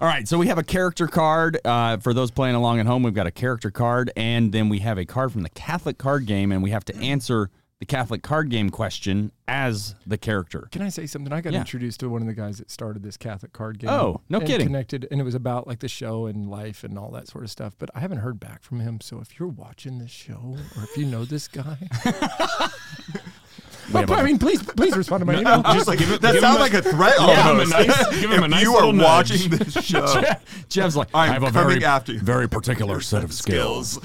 All 0.00 0.06
right. 0.08 0.28
So 0.28 0.36
we 0.38 0.48
have 0.48 0.58
a 0.58 0.62
character 0.62 1.06
card. 1.06 1.58
Uh, 1.64 1.96
for 1.96 2.12
those 2.12 2.30
playing 2.30 2.54
along 2.54 2.78
at 2.78 2.86
home, 2.86 3.02
we've 3.02 3.14
got 3.14 3.26
a 3.26 3.32
character 3.32 3.70
card, 3.70 4.12
and 4.16 4.52
then 4.52 4.68
we 4.68 4.80
have 4.80 4.98
a 4.98 5.06
card 5.06 5.32
from 5.32 5.42
the 5.42 5.50
Catholic 5.50 5.96
card 5.96 6.26
game, 6.26 6.52
and 6.52 6.62
we 6.62 6.70
have 6.70 6.84
to 6.84 6.96
answer 6.96 7.50
the 7.82 7.86
Catholic 7.86 8.22
card 8.22 8.48
game 8.48 8.70
question 8.70 9.32
as 9.48 9.96
the 10.06 10.16
character. 10.16 10.68
Can 10.70 10.82
I 10.82 10.88
say 10.88 11.04
something? 11.04 11.32
I 11.32 11.40
got 11.40 11.52
Yeah. 11.52 11.58
introduced 11.58 11.98
to 11.98 12.08
one 12.08 12.22
of 12.22 12.28
the 12.28 12.32
guys 12.32 12.58
that 12.58 12.70
started 12.70 13.02
this 13.02 13.16
Catholic 13.16 13.52
card 13.52 13.80
game. 13.80 13.90
Oh, 13.90 14.20
no 14.28 14.38
and 14.38 14.46
kidding. 14.46 14.68
Connected, 14.68 15.08
and 15.10 15.20
it 15.20 15.24
was 15.24 15.34
about 15.34 15.66
like 15.66 15.80
the 15.80 15.88
show 15.88 16.26
and 16.26 16.48
life 16.48 16.84
and 16.84 16.96
all 16.96 17.10
that 17.10 17.26
sort 17.26 17.42
of 17.42 17.50
stuff. 17.50 17.74
But 17.80 17.90
I 17.92 17.98
haven't 17.98 18.18
heard 18.18 18.38
back 18.38 18.62
from 18.62 18.78
him. 18.78 19.00
So 19.00 19.18
if 19.20 19.36
you're 19.36 19.48
watching 19.48 19.98
this 19.98 20.12
show, 20.12 20.56
or 20.76 20.84
if 20.84 20.96
you 20.96 21.06
know 21.06 21.24
this 21.24 21.48
guy, 21.48 21.76
We 23.92 24.00
have 24.00 24.10
I 24.10 24.20
a- 24.20 24.24
mean, 24.24 24.38
please, 24.38 24.62
please 24.62 24.96
respond 24.96 25.20
to 25.20 25.24
my 25.26 25.38
email. 25.40 25.62
Just 25.74 25.86
like, 25.86 25.98
give 25.98 26.10
it- 26.10 26.20
that 26.22 26.32
give 26.32 26.40
sounds 26.40 26.56
him 26.56 26.60
like 26.62 26.74
a- 26.74 26.78
a 26.78 26.82
threat. 26.82 27.14
Give 27.18 27.28
him 27.28 27.36
a 27.38 27.48
almost. 27.48 27.70
nice- 27.72 28.20
give 28.20 28.30
him 28.32 28.42
a 28.42 28.48
nice 28.48 28.62
you 28.62 28.70
are 28.72 28.76
little 28.76 28.92
nudge. 28.92 29.30
watching 29.30 29.50
this 29.50 29.72
show, 29.84 30.22
Jeff's 30.68 30.96
like, 30.96 31.08
I'm 31.14 31.30
I 31.30 31.32
have 31.34 31.42
a 31.44 31.50
very, 31.50 31.84
after 31.84 32.12
you. 32.12 32.20
very 32.20 32.48
particular 32.48 33.00
set 33.00 33.22
of 33.24 33.32
skills. 33.32 33.98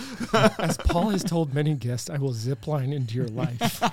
As 0.60 0.77
Paul 0.77 1.10
has 1.10 1.24
told 1.24 1.53
many 1.53 1.74
guests, 1.75 2.10
I 2.10 2.17
will 2.17 2.34
zip 2.34 2.67
line 2.67 2.91
into 2.94 3.15
your 3.15 3.27
life. 3.27 3.82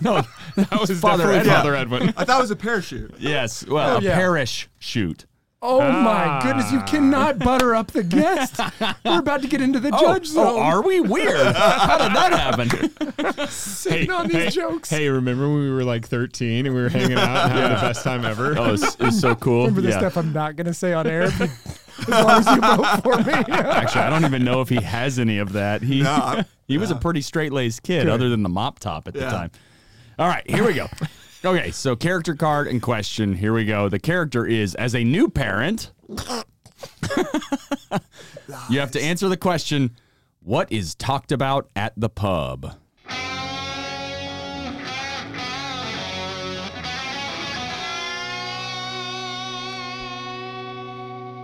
No, 0.00 0.22
That 0.56 0.80
was 0.80 0.98
Father 1.00 1.24
definitely 1.24 1.38
Edwin. 1.40 1.54
Father 1.54 1.74
Edwin. 1.76 2.14
I 2.16 2.24
thought 2.24 2.38
it 2.38 2.42
was 2.42 2.50
a 2.50 2.56
parachute. 2.56 3.14
yes, 3.18 3.66
well, 3.66 3.96
oh, 3.96 3.98
a 3.98 4.02
Yeah. 4.02 4.14
parish 4.14 4.68
shoot. 4.78 5.24
Oh 5.66 5.80
my 5.80 6.26
Ah. 6.26 6.40
goodness, 6.42 6.70
you 6.70 6.80
cannot 6.82 7.38
butter 7.38 7.74
up 7.74 7.90
the 7.92 8.02
guest. 8.02 8.60
We're 9.04 9.20
about 9.20 9.40
to 9.40 9.48
get 9.48 9.62
into 9.62 9.80
the 9.80 9.92
judge 9.92 10.26
zone. 10.26 10.46
oh, 10.46 10.60
are 10.60 10.82
we 10.82 11.00
weird? 11.00 11.56
How 11.56 11.96
did 11.96 12.14
that 12.14 12.32
happen? 12.32 13.48
Sitting 13.48 14.10
on 14.10 14.28
these 14.28 14.36
hey, 14.36 14.50
jokes. 14.50 14.90
hey, 14.90 15.08
remember 15.08 15.48
when 15.48 15.60
we 15.60 15.70
were 15.70 15.82
like 15.84 16.06
13 16.06 16.66
and 16.66 16.74
we 16.74 16.82
were 16.82 16.90
hanging 16.90 17.16
out 17.16 17.50
and 17.50 17.52
having 17.52 17.76
the 17.76 17.80
best 17.80 18.04
time 18.04 18.26
ever? 18.26 18.54
Oh, 18.58 18.74
it's, 18.74 18.94
it's 19.00 19.18
so 19.18 19.34
cool. 19.34 19.60
Remember 19.60 19.80
the 19.80 19.88
yeah. 19.88 19.98
stuff 20.00 20.18
I'm 20.18 20.34
not 20.34 20.56
going 20.56 20.66
to 20.66 20.74
say 20.74 20.92
on 20.92 21.06
air 21.06 21.22
as 21.22 21.40
long 22.08 22.30
as 22.30 22.46
you 22.46 22.60
vote 22.60 23.02
for 23.02 23.16
me. 23.22 23.32
Actually, 23.32 24.02
I 24.02 24.10
don't 24.10 24.26
even 24.26 24.44
know 24.44 24.60
if 24.60 24.68
he 24.68 24.76
has 24.82 25.18
any 25.18 25.38
of 25.38 25.52
that. 25.54 25.80
He 25.80 26.02
No, 26.02 26.42
he 26.68 26.76
was 26.76 26.90
a 26.90 26.96
pretty 26.96 27.22
straight 27.22 27.54
laced 27.54 27.82
kid, 27.82 28.06
other 28.06 28.28
than 28.28 28.42
the 28.42 28.50
mop 28.50 28.80
top 28.80 29.08
at 29.08 29.14
the 29.14 29.20
time. 29.20 29.50
All 30.18 30.28
right, 30.28 30.48
here 30.48 30.66
we 30.66 30.74
go. 30.74 30.88
Okay, 31.44 31.72
so 31.72 31.94
character 31.94 32.34
card 32.34 32.68
and 32.68 32.80
question. 32.80 33.34
Here 33.34 33.52
we 33.52 33.66
go. 33.66 33.90
The 33.90 33.98
character 33.98 34.46
is 34.46 34.74
as 34.76 34.94
a 34.94 35.04
new 35.04 35.28
parent. 35.28 35.92
you 38.70 38.80
have 38.80 38.92
to 38.92 39.02
answer 39.02 39.28
the 39.28 39.36
question: 39.36 39.94
What 40.40 40.72
is 40.72 40.94
talked 40.94 41.32
about 41.32 41.68
at 41.76 41.92
the 41.98 42.08
pub? 42.08 42.74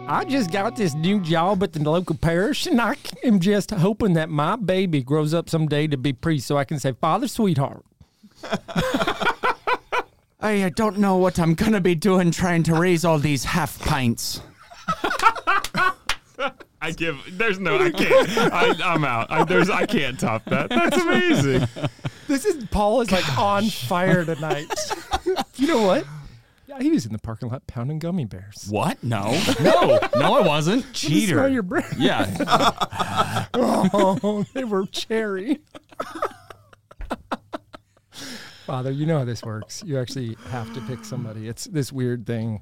I 0.09 0.25
just 0.27 0.51
got 0.51 0.77
this 0.77 0.95
new 0.95 1.21
job 1.21 1.63
at 1.63 1.75
the 1.75 1.81
local 1.81 2.17
parish, 2.17 2.67
and 2.67 2.81
I 2.81 2.97
am 3.23 3.39
just 3.39 3.71
hoping 3.71 4.15
that 4.15 4.31
my 4.31 4.57
baby 4.57 5.03
grows 5.03 5.35
up 5.35 5.51
someday 5.51 5.87
to 5.89 5.99
be 5.99 6.15
priest 6.15 6.47
so 6.47 6.57
I 6.57 6.65
can 6.65 6.79
say, 6.81 6.93
Father, 6.93 7.29
sweetheart. 7.29 7.85
I 10.43 10.71
don't 10.71 10.99
know 10.99 11.17
what 11.17 11.39
I'm 11.39 11.55
gonna 11.55 11.81
be 11.81 11.95
doing 11.95 12.31
trying 12.31 12.63
to 12.65 12.75
raise 12.75 13.05
all 13.05 13.19
these 13.19 13.45
half 13.45 13.79
pints. 13.81 14.41
I 16.83 16.93
give. 16.93 17.19
There's 17.33 17.59
no. 17.59 17.77
I 17.79 17.91
can't. 17.91 18.29
I, 18.39 18.75
I'm 18.95 19.05
out. 19.05 19.31
I, 19.31 19.45
there's. 19.45 19.69
I 19.69 19.85
can't 19.85 20.19
top 20.19 20.45
that. 20.47 20.71
That's 20.71 20.97
amazing. 20.97 21.69
This 22.27 22.47
is 22.47 22.65
Paul 22.71 23.03
is 23.03 23.11
like 23.11 23.39
on 23.39 23.69
fire 23.69 24.25
tonight. 24.25 24.73
you 25.57 25.67
know 25.67 25.83
what? 25.83 26.07
Yeah, 26.67 26.79
he 26.81 26.91
was 26.91 27.05
in 27.05 27.13
the 27.13 27.19
parking 27.19 27.51
lot 27.51 27.67
pounding 27.67 27.99
gummy 27.99 28.25
bears. 28.25 28.67
What? 28.71 29.03
No, 29.05 29.25
no, 29.61 29.99
no, 30.17 30.35
I 30.35 30.41
wasn't. 30.47 30.85
Let 30.85 31.11
me 31.11 31.27
smell 31.27 31.45
Cheater. 31.45 31.49
your 31.49 31.63
breath. 31.65 31.95
Yeah, 31.99 33.47
Oh, 33.53 34.47
they 34.55 34.65
were 34.65 34.87
cherry. 34.87 35.59
Father, 38.71 38.93
you 38.93 39.05
know 39.05 39.19
how 39.19 39.25
this 39.25 39.43
works. 39.43 39.83
You 39.85 39.99
actually 39.99 40.37
have 40.51 40.73
to 40.75 40.81
pick 40.83 41.05
somebody. 41.05 41.49
It's 41.49 41.65
this 41.65 41.93
weird 41.93 42.25
thing. 42.25 42.61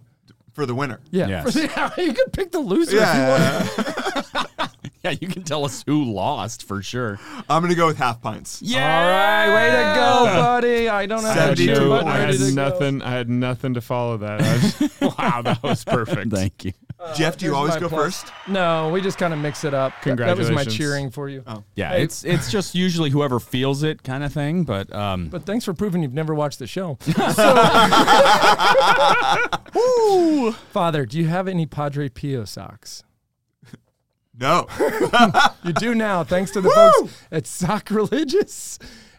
for 0.54 0.64
the 0.64 0.74
winner. 0.74 1.00
Yeah, 1.10 1.26
Yes. 1.28 1.54
yeah 1.76 1.90
you 1.98 2.14
can 2.14 2.30
pick 2.30 2.50
the 2.50 2.60
loser 2.60 2.96
if 2.96 3.14
you 3.14 3.20
want. 3.20 4.48
Yeah, 4.58 4.68
yeah. 5.04 5.10
You 5.20 5.28
can 5.28 5.42
tell 5.42 5.66
us 5.66 5.84
who 5.86 6.04
lost 6.04 6.66
for 6.66 6.80
sure. 6.82 7.20
I'm 7.50 7.60
gonna 7.62 7.74
go 7.74 7.86
with 7.88 7.98
half 7.98 8.22
pints. 8.22 8.62
Yeah. 8.62 8.78
All 8.80 9.10
right, 9.10 9.54
way 9.54 9.70
to 9.70 9.94
go, 10.00 10.24
buddy. 10.40 10.88
I 10.88 11.04
don't 11.04 11.22
have 11.24 11.36
I 11.36 11.40
had, 11.40 11.58
72 11.58 11.72
no. 11.78 11.92
I 11.94 12.16
had 12.16 12.24
ready 12.30 12.38
go. 12.38 12.70
nothing. 12.70 13.02
I 13.02 13.10
had 13.10 13.28
nothing 13.28 13.74
to 13.74 13.82
follow 13.82 14.16
that. 14.16 14.40
I 14.40 14.52
was, 14.54 15.00
wow, 15.18 15.42
that 15.42 15.62
was 15.62 15.84
perfect. 15.84 16.32
Thank 16.32 16.64
you. 16.64 16.72
Jeff, 17.14 17.36
do 17.36 17.46
you 17.46 17.54
always 17.54 17.76
go 17.76 17.88
plus. 17.88 18.22
first? 18.22 18.32
No, 18.48 18.90
we 18.90 19.00
just 19.00 19.18
kind 19.18 19.32
of 19.32 19.38
mix 19.38 19.62
it 19.62 19.72
up. 19.72 19.92
Congratulations. 20.02 20.48
That 20.48 20.56
was 20.56 20.66
my 20.66 20.70
cheering 20.76 21.10
for 21.10 21.28
you. 21.28 21.44
Oh. 21.46 21.62
Yeah, 21.76 21.90
Hey. 21.90 22.02
it's 22.02 22.24
it's 22.24 22.50
just 22.50 22.74
usually 22.74 23.10
whoever 23.10 23.38
feels 23.38 23.84
it 23.84 24.02
kind 24.02 24.24
of 24.24 24.32
thing. 24.32 24.64
But 24.64 24.92
um, 24.92 25.28
But 25.28 25.46
thanks 25.46 25.64
for 25.64 25.74
proving 25.74 26.02
you've 26.02 26.12
never 26.12 26.34
watched 26.34 26.58
the 26.58 26.66
show. 26.66 26.98
So, 27.06 27.54
Father, 30.72 31.06
do 31.06 31.18
you 31.18 31.26
have 31.26 31.46
any 31.48 31.66
Padre 31.66 32.08
Pio 32.08 32.44
socks? 32.44 33.04
No. 34.38 34.66
You 35.64 35.72
do 35.74 35.94
now, 35.94 36.24
thanks 36.24 36.50
to 36.52 36.60
the 36.62 36.70
folks 36.70 37.12
at 37.30 37.46
Sock 37.46 37.90
Religious. 37.90 38.78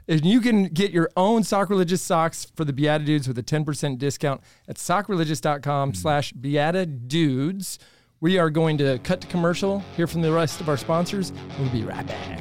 And 0.10 0.26
you 0.26 0.42
can 0.42 0.64
get 0.64 0.90
your 0.90 1.12
own 1.16 1.44
Sock 1.44 1.70
Religious 1.70 2.02
socks 2.02 2.52
for 2.56 2.66
the 2.66 2.74
BeatiDudes 2.74 3.28
with 3.28 3.38
a 3.38 3.44
10% 3.44 4.00
discount 4.00 4.42
at 4.68 4.78
sockreligious.com 4.78 5.90
hmm. 5.92 5.96
slash 5.96 6.34
beatidudes. 6.34 7.78
We 8.20 8.40
are 8.40 8.50
going 8.50 8.80
to 8.80 8.98
cut 9.04 9.22
to 9.22 9.28
commercial, 9.28 9.84
hear 9.96 10.08
from 10.08 10.24
the 10.24 10.32
rest 10.32 10.62
of 10.62 10.68
our 10.68 10.78
sponsors, 10.78 11.30
and 11.30 11.60
we'll 11.60 11.70
be 11.70 11.84
right 11.84 12.08
back. 12.08 12.40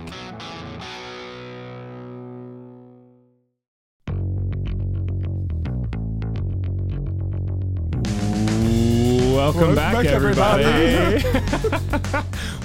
Welcome 9.34 9.74
back, 9.74 9.94
back, 9.94 10.06
everybody. 10.06 11.22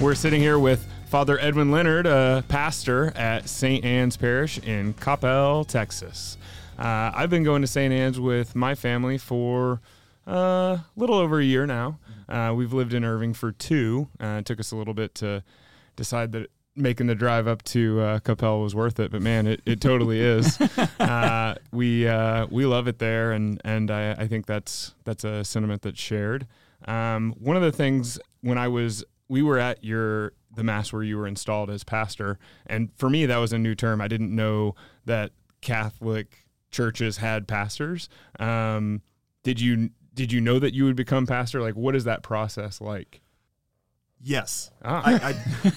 We're 0.02 0.14
sitting 0.14 0.40
here 0.40 0.58
with 0.58 0.86
Father 1.14 1.38
Edwin 1.38 1.70
Leonard, 1.70 2.08
a 2.08 2.42
pastor 2.48 3.12
at 3.14 3.48
St. 3.48 3.84
Ann's 3.84 4.16
Parish 4.16 4.58
in 4.58 4.94
Coppell, 4.94 5.64
Texas. 5.64 6.36
Uh, 6.76 7.12
I've 7.14 7.30
been 7.30 7.44
going 7.44 7.62
to 7.62 7.68
St. 7.68 7.94
Ann's 7.94 8.18
with 8.18 8.56
my 8.56 8.74
family 8.74 9.16
for 9.16 9.80
uh, 10.26 10.32
a 10.32 10.84
little 10.96 11.14
over 11.14 11.38
a 11.38 11.44
year 11.44 11.66
now. 11.66 12.00
Uh, 12.28 12.52
we've 12.56 12.72
lived 12.72 12.94
in 12.94 13.04
Irving 13.04 13.32
for 13.32 13.52
two. 13.52 14.08
Uh, 14.20 14.38
it 14.40 14.44
took 14.44 14.58
us 14.58 14.72
a 14.72 14.76
little 14.76 14.92
bit 14.92 15.14
to 15.14 15.44
decide 15.94 16.32
that 16.32 16.50
making 16.74 17.06
the 17.06 17.14
drive 17.14 17.46
up 17.46 17.62
to 17.62 18.00
uh, 18.00 18.18
Coppell 18.18 18.60
was 18.60 18.74
worth 18.74 18.98
it, 18.98 19.12
but 19.12 19.22
man, 19.22 19.46
it, 19.46 19.60
it 19.64 19.80
totally 19.80 20.18
is. 20.18 20.60
uh, 20.98 21.54
we 21.70 22.08
uh, 22.08 22.48
we 22.50 22.66
love 22.66 22.88
it 22.88 22.98
there, 22.98 23.30
and 23.30 23.60
and 23.64 23.88
I, 23.92 24.14
I 24.14 24.26
think 24.26 24.46
that's 24.46 24.96
that's 25.04 25.22
a 25.22 25.44
sentiment 25.44 25.82
that's 25.82 26.00
shared. 26.00 26.48
Um, 26.86 27.36
one 27.38 27.54
of 27.54 27.62
the 27.62 27.70
things 27.70 28.18
when 28.40 28.58
I 28.58 28.66
was 28.66 29.04
we 29.28 29.42
were 29.42 29.58
at 29.58 29.82
your 29.84 30.32
the 30.56 30.64
mass 30.64 30.92
where 30.92 31.02
you 31.02 31.16
were 31.16 31.26
installed 31.26 31.70
as 31.70 31.84
pastor, 31.84 32.38
and 32.66 32.90
for 32.96 33.10
me 33.10 33.26
that 33.26 33.38
was 33.38 33.52
a 33.52 33.58
new 33.58 33.74
term. 33.74 34.00
I 34.00 34.08
didn't 34.08 34.34
know 34.34 34.74
that 35.04 35.32
Catholic 35.60 36.46
churches 36.70 37.18
had 37.18 37.46
pastors. 37.48 38.08
Um, 38.38 39.02
did 39.42 39.60
you 39.60 39.90
did 40.14 40.32
you 40.32 40.40
know 40.40 40.58
that 40.58 40.74
you 40.74 40.84
would 40.84 40.96
become 40.96 41.26
pastor? 41.26 41.60
Like, 41.60 41.74
what 41.74 41.96
is 41.96 42.04
that 42.04 42.22
process 42.22 42.80
like? 42.80 43.20
Yes. 44.26 44.70
Ah. 44.82 45.02
I, 45.04 45.34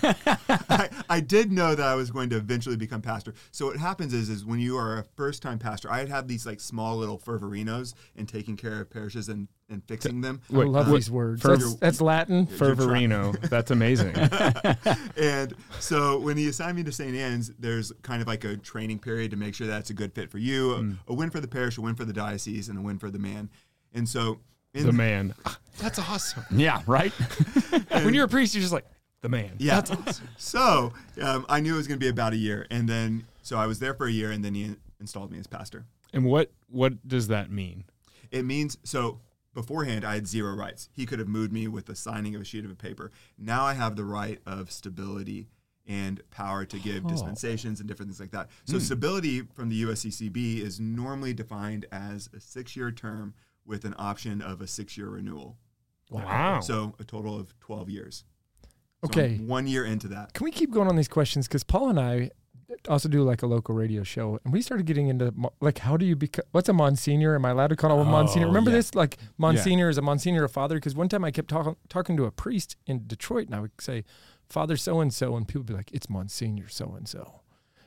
I, 0.08 0.38
I, 0.70 0.90
I 1.10 1.20
did 1.20 1.52
know 1.52 1.76
that 1.76 1.86
I 1.86 1.96
was 1.96 2.12
going 2.12 2.30
to 2.30 2.38
eventually 2.38 2.78
become 2.78 3.02
pastor. 3.02 3.34
So 3.52 3.66
what 3.68 3.76
happens 3.78 4.14
is, 4.14 4.30
is 4.30 4.46
when 4.46 4.60
you 4.60 4.78
are 4.78 5.00
a 5.00 5.04
first 5.18 5.42
time 5.42 5.60
pastor, 5.60 5.92
I 5.92 6.00
had 6.00 6.08
had 6.08 6.28
these 6.30 6.46
like 6.46 6.62
small 6.62 6.96
little 6.96 7.18
fervorinos 7.20 7.94
and 8.16 8.28
taking 8.28 8.56
care 8.56 8.80
of 8.80 8.90
parishes 8.90 9.28
and, 9.28 9.50
and 9.70 9.84
fixing 9.86 10.22
them. 10.22 10.40
I 10.50 10.56
love 10.64 10.88
what- 10.88 10.96
these 10.96 11.12
words. 11.12 11.42
fer- 11.42 11.58
That's, 11.58 11.76
that's 11.76 12.02
Latin. 12.02 12.48
Fervorino. 12.48 13.38
That's 13.50 13.70
amazing. 13.72 14.16
and 15.18 15.54
so 15.82 16.18
when 16.20 16.38
he 16.38 16.48
assigned 16.48 16.78
me 16.78 16.84
to 16.84 16.92
St. 16.94 17.16
Ann's, 17.18 17.52
there's 17.60 17.92
kind 18.02 18.22
of 18.22 18.30
like 18.30 18.46
a 18.46 18.56
training 18.56 19.00
period 19.00 19.32
to 19.32 19.38
make 19.38 19.56
sure 19.56 19.68
that's 19.68 19.90
a 19.90 19.94
good 19.94 20.14
fit 20.14 20.32
for 20.32 20.38
you, 20.38 20.74
a, 21.08 21.12
a 21.12 21.14
win 21.14 21.30
for 21.32 21.42
the 21.42 21.48
parish, 21.50 21.78
a 21.78 21.82
win 21.82 21.96
for 21.96 22.06
the 22.06 22.14
diocese, 22.14 22.70
and 22.70 22.80
a 22.80 22.82
win 22.82 22.98
for 22.98 23.12
the 23.12 23.20
man. 23.20 23.50
And 23.94 24.08
so 24.08 24.32
in 24.32 24.38
the 24.74 24.92
man. 24.92 25.34
That's 25.80 26.00
awesome. 26.00 26.44
Yeah, 26.52 26.82
right. 26.88 27.12
when 27.90 28.14
you're 28.14 28.26
a 28.26 28.30
priest, 28.30 28.54
you're 28.56 28.62
just 28.62 28.74
like 28.74 28.86
the 29.22 29.30
man. 29.30 29.52
Yeah. 29.58 29.76
That's 29.76 29.92
awesome. 29.92 30.30
so 30.38 30.94
um, 31.22 31.46
I 31.50 31.60
knew 31.60 31.76
it 31.76 31.78
was 31.78 31.88
going 31.88 32.00
to 32.00 32.04
be 32.04 32.10
about 32.10 32.34
a 32.34 32.38
year, 32.38 32.66
and 32.70 32.88
then 32.88 33.26
so 33.42 33.58
I 33.58 33.68
was 33.68 33.80
there 33.80 33.94
for 33.94 34.08
a 34.08 34.12
year, 34.12 34.32
and 34.32 34.44
then 34.44 34.56
he 34.56 34.76
installed 35.00 35.32
me 35.32 35.40
as 35.40 35.48
pastor. 35.48 35.86
And 36.14 36.26
what 36.26 36.52
what 36.70 37.08
does 37.08 37.28
that 37.28 37.52
mean? 37.52 37.86
It 38.32 38.44
means 38.44 38.78
so. 38.84 39.22
Beforehand, 39.54 40.06
I 40.06 40.14
had 40.14 40.28
zero 40.28 40.54
rights. 40.54 40.88
He 40.94 41.08
could 41.08 41.18
have 41.18 41.28
moved 41.28 41.52
me 41.52 41.68
with 41.68 41.88
the 41.88 41.96
signing 41.96 42.36
of 42.36 42.42
a 42.42 42.46
sheet 42.46 42.64
of 42.64 42.70
a 42.70 42.76
paper. 42.76 43.10
Now 43.40 43.66
I 43.66 43.74
have 43.74 43.96
the 43.96 44.04
right 44.04 44.40
of 44.46 44.72
stability 44.72 45.48
and 45.88 46.22
power 46.30 46.64
to 46.64 46.78
give 46.78 47.08
dispensations 47.08 47.80
and 47.80 47.90
different 47.90 48.12
things 48.12 48.20
like 48.20 48.30
that. 48.32 48.50
So 48.66 48.78
stability 48.78 49.42
from 49.42 49.70
the 49.70 49.82
USCCB 49.82 50.60
is 50.60 50.80
normally 50.80 51.34
defined 51.34 51.88
as 51.92 52.30
a 52.36 52.40
six-year 52.40 52.92
term 52.92 53.34
with 53.68 53.86
an 53.86 53.94
option 53.98 54.42
of 54.42 54.62
a 54.62 54.68
six-year 54.68 55.10
renewal. 55.10 55.58
Wow. 56.10 56.62
So 56.62 56.96
a 57.00 57.04
total 57.04 57.38
of 57.40 57.54
12 57.60 57.90
years. 57.90 58.24
So 58.64 58.70
I'm 59.04 59.10
Okay. 59.10 59.38
one 59.38 59.68
year 59.68 59.86
into 59.86 60.08
that. 60.08 60.34
Can 60.34 60.46
we 60.46 60.52
keep 60.52 60.72
going 60.72 60.88
on 60.88 60.96
these 60.96 61.08
questions? 61.10 61.48
Because 61.48 61.64
Paul 61.64 61.90
and 61.90 62.00
I 62.00 62.32
also 62.90 63.08
do 63.08 63.22
like 63.24 63.44
a 63.44 63.48
local 63.48 63.76
radio 63.76 64.04
show, 64.04 64.40
and 64.44 64.52
we 64.52 64.62
started 64.62 64.86
getting 64.86 65.08
into 65.08 65.34
like 65.62 65.78
how 65.80 65.98
do 65.98 66.06
you 66.06 66.16
become? 66.16 66.46
What's 66.52 66.68
a 66.68 66.74
monsignor? 66.74 67.36
Am 67.36 67.46
I 67.46 67.52
allowed 67.52 67.68
to 67.68 67.76
call 67.76 67.94
him 68.02 68.08
a 68.08 68.10
monsignor? 68.12 68.46
Oh, 68.46 68.50
Remember 68.50 68.72
yeah. 68.72 68.78
this? 68.78 68.96
Like 68.96 69.18
monsignor 69.38 69.88
is 69.90 69.98
a 69.98 70.02
monsignor 70.02 70.44
a 70.44 70.50
father? 70.50 70.76
Because 70.76 70.96
one 70.96 71.10
time 71.10 71.24
I 71.24 71.32
kept 71.32 71.50
talking 71.50 71.76
talking 71.90 72.18
to 72.18 72.26
a 72.26 72.32
priest 72.32 72.76
in 72.86 73.06
Detroit, 73.06 73.46
and 73.48 73.56
I 73.56 73.60
would 73.60 73.72
say 73.80 74.04
Father 74.50 74.78
so 74.78 75.00
and 75.00 75.14
so, 75.14 75.36
and 75.36 75.48
people 75.48 75.60
would 75.62 75.68
be 75.68 75.74
like, 75.74 75.92
"It's 75.94 76.10
Monsignor 76.10 76.68
so 76.70 76.94
and 76.98 77.08
so," 77.08 77.42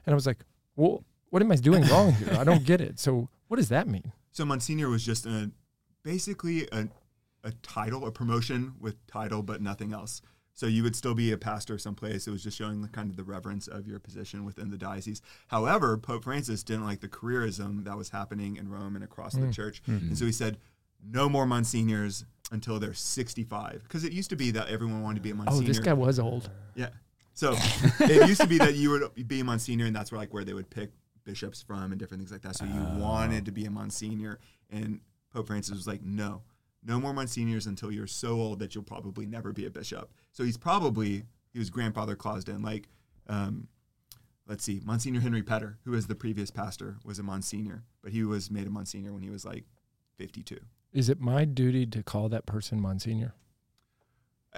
and 0.06 0.12
I 0.12 0.14
was 0.14 0.26
like, 0.26 0.44
"Well, 0.76 1.04
what 1.30 1.42
am 1.42 1.50
I 1.50 1.56
doing 1.56 1.84
wrong 1.88 2.12
here? 2.12 2.34
I 2.38 2.44
don't 2.44 2.64
get 2.64 2.80
it." 2.80 2.98
So 2.98 3.28
what 3.48 3.56
does 3.56 3.68
that 3.70 3.88
mean? 3.88 4.12
So 4.32 4.44
Monsignor 4.44 4.88
was 4.88 5.04
just 5.04 5.26
a 5.26 5.50
basically 6.02 6.68
a, 6.72 6.88
a 7.44 7.52
title, 7.62 8.06
a 8.06 8.12
promotion 8.12 8.74
with 8.80 9.06
title, 9.06 9.42
but 9.42 9.60
nothing 9.60 9.92
else. 9.92 10.22
So 10.54 10.66
you 10.66 10.82
would 10.82 10.94
still 10.94 11.14
be 11.14 11.32
a 11.32 11.38
pastor 11.38 11.78
someplace. 11.78 12.26
It 12.26 12.30
was 12.30 12.42
just 12.42 12.58
showing 12.58 12.82
the 12.82 12.88
kind 12.88 13.08
of 13.08 13.16
the 13.16 13.24
reverence 13.24 13.66
of 13.66 13.86
your 13.86 13.98
position 13.98 14.44
within 14.44 14.70
the 14.70 14.76
diocese. 14.76 15.22
However, 15.46 15.96
Pope 15.96 16.24
Francis 16.24 16.62
didn't 16.62 16.84
like 16.84 17.00
the 17.00 17.08
careerism 17.08 17.84
that 17.84 17.96
was 17.96 18.10
happening 18.10 18.56
in 18.56 18.68
Rome 18.68 18.94
and 18.94 19.02
across 19.02 19.32
the 19.32 19.46
mm. 19.46 19.54
church, 19.54 19.82
mm-hmm. 19.84 20.08
and 20.08 20.18
so 20.18 20.26
he 20.26 20.32
said, 20.32 20.58
"No 21.02 21.30
more 21.30 21.46
Monsignors 21.46 22.26
until 22.52 22.78
they're 22.78 22.92
65." 22.92 23.84
Because 23.84 24.04
it 24.04 24.12
used 24.12 24.28
to 24.30 24.36
be 24.36 24.50
that 24.50 24.68
everyone 24.68 25.02
wanted 25.02 25.16
to 25.16 25.22
be 25.22 25.30
a 25.30 25.34
monsignor. 25.34 25.64
Oh, 25.64 25.66
this 25.66 25.78
guy 25.78 25.94
was 25.94 26.18
old. 26.18 26.50
Yeah. 26.74 26.90
So 27.32 27.54
it 28.00 28.28
used 28.28 28.42
to 28.42 28.46
be 28.46 28.58
that 28.58 28.74
you 28.74 28.90
would 28.90 29.28
be 29.28 29.40
a 29.40 29.44
Monsignor, 29.44 29.86
and 29.86 29.96
that's 29.96 30.12
where 30.12 30.18
like 30.18 30.34
where 30.34 30.44
they 30.44 30.52
would 30.52 30.68
pick 30.68 30.90
bishops 31.24 31.62
from 31.62 31.92
and 31.92 31.98
different 31.98 32.20
things 32.20 32.32
like 32.32 32.42
that. 32.42 32.56
So 32.56 32.66
you 32.66 32.86
oh. 32.86 32.98
wanted 32.98 33.46
to 33.46 33.52
be 33.52 33.64
a 33.64 33.70
Monsignor, 33.70 34.38
and 34.68 35.00
Pope 35.32 35.46
Francis 35.46 35.74
was 35.74 35.86
like, 35.86 36.02
no, 36.02 36.42
no 36.84 37.00
more 37.00 37.12
Monsignors 37.12 37.66
until 37.66 37.92
you're 37.92 38.06
so 38.06 38.40
old 38.40 38.58
that 38.58 38.74
you'll 38.74 38.84
probably 38.84 39.26
never 39.26 39.52
be 39.52 39.66
a 39.66 39.70
bishop. 39.70 40.10
So 40.32 40.44
he's 40.44 40.56
probably 40.56 41.24
he 41.52 41.58
was 41.58 41.70
grandfather 41.70 42.16
claused 42.16 42.48
in. 42.48 42.62
Like, 42.62 42.88
um, 43.28 43.68
let's 44.46 44.64
see, 44.64 44.80
Monsignor 44.84 45.20
Henry 45.20 45.42
Petter, 45.42 45.78
who 45.84 45.92
was 45.92 46.06
the 46.06 46.14
previous 46.14 46.50
pastor, 46.50 46.96
was 47.04 47.18
a 47.18 47.22
Monsignor, 47.22 47.84
but 48.02 48.12
he 48.12 48.24
was 48.24 48.50
made 48.50 48.66
a 48.66 48.70
Monsignor 48.70 49.12
when 49.12 49.22
he 49.22 49.30
was 49.30 49.44
like 49.44 49.64
52. 50.16 50.58
Is 50.92 51.08
it 51.08 51.20
my 51.20 51.44
duty 51.44 51.86
to 51.86 52.02
call 52.02 52.28
that 52.30 52.46
person 52.46 52.80
Monsignor? 52.80 53.34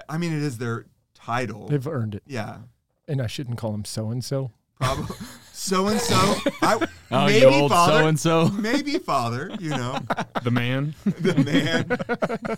I 0.09 0.17
mean, 0.17 0.33
it 0.33 0.41
is 0.41 0.57
their 0.57 0.87
title. 1.13 1.67
They've 1.67 1.87
earned 1.87 2.15
it, 2.15 2.23
yeah. 2.25 2.59
and 3.07 3.21
I 3.21 3.27
shouldn't 3.27 3.57
call 3.57 3.73
him 3.73 3.85
so 3.85 4.09
and 4.09 4.23
so. 4.23 4.51
Probably 4.83 5.15
so 5.51 5.87
and 5.87 5.99
so. 5.99 6.15
I 6.61 6.87
Oh, 7.11 7.25
maybe 7.27 7.39
you 7.41 7.47
old 7.61 7.71
father, 7.71 7.99
so 8.01 8.07
and 8.07 8.19
so. 8.19 8.47
maybe 8.49 8.97
father. 8.97 9.51
You 9.59 9.69
know, 9.69 9.99
The 10.43 10.49
man. 10.51 10.95
the 11.05 12.57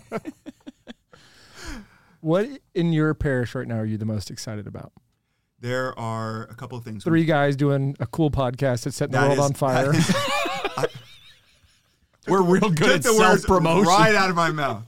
What 2.20 2.48
in 2.74 2.92
your 2.92 3.14
parish 3.14 3.54
right 3.54 3.66
now 3.68 3.76
are 3.76 3.84
you 3.84 3.98
the 3.98 4.06
most 4.06 4.30
excited 4.30 4.66
about? 4.66 4.92
There 5.60 5.96
are 5.98 6.44
a 6.44 6.54
couple 6.54 6.76
of 6.78 6.84
things. 6.84 7.04
Three 7.04 7.24
guys 7.24 7.54
doing 7.56 7.96
a 8.00 8.06
cool 8.06 8.30
podcast 8.30 8.84
that's 8.84 8.96
setting 8.96 9.12
the 9.12 9.18
That 9.20 9.26
world 9.28 9.38
is- 9.38 9.44
on 9.44 9.52
fire. 9.54 9.92
that 9.92 10.90
is- 10.90 10.96
We're 12.28 12.42
real 12.42 12.70
good 12.70 12.76
Took 12.78 12.88
at 12.88 13.02
the 13.02 13.12
words 13.14 13.42
self 13.42 13.44
promotion. 13.44 13.86
right 13.88 14.14
out 14.14 14.30
of 14.30 14.36
my 14.36 14.50
mouth. 14.50 14.84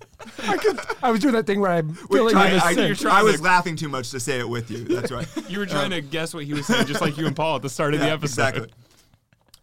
I 1.03 1.11
was 1.11 1.21
doing 1.21 1.35
that 1.35 1.47
thing 1.47 1.61
where 1.61 1.71
I'm 1.71 1.89
Wait, 1.89 2.19
filling 2.19 2.33
try- 2.35 2.49
in 2.51 2.77
the 2.77 3.09
I. 3.11 3.21
I 3.21 3.23
was 3.23 3.41
laughing 3.41 3.77
too 3.77 3.89
much 3.89 4.11
to 4.11 4.21
say 4.21 4.39
it 4.41 4.49
with 4.49 4.71
you. 4.71 4.85
That's 4.85 5.13
right. 5.13 5.27
You 5.49 5.61
were 5.61 5.67
trying 5.67 5.91
to 5.91 6.01
guess 6.01 6.35
what 6.35 6.45
he 6.45 6.53
was 6.55 6.67
saying, 6.67 6.87
just 6.87 7.01
like 7.01 7.17
you 7.17 7.27
and 7.27 7.35
Paul 7.37 7.57
at 7.57 7.63
the 7.63 7.71
start 7.71 7.95
of 7.95 8.01
the 8.01 8.07
episode. 8.11 8.25
Exactly. 8.49 8.69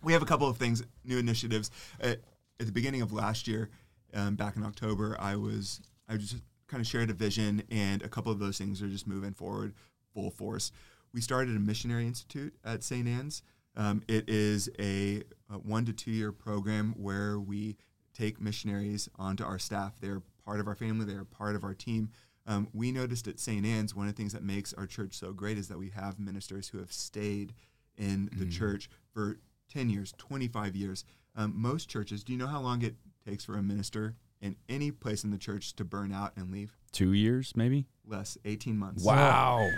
We 0.03 0.13
have 0.13 0.21
a 0.21 0.25
couple 0.25 0.47
of 0.47 0.57
things, 0.57 0.83
new 1.03 1.17
initiatives. 1.17 1.71
At, 1.99 2.19
at 2.59 2.65
the 2.65 2.71
beginning 2.71 3.01
of 3.01 3.11
last 3.11 3.47
year, 3.47 3.69
um, 4.13 4.35
back 4.35 4.55
in 4.55 4.63
October, 4.63 5.15
I 5.19 5.35
was 5.35 5.81
I 6.07 6.17
just 6.17 6.37
kind 6.67 6.81
of 6.81 6.87
shared 6.87 7.09
a 7.09 7.13
vision, 7.13 7.63
and 7.69 8.01
a 8.01 8.07
couple 8.07 8.31
of 8.31 8.39
those 8.39 8.57
things 8.57 8.81
are 8.81 8.87
just 8.87 9.07
moving 9.07 9.33
forward 9.33 9.73
full 10.13 10.31
force. 10.31 10.71
We 11.13 11.21
started 11.21 11.55
a 11.55 11.59
missionary 11.59 12.07
institute 12.07 12.53
at 12.63 12.83
St. 12.83 13.07
Ann's. 13.07 13.41
Um, 13.77 14.03
it 14.07 14.29
is 14.29 14.69
a, 14.79 15.23
a 15.49 15.57
one 15.57 15.85
to 15.85 15.93
two 15.93 16.11
year 16.11 16.31
program 16.31 16.93
where 16.97 17.39
we 17.39 17.77
take 18.13 18.39
missionaries 18.39 19.09
onto 19.17 19.43
our 19.43 19.59
staff. 19.59 19.93
They're 19.99 20.21
part 20.45 20.59
of 20.59 20.67
our 20.67 20.75
family. 20.75 21.05
They're 21.05 21.25
part 21.25 21.55
of 21.55 21.63
our 21.63 21.73
team. 21.73 22.09
Um, 22.47 22.67
we 22.73 22.91
noticed 22.91 23.27
at 23.27 23.39
St. 23.39 23.65
Ann's 23.65 23.95
one 23.95 24.07
of 24.07 24.15
the 24.15 24.17
things 24.17 24.33
that 24.33 24.43
makes 24.43 24.73
our 24.73 24.85
church 24.85 25.15
so 25.15 25.33
great 25.33 25.57
is 25.57 25.67
that 25.67 25.79
we 25.79 25.89
have 25.89 26.19
ministers 26.19 26.69
who 26.69 26.77
have 26.77 26.91
stayed 26.91 27.53
in 27.97 28.29
the 28.33 28.45
church 28.45 28.89
for 29.13 29.39
10 29.73 29.89
years, 29.89 30.13
25 30.17 30.75
years. 30.75 31.05
Um, 31.35 31.53
most 31.55 31.89
churches, 31.89 32.23
do 32.23 32.33
you 32.33 32.37
know 32.37 32.47
how 32.47 32.61
long 32.61 32.81
it 32.83 32.95
takes 33.27 33.43
for 33.45 33.57
a 33.57 33.63
minister 33.63 34.15
in 34.41 34.55
any 34.69 34.91
place 34.91 35.23
in 35.23 35.31
the 35.31 35.37
church 35.37 35.75
to 35.77 35.83
burn 35.83 36.13
out 36.13 36.33
and 36.35 36.51
leave? 36.51 36.77
Two 36.91 37.13
years, 37.13 37.53
maybe. 37.55 37.87
Less, 38.05 38.37
18 38.45 38.77
months. 38.77 39.03
Wow. 39.03 39.69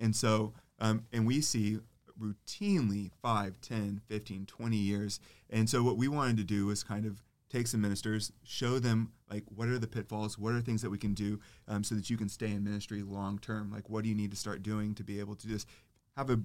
And 0.00 0.14
so, 0.16 0.54
um, 0.80 1.04
and 1.12 1.26
we 1.26 1.40
see 1.40 1.78
routinely 2.20 3.10
5, 3.22 3.60
10, 3.60 4.00
15, 4.06 4.46
20 4.46 4.76
years. 4.76 5.20
And 5.50 5.68
so, 5.68 5.82
what 5.82 5.96
we 5.96 6.08
wanted 6.08 6.36
to 6.38 6.44
do 6.44 6.66
was 6.66 6.82
kind 6.82 7.06
of 7.06 7.22
take 7.48 7.66
some 7.66 7.80
ministers, 7.80 8.32
show 8.44 8.78
them 8.78 9.12
like 9.30 9.44
what 9.54 9.68
are 9.68 9.78
the 9.78 9.86
pitfalls, 9.86 10.38
what 10.38 10.52
are 10.52 10.60
things 10.60 10.82
that 10.82 10.90
we 10.90 10.98
can 10.98 11.14
do 11.14 11.40
um, 11.66 11.82
so 11.82 11.94
that 11.94 12.10
you 12.10 12.16
can 12.16 12.28
stay 12.28 12.50
in 12.50 12.64
ministry 12.64 13.02
long 13.02 13.38
term. 13.38 13.70
Like, 13.70 13.88
what 13.88 14.02
do 14.02 14.08
you 14.08 14.14
need 14.14 14.30
to 14.30 14.36
start 14.36 14.62
doing 14.62 14.94
to 14.96 15.04
be 15.04 15.20
able 15.20 15.34
to 15.36 15.48
just 15.48 15.68
have 16.16 16.30
a, 16.30 16.40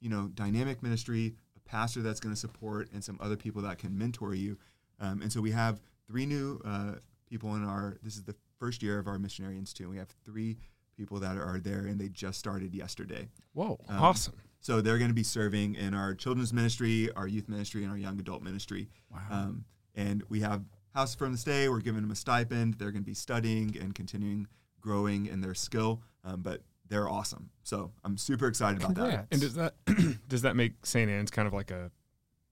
you 0.00 0.08
know, 0.08 0.28
dynamic 0.34 0.82
ministry, 0.82 1.34
a 1.56 1.60
pastor 1.68 2.02
that's 2.02 2.20
going 2.20 2.34
to 2.34 2.40
support, 2.40 2.90
and 2.92 3.04
some 3.04 3.18
other 3.20 3.36
people 3.36 3.62
that 3.62 3.78
can 3.78 3.96
mentor 3.96 4.34
you. 4.34 4.58
Um, 5.00 5.22
and 5.22 5.32
so, 5.32 5.40
we 5.40 5.52
have 5.52 5.80
three 6.08 6.26
new 6.26 6.60
uh, 6.64 6.94
people 7.28 7.54
in 7.54 7.64
our, 7.64 7.98
this 8.02 8.16
is 8.16 8.24
the 8.24 8.34
first 8.58 8.82
year 8.82 8.98
of 8.98 9.06
our 9.06 9.18
missionary 9.18 9.58
institute. 9.58 9.88
We 9.90 9.98
have 9.98 10.08
three 10.24 10.56
people 10.96 11.20
that 11.20 11.36
are 11.36 11.60
there 11.60 11.80
and 11.80 12.00
they 12.00 12.08
just 12.08 12.38
started 12.38 12.74
yesterday. 12.74 13.28
Whoa. 13.52 13.78
Um, 13.88 14.02
Awesome. 14.02 14.34
So 14.66 14.80
they're 14.80 14.98
going 14.98 15.10
to 15.10 15.14
be 15.14 15.22
serving 15.22 15.76
in 15.76 15.94
our 15.94 16.12
children's 16.12 16.52
ministry, 16.52 17.08
our 17.14 17.28
youth 17.28 17.48
ministry, 17.48 17.84
and 17.84 17.92
our 17.92 17.96
young 17.96 18.18
adult 18.18 18.42
ministry. 18.42 18.88
Wow. 19.12 19.20
Um, 19.30 19.64
and 19.94 20.24
we 20.28 20.40
have 20.40 20.64
house 20.92 21.14
for 21.14 21.22
them 21.22 21.34
to 21.34 21.40
stay. 21.40 21.68
We're 21.68 21.78
giving 21.78 22.02
them 22.02 22.10
a 22.10 22.16
stipend. 22.16 22.74
They're 22.74 22.90
going 22.90 23.04
to 23.04 23.06
be 23.06 23.14
studying 23.14 23.76
and 23.80 23.94
continuing 23.94 24.48
growing 24.80 25.26
in 25.26 25.40
their 25.40 25.54
skill. 25.54 26.02
Um, 26.24 26.40
but 26.42 26.62
they're 26.88 27.08
awesome. 27.08 27.50
So 27.62 27.92
I'm 28.02 28.18
super 28.18 28.48
excited 28.48 28.82
about 28.82 28.96
that. 28.96 29.28
And 29.30 29.40
does 29.40 29.54
that 29.54 29.74
does 30.28 30.42
that 30.42 30.56
make 30.56 30.84
St. 30.84 31.08
Ann's 31.08 31.30
kind 31.30 31.46
of 31.46 31.54
like 31.54 31.70
a 31.70 31.92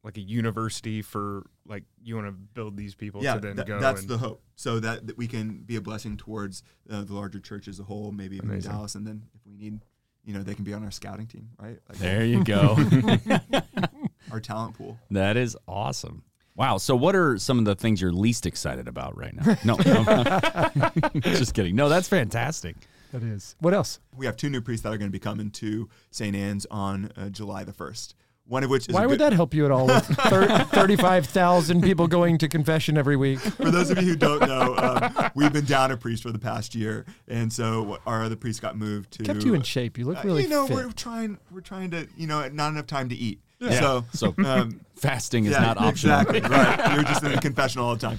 like 0.04 0.16
a 0.16 0.20
university 0.20 1.02
for 1.02 1.44
like 1.66 1.82
you 2.00 2.14
want 2.14 2.28
to 2.28 2.32
build 2.32 2.76
these 2.76 2.94
people 2.94 3.24
Yeah, 3.24 3.34
to 3.34 3.40
then 3.40 3.56
tha- 3.56 3.64
go 3.64 3.80
that's 3.80 4.02
and 4.02 4.10
the 4.10 4.18
hope. 4.18 4.40
So 4.54 4.78
that, 4.78 5.08
that 5.08 5.18
we 5.18 5.26
can 5.26 5.64
be 5.66 5.74
a 5.74 5.80
blessing 5.80 6.16
towards 6.16 6.62
uh, 6.88 7.02
the 7.02 7.14
larger 7.14 7.40
church 7.40 7.66
as 7.66 7.80
a 7.80 7.82
whole, 7.82 8.12
maybe 8.12 8.36
even. 8.36 8.60
Dallas. 8.60 8.94
And 8.94 9.04
then 9.04 9.24
if 9.34 9.40
we 9.44 9.52
need, 9.52 9.80
you 10.24 10.34
know, 10.34 10.42
they 10.42 10.54
can 10.54 10.64
be 10.64 10.72
on 10.74 10.82
our 10.84 10.90
scouting 10.90 11.26
team, 11.26 11.50
right? 11.58 11.78
Like 11.88 11.98
There 11.98 12.24
you 12.24 12.42
go. 12.44 12.76
our 14.30 14.40
talent 14.40 14.76
pool. 14.76 14.98
that 15.10 15.36
is 15.36 15.56
awesome. 15.68 16.22
Wow. 16.56 16.78
So, 16.78 16.94
what 16.94 17.16
are 17.16 17.36
some 17.38 17.58
of 17.58 17.64
the 17.64 17.74
things 17.74 18.00
you're 18.00 18.12
least 18.12 18.46
excited 18.46 18.86
about 18.88 19.16
right 19.16 19.34
now? 19.34 19.56
No, 19.64 19.76
no. 19.84 21.10
just 21.20 21.52
kidding. 21.54 21.74
No, 21.74 21.88
that's 21.88 22.08
fantastic. 22.08 22.76
that 23.12 23.22
is. 23.24 23.56
What 23.60 23.74
else? 23.74 23.98
We 24.16 24.26
have 24.26 24.36
two 24.36 24.50
new 24.50 24.60
priests 24.60 24.84
that 24.84 24.92
are 24.92 24.98
going 24.98 25.10
to 25.10 25.12
be 25.12 25.18
coming 25.18 25.50
to 25.52 25.88
St. 26.10 26.34
Ann's 26.36 26.64
on 26.70 27.10
uh, 27.16 27.28
July 27.28 27.64
the 27.64 27.72
1st. 27.72 28.14
One 28.46 28.62
of 28.62 28.70
which 28.70 28.88
is 28.88 28.94
Why 28.94 29.06
would 29.06 29.18
good- 29.18 29.20
that 29.20 29.32
help 29.32 29.54
you 29.54 29.64
at 29.64 29.70
all 29.70 29.86
with 29.86 30.04
thir- 30.28 30.64
35,000 30.72 31.82
people 31.82 32.06
going 32.06 32.38
to 32.38 32.48
confession 32.48 32.98
every 32.98 33.16
week? 33.16 33.38
For 33.38 33.70
those 33.70 33.90
of 33.90 33.98
you 34.02 34.10
who 34.10 34.16
don't 34.16 34.40
know, 34.46 34.74
um, 34.76 35.30
we've 35.34 35.52
been 35.52 35.64
down 35.64 35.90
a 35.90 35.96
priest 35.96 36.22
for 36.22 36.30
the 36.32 36.38
past 36.38 36.74
year, 36.74 37.06
and 37.28 37.52
so 37.52 37.98
our 38.06 38.22
other 38.24 38.36
priest 38.36 38.60
got 38.62 38.76
moved 38.76 39.12
to. 39.12 39.22
Kept 39.22 39.44
you 39.44 39.54
in 39.54 39.62
shape. 39.62 39.96
You 39.98 40.04
look 40.06 40.18
Uh, 40.18 40.22
really 40.24 40.42
you 40.42 40.48
know, 40.48 40.66
fit. 40.66 40.76
we're 40.76 40.92
trying. 40.92 41.38
We're 41.50 41.60
trying 41.62 41.90
to. 41.92 42.06
You 42.16 42.26
know, 42.26 42.46
not 42.48 42.72
enough 42.72 42.86
time 42.86 43.08
to 43.08 43.14
eat. 43.14 43.40
Yeah. 43.60 43.80
So, 43.80 44.04
So 44.12 44.34
um, 44.44 44.80
fasting 44.96 45.46
is 45.46 45.52
yeah, 45.52 45.60
not 45.60 45.78
optional. 45.78 46.20
Exactly. 46.20 46.40
right. 46.40 46.94
You're 46.94 47.04
just 47.04 47.22
in 47.24 47.32
a 47.38 47.40
confession 47.40 47.80
all 47.80 47.94
the 47.96 48.00
time. 48.00 48.18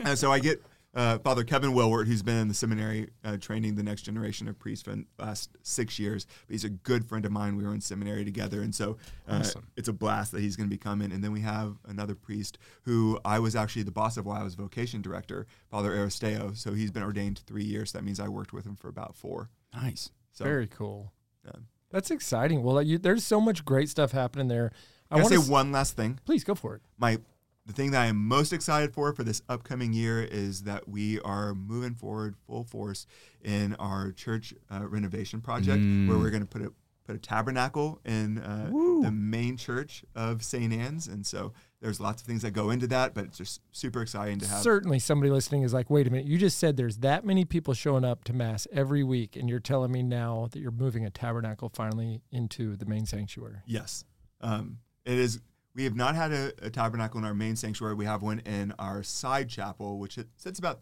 And 0.00 0.18
so 0.18 0.32
I 0.32 0.38
get 0.40 0.60
uh, 0.96 1.18
Father 1.18 1.44
Kevin 1.44 1.72
Wilwart, 1.72 2.06
who's 2.06 2.22
been 2.22 2.38
in 2.38 2.48
the 2.48 2.54
seminary 2.54 3.10
uh, 3.22 3.36
training 3.36 3.76
the 3.76 3.82
next 3.84 4.02
generation 4.02 4.48
of 4.48 4.58
priests 4.58 4.82
for 4.82 4.90
the 4.96 5.04
last 5.18 5.50
six 5.62 5.98
years. 5.98 6.26
But 6.46 6.54
he's 6.54 6.64
a 6.64 6.68
good 6.70 7.04
friend 7.04 7.24
of 7.24 7.30
mine. 7.30 7.56
We 7.56 7.64
were 7.64 7.74
in 7.74 7.80
seminary 7.80 8.24
together, 8.24 8.62
and 8.62 8.74
so 8.74 8.96
uh, 9.28 9.40
Awesome. 9.40 9.68
it's 9.76 9.88
a 9.88 9.92
blast 9.92 10.32
that 10.32 10.40
he's 10.40 10.56
going 10.56 10.68
to 10.68 10.74
be 10.74 10.78
coming. 10.78 11.12
And 11.12 11.22
then 11.22 11.30
we 11.32 11.42
have 11.42 11.76
another 11.86 12.14
priest 12.14 12.58
who 12.82 13.20
I 13.24 13.38
was 13.38 13.54
actually 13.54 13.82
the 13.84 13.92
boss 13.92 14.16
of 14.16 14.26
while 14.26 14.40
I 14.40 14.44
was 14.44 14.54
vocation 14.56 15.02
director, 15.02 15.46
Father 15.70 15.92
Aristeo. 15.94 16.56
So 16.56 16.72
he's 16.72 16.90
been 16.90 17.02
ordained 17.04 17.40
three 17.46 17.64
years. 17.64 17.92
That 17.92 18.02
means 18.02 18.18
I 18.18 18.28
worked 18.28 18.52
with 18.52 18.64
him 18.66 18.74
for 18.74 18.88
about 18.88 19.14
four. 19.14 19.50
Nice. 19.74 20.10
So 20.32 20.44
Very 20.44 20.66
cool. 20.66 21.12
Yeah. 21.44 21.52
That's 21.90 22.10
exciting. 22.10 22.62
Well, 22.62 22.82
you, 22.82 22.98
there's 22.98 23.24
so 23.24 23.40
much 23.40 23.64
great 23.64 23.88
stuff 23.88 24.12
happening 24.12 24.48
there. 24.48 24.72
I 25.10 25.16
I 25.16 25.18
want 25.22 25.28
say 25.28 25.36
to 25.40 25.50
one 25.50 25.70
last 25.70 25.94
thing. 25.94 26.18
please 26.24 26.42
go 26.42 26.54
for 26.56 26.74
it. 26.74 26.82
my 26.98 27.18
the 27.66 27.72
thing 27.72 27.90
that 27.90 28.02
I 28.02 28.06
am 28.06 28.16
most 28.16 28.52
excited 28.52 28.94
for 28.94 29.12
for 29.12 29.24
this 29.24 29.42
upcoming 29.48 29.92
year 29.92 30.22
is 30.22 30.62
that 30.62 30.88
we 30.88 31.20
are 31.20 31.54
moving 31.54 31.94
forward 31.94 32.36
full 32.46 32.64
force 32.64 33.06
in 33.42 33.74
our 33.74 34.12
church 34.12 34.54
uh, 34.70 34.86
renovation 34.86 35.40
project, 35.40 35.82
where 36.08 36.18
we're 36.18 36.30
going 36.30 36.42
to 36.42 36.48
put 36.48 36.62
a 36.62 36.72
put 37.04 37.14
a 37.14 37.18
tabernacle 37.20 38.00
in 38.04 38.38
uh, 38.38 38.68
the 39.02 39.12
main 39.12 39.56
church 39.56 40.04
of 40.16 40.42
St. 40.42 40.72
Ann's, 40.72 41.06
and 41.06 41.24
so 41.24 41.52
there's 41.80 42.00
lots 42.00 42.20
of 42.20 42.26
things 42.26 42.42
that 42.42 42.50
go 42.50 42.70
into 42.70 42.88
that, 42.88 43.14
but 43.14 43.24
it's 43.26 43.38
just 43.38 43.60
super 43.70 44.02
exciting 44.02 44.38
to 44.40 44.48
have. 44.48 44.62
Certainly, 44.62 44.98
somebody 44.98 45.30
listening 45.30 45.62
is 45.62 45.72
like, 45.72 45.88
wait 45.88 46.06
a 46.06 46.10
minute, 46.10 46.26
you 46.26 46.36
just 46.36 46.58
said 46.58 46.76
there's 46.76 46.98
that 46.98 47.24
many 47.24 47.44
people 47.44 47.74
showing 47.74 48.04
up 48.04 48.24
to 48.24 48.32
Mass 48.32 48.66
every 48.72 49.04
week, 49.04 49.36
and 49.36 49.48
you're 49.48 49.60
telling 49.60 49.92
me 49.92 50.02
now 50.02 50.48
that 50.50 50.58
you're 50.58 50.72
moving 50.72 51.04
a 51.04 51.10
tabernacle 51.10 51.70
finally 51.72 52.22
into 52.32 52.76
the 52.76 52.86
main 52.86 53.06
sanctuary. 53.06 53.58
Yes, 53.66 54.04
um, 54.40 54.78
it 55.04 55.18
is. 55.18 55.40
We 55.76 55.84
have 55.84 55.94
not 55.94 56.14
had 56.14 56.32
a, 56.32 56.52
a 56.62 56.70
tabernacle 56.70 57.18
in 57.18 57.26
our 57.26 57.34
main 57.34 57.54
sanctuary. 57.54 57.94
We 57.94 58.06
have 58.06 58.22
one 58.22 58.40
in 58.40 58.72
our 58.78 59.02
side 59.02 59.50
chapel, 59.50 59.98
which 59.98 60.16
it 60.16 60.26
sits 60.36 60.58
about 60.58 60.80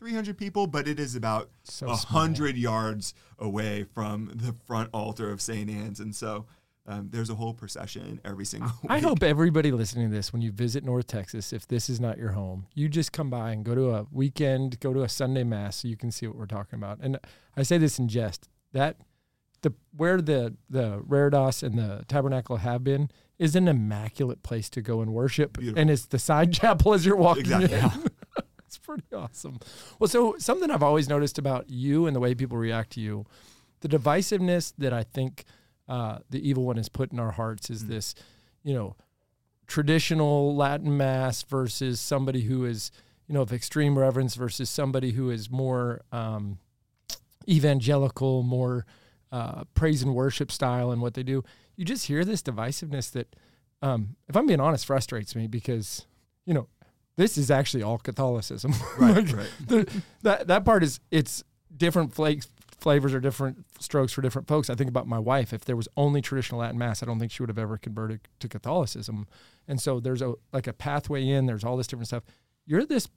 300 0.00 0.36
people, 0.36 0.66
but 0.66 0.88
it 0.88 0.98
is 0.98 1.14
about 1.14 1.48
So 1.62 1.90
a 1.90 1.96
small. 1.96 2.22
hundred 2.22 2.56
yards 2.56 3.14
away 3.38 3.84
from 3.84 4.32
the 4.34 4.52
front 4.66 4.90
altar 4.92 5.30
of 5.30 5.40
St. 5.40 5.70
Ann's, 5.70 6.00
and 6.00 6.14
so 6.14 6.44
um, 6.88 7.08
there's 7.10 7.30
a 7.30 7.36
whole 7.36 7.54
procession 7.54 8.20
every 8.24 8.44
single. 8.44 8.72
I 8.88 8.98
hope 8.98 9.22
everybody 9.22 9.70
listening 9.70 10.10
to 10.10 10.14
this, 10.16 10.32
when 10.32 10.42
you 10.42 10.50
visit 10.50 10.84
North 10.84 11.06
Texas, 11.06 11.52
if 11.52 11.66
this 11.68 11.88
is 11.88 12.00
not 12.00 12.18
your 12.18 12.32
home, 12.32 12.66
you 12.74 12.88
just 12.88 13.12
come 13.12 13.30
by 13.30 13.52
and 13.52 13.64
go 13.64 13.76
to 13.76 13.94
a 13.94 14.06
weekend, 14.10 14.80
go 14.80 14.92
to 14.92 15.02
a 15.02 15.08
Sunday 15.08 15.44
mass, 15.44 15.76
so 15.76 15.88
you 15.88 15.96
can 15.96 16.10
see 16.10 16.26
what 16.26 16.36
we're 16.36 16.46
talking 16.46 16.78
about. 16.78 16.98
And 17.00 17.18
I 17.56 17.62
say 17.62 17.78
this 17.78 17.98
in 18.00 18.08
jest 18.08 18.48
that 18.72 18.96
the 19.62 19.72
where 19.96 20.20
the 20.20 20.54
the 20.68 21.00
Reredos 21.00 21.62
and 21.62 21.78
the 21.78 22.04
Tabernacle 22.08 22.56
have 22.58 22.84
been 22.84 23.10
is 23.38 23.54
an 23.56 23.68
immaculate 23.68 24.42
place 24.42 24.70
to 24.70 24.80
go 24.82 25.00
and 25.00 25.12
worship, 25.12 25.58
Beautiful. 25.58 25.80
and 25.80 25.90
it's 25.90 26.06
the 26.06 26.18
side 26.18 26.52
chapel 26.60 26.94
as 26.94 27.04
you're 27.04 27.16
walking 27.16 27.42
Exactly. 27.52 27.78
in. 27.78 28.10
it's 28.66 28.78
pretty 28.78 29.04
awesome. 29.14 29.58
Well, 29.98 30.08
so 30.08 30.36
something 30.38 30.70
I've 30.70 30.82
always 30.82 31.08
noticed 31.08 31.38
about 31.38 31.68
you 31.68 32.06
and 32.06 32.16
the 32.16 32.20
way 32.20 32.34
people 32.34 32.56
react 32.56 32.90
to 32.92 33.00
you, 33.00 33.26
the 33.80 33.88
divisiveness 33.88 34.72
that 34.78 34.92
I 34.92 35.02
think 35.02 35.44
uh, 35.88 36.18
the 36.30 36.46
evil 36.48 36.64
one 36.64 36.76
has 36.76 36.88
put 36.88 37.12
in 37.12 37.20
our 37.20 37.32
hearts 37.32 37.68
is 37.70 37.86
this, 37.86 38.14
you 38.62 38.74
know, 38.74 38.96
traditional 39.66 40.54
Latin 40.56 40.96
mass 40.96 41.42
versus 41.42 42.00
somebody 42.00 42.42
who 42.42 42.64
is, 42.64 42.90
you 43.28 43.34
know, 43.34 43.42
of 43.42 43.52
extreme 43.52 43.98
reverence 43.98 44.34
versus 44.34 44.70
somebody 44.70 45.12
who 45.12 45.30
is 45.30 45.50
more 45.50 46.00
um, 46.10 46.58
evangelical, 47.48 48.42
more 48.42 48.86
uh, 49.32 49.64
praise 49.74 50.02
and 50.02 50.14
worship 50.14 50.50
style 50.50 50.90
and 50.90 51.02
what 51.02 51.14
they 51.14 51.22
do. 51.22 51.44
You 51.76 51.84
just 51.84 52.06
hear 52.06 52.24
this 52.24 52.42
divisiveness 52.42 53.10
that, 53.12 53.34
um, 53.82 54.16
if 54.28 54.36
I'm 54.36 54.46
being 54.46 54.60
honest, 54.60 54.86
frustrates 54.86 55.34
me 55.34 55.46
because, 55.46 56.06
you 56.44 56.54
know, 56.54 56.68
this 57.16 57.36
is 57.36 57.50
actually 57.50 57.82
all 57.82 57.98
Catholicism. 57.98 58.72
Right, 58.98 59.16
Like, 59.16 59.36
right. 59.36 59.50
the, 59.66 60.02
that 60.22 60.46
that 60.48 60.64
part 60.64 60.82
is 60.82 61.00
it's 61.10 61.44
different 61.76 62.14
flakes 62.14 62.48
flavors 62.78 63.14
or 63.14 63.20
different 63.20 63.64
strokes 63.80 64.12
for 64.12 64.22
different 64.22 64.46
folks. 64.46 64.68
I 64.70 64.74
think 64.74 64.88
about 64.88 65.08
my 65.08 65.18
wife. 65.18 65.52
If 65.52 65.64
there 65.64 65.76
was 65.76 65.88
only 65.96 66.20
traditional 66.20 66.60
Latin 66.60 66.78
mass, 66.78 67.02
I 67.02 67.06
don't 67.06 67.18
think 67.18 67.32
she 67.32 67.42
would 67.42 67.48
have 67.48 67.58
ever 67.58 67.78
converted 67.78 68.20
to 68.38 68.48
Catholicism. 68.48 69.26
And 69.66 69.80
so 69.80 69.98
there's 69.98 70.22
a 70.22 70.34
like 70.52 70.66
a 70.66 70.72
pathway 70.72 71.26
in. 71.26 71.46
There's 71.46 71.64
all 71.64 71.76
this 71.76 71.86
different 71.86 72.08
stuff. 72.08 72.22
You're 72.66 72.84
this 72.84 73.08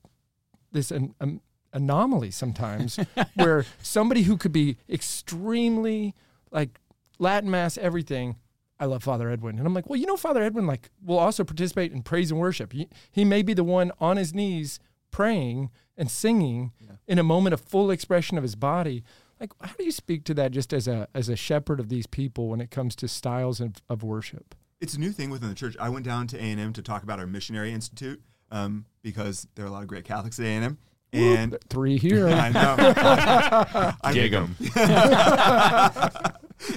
this 0.72 0.92
an, 0.92 1.14
um, 1.20 1.42
anomaly 1.74 2.32
sometimes 2.32 3.00
where 3.36 3.66
somebody 3.82 4.24
who 4.24 4.38
could 4.38 4.52
be 4.52 4.78
extremely 4.90 6.14
like 6.52 6.80
Latin 7.18 7.50
mass 7.50 7.78
everything. 7.78 8.36
I 8.82 8.86
love 8.86 9.04
Father 9.04 9.30
Edwin, 9.30 9.58
and 9.58 9.68
I'm 9.68 9.74
like, 9.74 9.90
well, 9.90 10.00
you 10.00 10.06
know, 10.06 10.16
Father 10.16 10.42
Edwin 10.42 10.66
like 10.66 10.90
will 11.04 11.20
also 11.20 11.44
participate 11.44 11.92
in 11.92 12.02
praise 12.02 12.32
and 12.32 12.40
worship. 12.40 12.72
He, 12.72 12.88
he 13.12 13.26
may 13.26 13.42
be 13.42 13.54
the 13.54 13.64
one 13.64 13.92
on 14.00 14.16
his 14.16 14.34
knees 14.34 14.80
praying 15.12 15.70
and 15.98 16.10
singing 16.10 16.72
in 17.08 17.20
a 17.20 17.24
moment 17.24 17.54
of 17.54 17.60
full 17.60 17.92
expression 17.92 18.38
of 18.38 18.44
his 18.44 18.56
body. 18.56 19.04
Like, 19.40 19.52
how 19.62 19.74
do 19.78 19.84
you 19.84 19.92
speak 19.92 20.24
to 20.26 20.34
that 20.36 20.52
just 20.52 20.74
as 20.74 20.88
a 20.88 21.08
as 21.14 21.30
a 21.30 21.36
shepherd 21.36 21.80
of 21.80 21.90
these 21.90 22.08
people 22.08 22.50
when 22.50 22.62
it 22.62 22.72
comes 22.72 22.96
to 22.98 23.08
styles 23.08 23.60
of, 23.60 23.76
of 23.90 24.02
worship? 24.02 24.56
It's 24.80 24.94
a 24.94 25.00
new 25.00 25.12
thing 25.12 25.30
within 25.30 25.50
the 25.50 25.56
church. 25.56 25.76
I 25.80 25.90
went 25.90 26.06
down 26.06 26.28
to 26.28 26.38
A 26.38 26.42
and 26.42 26.60
M 26.60 26.74
to 26.74 26.82
talk 26.82 27.04
about 27.04 27.20
our 27.20 27.28
missionary 27.28 27.74
institute 27.74 28.22
um, 28.50 28.86
because 29.02 29.48
there 29.56 29.66
are 29.66 29.68
a 29.68 29.72
lot 29.72 29.82
of 29.82 29.88
great 29.88 30.06
Catholics 30.06 30.40
at 30.40 30.46
A 30.46 30.78
and 31.14 31.24
M, 31.24 31.54
and 31.54 31.58
Three 31.70 31.98
here. 31.98 32.28
I 32.34 32.50
know. 32.50 32.76
I- 34.04 34.14
Gig 34.14 34.34
'em. 34.34 34.56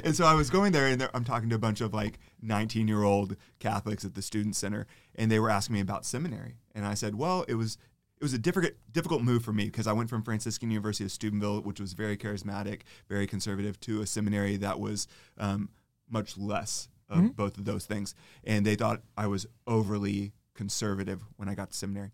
and 0.04 0.14
so 0.14 0.24
I 0.24 0.34
was 0.34 0.50
going 0.50 0.72
there, 0.72 0.86
and 0.86 1.00
there, 1.00 1.10
I'm 1.14 1.24
talking 1.24 1.48
to 1.50 1.56
a 1.56 1.58
bunch 1.58 1.80
of 1.80 1.92
like 1.92 2.18
19 2.42 2.88
year 2.88 3.02
old 3.02 3.36
Catholics 3.58 4.04
at 4.04 4.14
the 4.14 4.22
student 4.22 4.56
center, 4.56 4.86
and 5.14 5.30
they 5.30 5.38
were 5.38 5.50
asking 5.50 5.74
me 5.74 5.80
about 5.80 6.04
seminary, 6.04 6.56
and 6.74 6.86
I 6.86 6.94
said, 6.94 7.14
well, 7.14 7.44
it 7.48 7.54
was 7.54 7.78
it 8.20 8.24
was 8.24 8.34
a 8.34 8.38
difficult 8.38 8.72
difficult 8.92 9.22
move 9.22 9.44
for 9.44 9.52
me 9.52 9.64
because 9.66 9.86
I 9.86 9.92
went 9.92 10.08
from 10.08 10.22
Franciscan 10.22 10.70
University 10.70 11.04
of 11.04 11.12
Steubenville, 11.12 11.60
which 11.62 11.80
was 11.80 11.92
very 11.92 12.16
charismatic, 12.16 12.82
very 13.08 13.26
conservative, 13.26 13.80
to 13.80 14.00
a 14.00 14.06
seminary 14.06 14.56
that 14.58 14.78
was 14.78 15.08
um, 15.38 15.70
much 16.08 16.38
less 16.38 16.88
of 17.08 17.36
both 17.36 17.58
of 17.58 17.66
those 17.66 17.84
things, 17.84 18.14
and 18.44 18.64
they 18.64 18.74
thought 18.74 19.02
I 19.18 19.26
was 19.26 19.46
overly 19.66 20.32
conservative 20.54 21.22
when 21.36 21.46
I 21.48 21.54
got 21.54 21.70
to 21.72 21.76
seminary, 21.76 22.12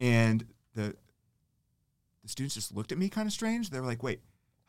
and 0.00 0.44
the 0.74 0.96
the 2.24 2.28
students 2.28 2.54
just 2.56 2.74
looked 2.74 2.90
at 2.90 2.98
me 2.98 3.08
kind 3.08 3.26
of 3.26 3.32
strange. 3.32 3.70
They 3.70 3.78
were 3.78 3.86
like, 3.86 4.02
wait, 4.02 4.20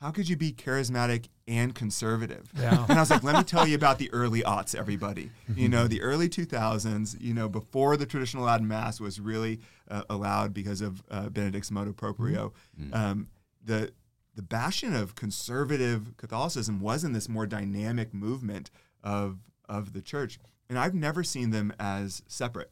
how 0.02 0.12
could 0.12 0.28
you 0.28 0.36
be 0.36 0.52
charismatic 0.52 1.30
and 1.48 1.74
conservative? 1.74 2.52
Yeah. 2.60 2.86
And 2.89 3.00
I 3.00 3.02
was 3.02 3.10
like, 3.10 3.24
let 3.24 3.38
me 3.38 3.44
tell 3.44 3.65
you 3.68 3.76
about 3.76 3.98
the 3.98 4.12
early 4.13 4.41
aughts, 4.41 4.76
everybody. 4.76 5.32
You 5.56 5.70
know, 5.70 5.88
the 5.88 6.02
early 6.02 6.28
2000s, 6.30 7.20
you 7.20 7.34
know, 7.34 7.48
before 7.48 7.96
the 7.98 8.06
traditional 8.06 8.44
Latin 8.44 8.68
Mass 8.68 9.00
was 9.00 9.20
really 9.20 9.62
uh, 9.89 10.04
allowed 10.10 10.54
because 10.54 10.82
of 10.82 11.02
uh, 11.10 11.30
Benedict's 11.30 11.72
motu 11.72 11.94
proprio. 11.94 12.54
Um, 12.94 13.30
the, 13.63 13.91
the 14.36 14.41
bastion 14.41 14.94
of 14.94 15.15
conservative 15.15 16.18
Catholicism 16.18 16.82
was 16.82 17.04
in 17.04 17.13
this 17.13 17.30
more 17.30 17.48
dynamic 17.48 18.13
movement 18.13 18.70
of, 19.02 19.39
of 19.70 19.94
the 19.94 20.02
church. 20.02 20.39
And 20.70 20.78
I've 20.78 20.94
never 20.94 21.24
seen 21.24 21.52
them 21.52 21.72
as 21.80 22.22
separate 22.28 22.70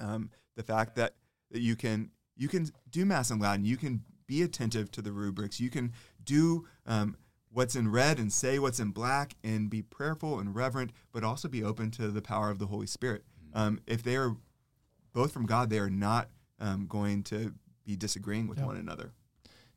um, 0.00 0.30
the 0.56 0.62
fact 0.64 0.96
that, 0.96 1.14
that 1.52 1.60
you 1.60 1.76
can 1.76 2.10
you 2.40 2.48
can 2.48 2.66
do 2.90 3.04
mass 3.04 3.30
in 3.30 3.38
Latin, 3.38 3.64
you 3.66 3.76
can 3.76 4.02
be 4.26 4.42
attentive 4.42 4.90
to 4.92 5.02
the 5.02 5.12
rubrics, 5.12 5.60
you 5.60 5.68
can 5.70 5.92
do 6.24 6.66
um, 6.86 7.16
what's 7.52 7.76
in 7.76 7.90
red 7.90 8.18
and 8.18 8.32
say 8.32 8.58
what's 8.58 8.80
in 8.80 8.90
black, 8.90 9.36
and 9.44 9.68
be 9.68 9.82
prayerful 9.82 10.38
and 10.38 10.54
reverent, 10.54 10.90
but 11.12 11.22
also 11.22 11.48
be 11.48 11.62
open 11.62 11.90
to 11.92 12.08
the 12.08 12.22
power 12.22 12.48
of 12.50 12.58
the 12.58 12.66
Holy 12.66 12.86
Spirit. 12.86 13.24
Um, 13.52 13.80
if 13.86 14.02
they 14.02 14.16
are 14.16 14.36
both 15.12 15.32
from 15.32 15.44
God, 15.44 15.68
they 15.68 15.78
are 15.78 15.90
not 15.90 16.28
um, 16.60 16.86
going 16.86 17.22
to 17.24 17.52
be 17.84 17.94
disagreeing 17.96 18.46
with 18.48 18.58
Yeah. 18.58 18.66
one 18.66 18.76
another. 18.76 19.12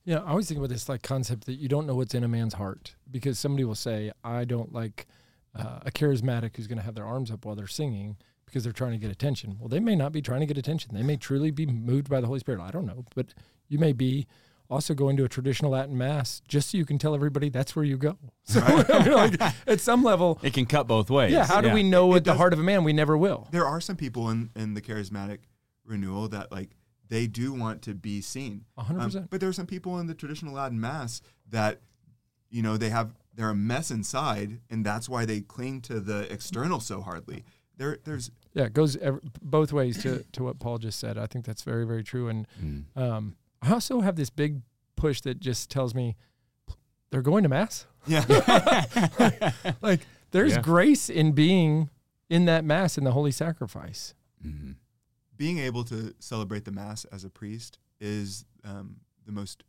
Yeah, 0.05 0.19
I 0.19 0.29
always 0.31 0.47
think 0.47 0.57
about 0.59 0.69
this 0.69 0.87
like 0.87 1.01
concept 1.01 1.45
that 1.47 1.55
you 1.55 1.67
don't 1.67 1.87
know 1.87 1.95
what's 1.95 2.13
in 2.13 2.23
a 2.23 2.27
man's 2.27 2.53
heart 2.53 2.95
because 3.09 3.39
somebody 3.39 3.63
will 3.63 3.73
say, 3.75 4.11
"I 4.23 4.43
don't 4.45 4.71
like 4.73 5.07
uh, 5.55 5.79
a 5.85 5.91
charismatic 5.91 6.55
who's 6.55 6.67
going 6.67 6.77
to 6.77 6.83
have 6.83 6.95
their 6.95 7.05
arms 7.05 7.31
up 7.31 7.45
while 7.45 7.55
they're 7.55 7.67
singing 7.67 8.17
because 8.53 8.63
they're 8.63 8.71
trying 8.71 8.91
to 8.91 8.97
get 8.97 9.11
attention." 9.11 9.57
Well, 9.59 9.67
they 9.69 9.79
may 9.79 9.95
not 9.95 10.11
be 10.11 10.21
trying 10.21 10.41
to 10.41 10.45
get 10.45 10.57
attention. 10.57 10.93
They 10.93 11.03
may 11.03 11.17
truly 11.17 11.49
be 11.51 11.65
moved 11.65 12.07
by 12.09 12.21
the 12.21 12.27
Holy 12.27 12.39
Spirit. 12.39 12.61
I 12.61 12.71
don't 12.71 12.85
know, 12.85 13.03
but 13.15 13.33
you 13.67 13.79
may 13.79 13.91
be 13.93 14.27
also 14.69 14.93
going 14.93 15.17
to 15.17 15.23
a 15.25 15.29
traditional 15.29 15.71
Latin 15.71 15.97
mass 15.97 16.41
just 16.47 16.69
so 16.71 16.77
you 16.77 16.85
can 16.85 16.97
tell 16.97 17.13
everybody 17.15 17.49
that's 17.49 17.75
where 17.75 17.85
you 17.85 17.97
go. 17.97 18.17
So, 18.45 18.59
I 18.61 19.03
mean, 19.03 19.13
like, 19.13 19.41
at 19.67 19.79
some 19.79 20.03
level, 20.03 20.39
It 20.43 20.53
can 20.53 20.65
cut 20.65 20.85
both 20.87 21.09
ways. 21.09 21.31
yeah. 21.31 21.45
How 21.45 21.61
do 21.61 21.71
we 21.73 21.81
know 21.83 22.13
It 22.13 22.17
at 22.17 22.23
the 22.25 22.33
heart 22.33 22.51
of 22.53 22.59
a 22.59 22.63
man? 22.63 22.83
We 22.83 22.91
never 22.93 23.17
will. 23.17 23.47
There 23.51 23.65
are 23.65 23.79
some 23.81 23.95
people 23.95 24.29
in, 24.29 24.49
in 24.55 24.73
the 24.73 24.81
charismatic 24.81 25.39
renewal 25.85 26.27
that 26.29 26.51
like 26.51 26.71
they 27.09 27.27
do 27.27 27.53
want 27.53 27.81
to 27.83 27.93
be 27.93 28.19
seen. 28.21 28.65
A 28.77 28.83
hundred 28.83 28.99
Um, 29.01 29.05
percent. 29.05 29.29
But 29.29 29.39
there 29.41 29.49
are 29.49 29.53
some 29.53 29.67
people 29.67 29.99
in 29.99 30.07
the 30.07 30.13
traditional 30.15 30.53
Latin 30.55 30.79
Mass 30.79 31.21
that, 31.49 31.81
you 32.49 32.61
know, 32.61 32.75
they 32.77 32.89
have 32.89 33.13
they're 33.35 33.49
a 33.49 33.55
mess 33.55 33.91
inside, 33.91 34.59
and 34.69 34.85
that's 34.85 35.07
why 35.09 35.25
they 35.25 35.41
cling 35.41 35.81
to 35.81 35.99
the 35.99 36.31
external 36.31 36.79
so 36.79 37.01
hardly. 37.01 37.43
There, 37.77 37.97
there's 38.03 38.29
Yeah, 38.53 38.65
it 38.65 38.73
goes 38.73 38.95
ev- 38.97 39.19
both 39.41 39.73
ways 39.73 40.01
to, 40.03 40.23
to 40.33 40.43
what 40.43 40.59
Paul 40.59 40.77
just 40.77 40.99
said. 40.99 41.17
I 41.17 41.25
think 41.25 41.43
that's 41.45 41.63
very, 41.63 41.85
very 41.85 42.03
true. 42.03 42.27
And 42.29 42.47
Mm. 42.63 42.83
um, 42.95 43.35
I 43.61 43.71
also 43.71 44.01
have 44.01 44.15
this 44.15 44.29
big 44.29 44.61
push 44.95 45.21
that 45.21 45.39
just 45.39 45.71
tells 45.71 45.95
me 45.95 46.15
they're 47.09 47.21
going 47.23 47.43
to 47.43 47.49
mass. 47.49 47.85
yeah, 48.05 48.23
Like 49.81 50.05
there's 50.31 50.53
Yeah. 50.53 50.61
grace 50.61 51.09
in 51.09 51.31
being 51.31 51.89
in 52.29 52.45
that 52.45 52.63
mass 52.65 52.97
in 52.97 53.03
the 53.03 53.11
holy 53.11 53.31
sacrifice. 53.31 54.13
Mhm. 54.45 54.75
being 55.37 55.57
able 55.57 55.83
to 55.85 56.13
celebrate 56.19 56.63
the 56.65 56.71
mass 56.71 57.05
as 57.05 57.23
a 57.23 57.29
priest 57.29 57.79
is 57.99 58.45
um, 58.63 58.97
the 59.25 59.31
most 59.31 59.63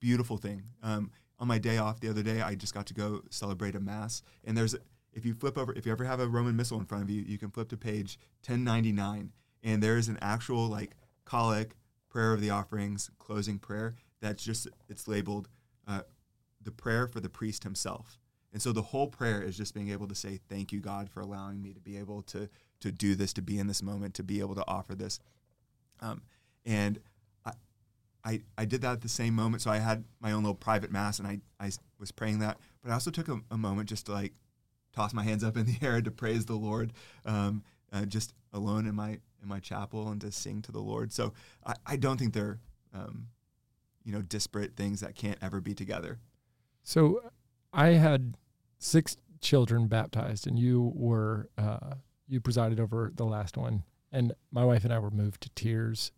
beautiful 0.00 0.36
thing. 0.36 0.62
Um, 0.82 1.10
on 1.38 1.48
my 1.48 1.58
day 1.58 1.78
off 1.78 2.00
the 2.00 2.08
other 2.08 2.22
day, 2.22 2.40
I 2.42 2.54
just 2.54 2.72
got 2.74 2.86
to 2.86 2.94
go 2.94 3.22
celebrate 3.30 3.74
a 3.74 3.80
mass, 3.80 4.22
and 4.44 4.56
there's 4.56 4.74
if 5.16 5.24
you 5.24 5.34
flip 5.34 5.56
over, 5.56 5.72
if 5.72 5.86
you 5.86 5.92
ever 5.92 6.04
have 6.04 6.20
a 6.20 6.28
Roman 6.28 6.54
Missal 6.54 6.78
in 6.78 6.84
front 6.84 7.02
of 7.02 7.10
you, 7.10 7.22
you 7.22 7.38
can 7.38 7.50
flip 7.50 7.70
to 7.70 7.76
page 7.76 8.18
1099, 8.46 9.32
and 9.64 9.82
there 9.82 9.96
is 9.96 10.08
an 10.08 10.18
actual 10.20 10.68
like 10.68 10.94
collect, 11.24 11.74
prayer 12.10 12.34
of 12.34 12.40
the 12.42 12.50
offerings, 12.50 13.10
closing 13.18 13.58
prayer. 13.58 13.94
That's 14.20 14.44
just 14.44 14.68
it's 14.90 15.08
labeled 15.08 15.48
uh, 15.88 16.02
the 16.62 16.70
prayer 16.70 17.08
for 17.08 17.20
the 17.20 17.30
priest 17.30 17.64
himself. 17.64 18.18
And 18.52 18.60
so 18.60 18.72
the 18.72 18.82
whole 18.82 19.08
prayer 19.08 19.42
is 19.42 19.56
just 19.56 19.74
being 19.74 19.90
able 19.90 20.06
to 20.06 20.14
say, 20.14 20.38
Thank 20.48 20.70
you, 20.70 20.80
God, 20.80 21.08
for 21.08 21.20
allowing 21.20 21.62
me 21.62 21.72
to 21.72 21.80
be 21.80 21.96
able 21.96 22.22
to 22.24 22.48
to 22.80 22.92
do 22.92 23.14
this, 23.14 23.32
to 23.32 23.42
be 23.42 23.58
in 23.58 23.66
this 23.66 23.82
moment, 23.82 24.14
to 24.14 24.22
be 24.22 24.40
able 24.40 24.54
to 24.54 24.64
offer 24.68 24.94
this. 24.94 25.18
Um, 26.00 26.20
and 26.66 27.00
I, 27.46 27.52
I 28.22 28.40
I 28.58 28.64
did 28.66 28.82
that 28.82 28.92
at 28.92 29.00
the 29.00 29.08
same 29.08 29.32
moment. 29.32 29.62
So 29.62 29.70
I 29.70 29.78
had 29.78 30.04
my 30.20 30.32
own 30.32 30.42
little 30.42 30.54
private 30.54 30.92
mass 30.92 31.18
and 31.18 31.26
I, 31.26 31.40
I 31.58 31.70
was 31.98 32.12
praying 32.12 32.40
that. 32.40 32.58
But 32.82 32.90
I 32.90 32.94
also 32.94 33.10
took 33.10 33.28
a, 33.28 33.40
a 33.50 33.56
moment 33.56 33.88
just 33.88 34.06
to 34.06 34.12
like 34.12 34.34
toss 34.96 35.12
my 35.12 35.22
hands 35.22 35.44
up 35.44 35.56
in 35.56 35.66
the 35.66 35.76
air 35.82 36.00
to 36.00 36.10
praise 36.10 36.46
the 36.46 36.56
Lord, 36.56 36.92
um, 37.24 37.62
uh, 37.92 38.04
just 38.06 38.32
alone 38.52 38.86
in 38.86 38.94
my 38.94 39.18
in 39.42 39.48
my 39.48 39.60
chapel 39.60 40.08
and 40.08 40.20
to 40.22 40.32
sing 40.32 40.62
to 40.62 40.72
the 40.72 40.80
Lord. 40.80 41.12
So 41.12 41.34
I, 41.64 41.74
I 41.86 41.96
don't 41.96 42.16
think 42.16 42.32
they're 42.32 42.58
um, 42.94 43.28
you 44.04 44.12
know 44.12 44.22
disparate 44.22 44.76
things 44.76 45.00
that 45.00 45.14
can't 45.14 45.38
ever 45.42 45.60
be 45.60 45.74
together. 45.74 46.18
So 46.82 47.20
I 47.72 47.88
had 47.88 48.36
six 48.78 49.16
children 49.40 49.86
baptized, 49.86 50.46
and 50.46 50.58
you 50.58 50.92
were 50.94 51.50
uh, 51.58 51.94
you 52.26 52.40
presided 52.40 52.80
over 52.80 53.12
the 53.14 53.26
last 53.26 53.56
one, 53.56 53.84
and 54.10 54.32
my 54.50 54.64
wife 54.64 54.84
and 54.84 54.92
I 54.92 54.98
were 54.98 55.10
moved 55.10 55.42
to 55.42 55.50
tears 55.50 56.12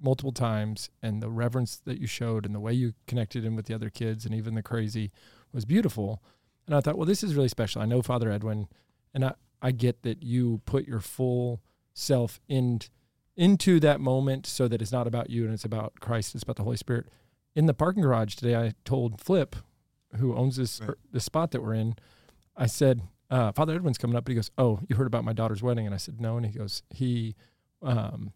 multiple 0.00 0.32
times, 0.32 0.90
and 1.00 1.22
the 1.22 1.30
reverence 1.30 1.80
that 1.84 1.98
you 1.98 2.08
showed, 2.08 2.44
and 2.44 2.54
the 2.54 2.60
way 2.60 2.72
you 2.72 2.92
connected 3.06 3.44
in 3.44 3.54
with 3.54 3.66
the 3.66 3.74
other 3.74 3.88
kids, 3.88 4.26
and 4.26 4.34
even 4.34 4.54
the 4.54 4.62
crazy, 4.62 5.12
was 5.52 5.64
beautiful. 5.64 6.22
And 6.66 6.74
I 6.74 6.80
thought, 6.80 6.96
well, 6.96 7.06
this 7.06 7.22
is 7.24 7.34
really 7.34 7.48
special. 7.48 7.82
I 7.82 7.86
know 7.86 8.02
Father 8.02 8.30
Edwin, 8.30 8.68
and 9.14 9.24
I 9.24 9.34
I 9.60 9.70
get 9.70 10.02
that 10.02 10.22
you 10.22 10.60
put 10.64 10.86
your 10.86 11.00
full 11.00 11.60
self 11.94 12.40
in 12.48 12.80
into 13.36 13.80
that 13.80 14.00
moment 14.00 14.46
so 14.46 14.68
that 14.68 14.82
it's 14.82 14.92
not 14.92 15.06
about 15.06 15.30
you 15.30 15.44
and 15.44 15.54
it's 15.54 15.64
about 15.64 15.94
Christ, 16.00 16.34
it's 16.34 16.42
about 16.42 16.56
the 16.56 16.64
Holy 16.64 16.76
Spirit. 16.76 17.06
In 17.54 17.66
the 17.66 17.74
parking 17.74 18.02
garage 18.02 18.34
today, 18.34 18.56
I 18.56 18.74
told 18.84 19.20
Flip, 19.20 19.56
who 20.16 20.34
owns 20.34 20.56
this 20.56 20.80
Right. 20.80 20.96
this 21.10 21.24
spot 21.24 21.50
that 21.52 21.62
we're 21.62 21.74
in, 21.74 21.94
I 22.56 22.66
said, 22.66 23.02
uh, 23.30 23.52
Father 23.52 23.74
Edwin's 23.74 23.98
coming 23.98 24.16
up, 24.16 24.24
but 24.24 24.30
he 24.30 24.34
goes, 24.34 24.50
"Oh, 24.58 24.80
you 24.88 24.96
heard 24.96 25.06
about 25.06 25.24
my 25.24 25.32
daughter's 25.32 25.62
wedding?" 25.62 25.86
And 25.86 25.94
I 25.94 25.98
said, 25.98 26.20
"No." 26.20 26.36
And 26.36 26.44
he 26.44 26.52
goes, 26.52 26.82
"He, 26.90 27.34
um, 27.80 28.32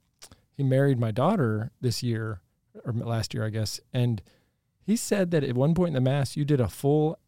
he 0.53 0.63
married 0.63 0.99
my 0.99 1.11
daughter 1.11 1.71
this 1.81 2.03
year 2.03 2.41
or 2.85 2.93
last 2.93 3.35
year, 3.35 3.45
I 3.45 3.51
guess." 3.51 3.81
And 3.93 4.23
he 4.83 4.97
said 4.97 5.31
that 5.33 5.45
at 5.45 5.55
one 5.57 5.75
point 5.75 5.89
in 5.89 5.95
the 6.05 6.11
mass, 6.11 6.37
you 6.37 6.45
did 6.45 6.61
a 6.61 6.69
full 6.69 7.19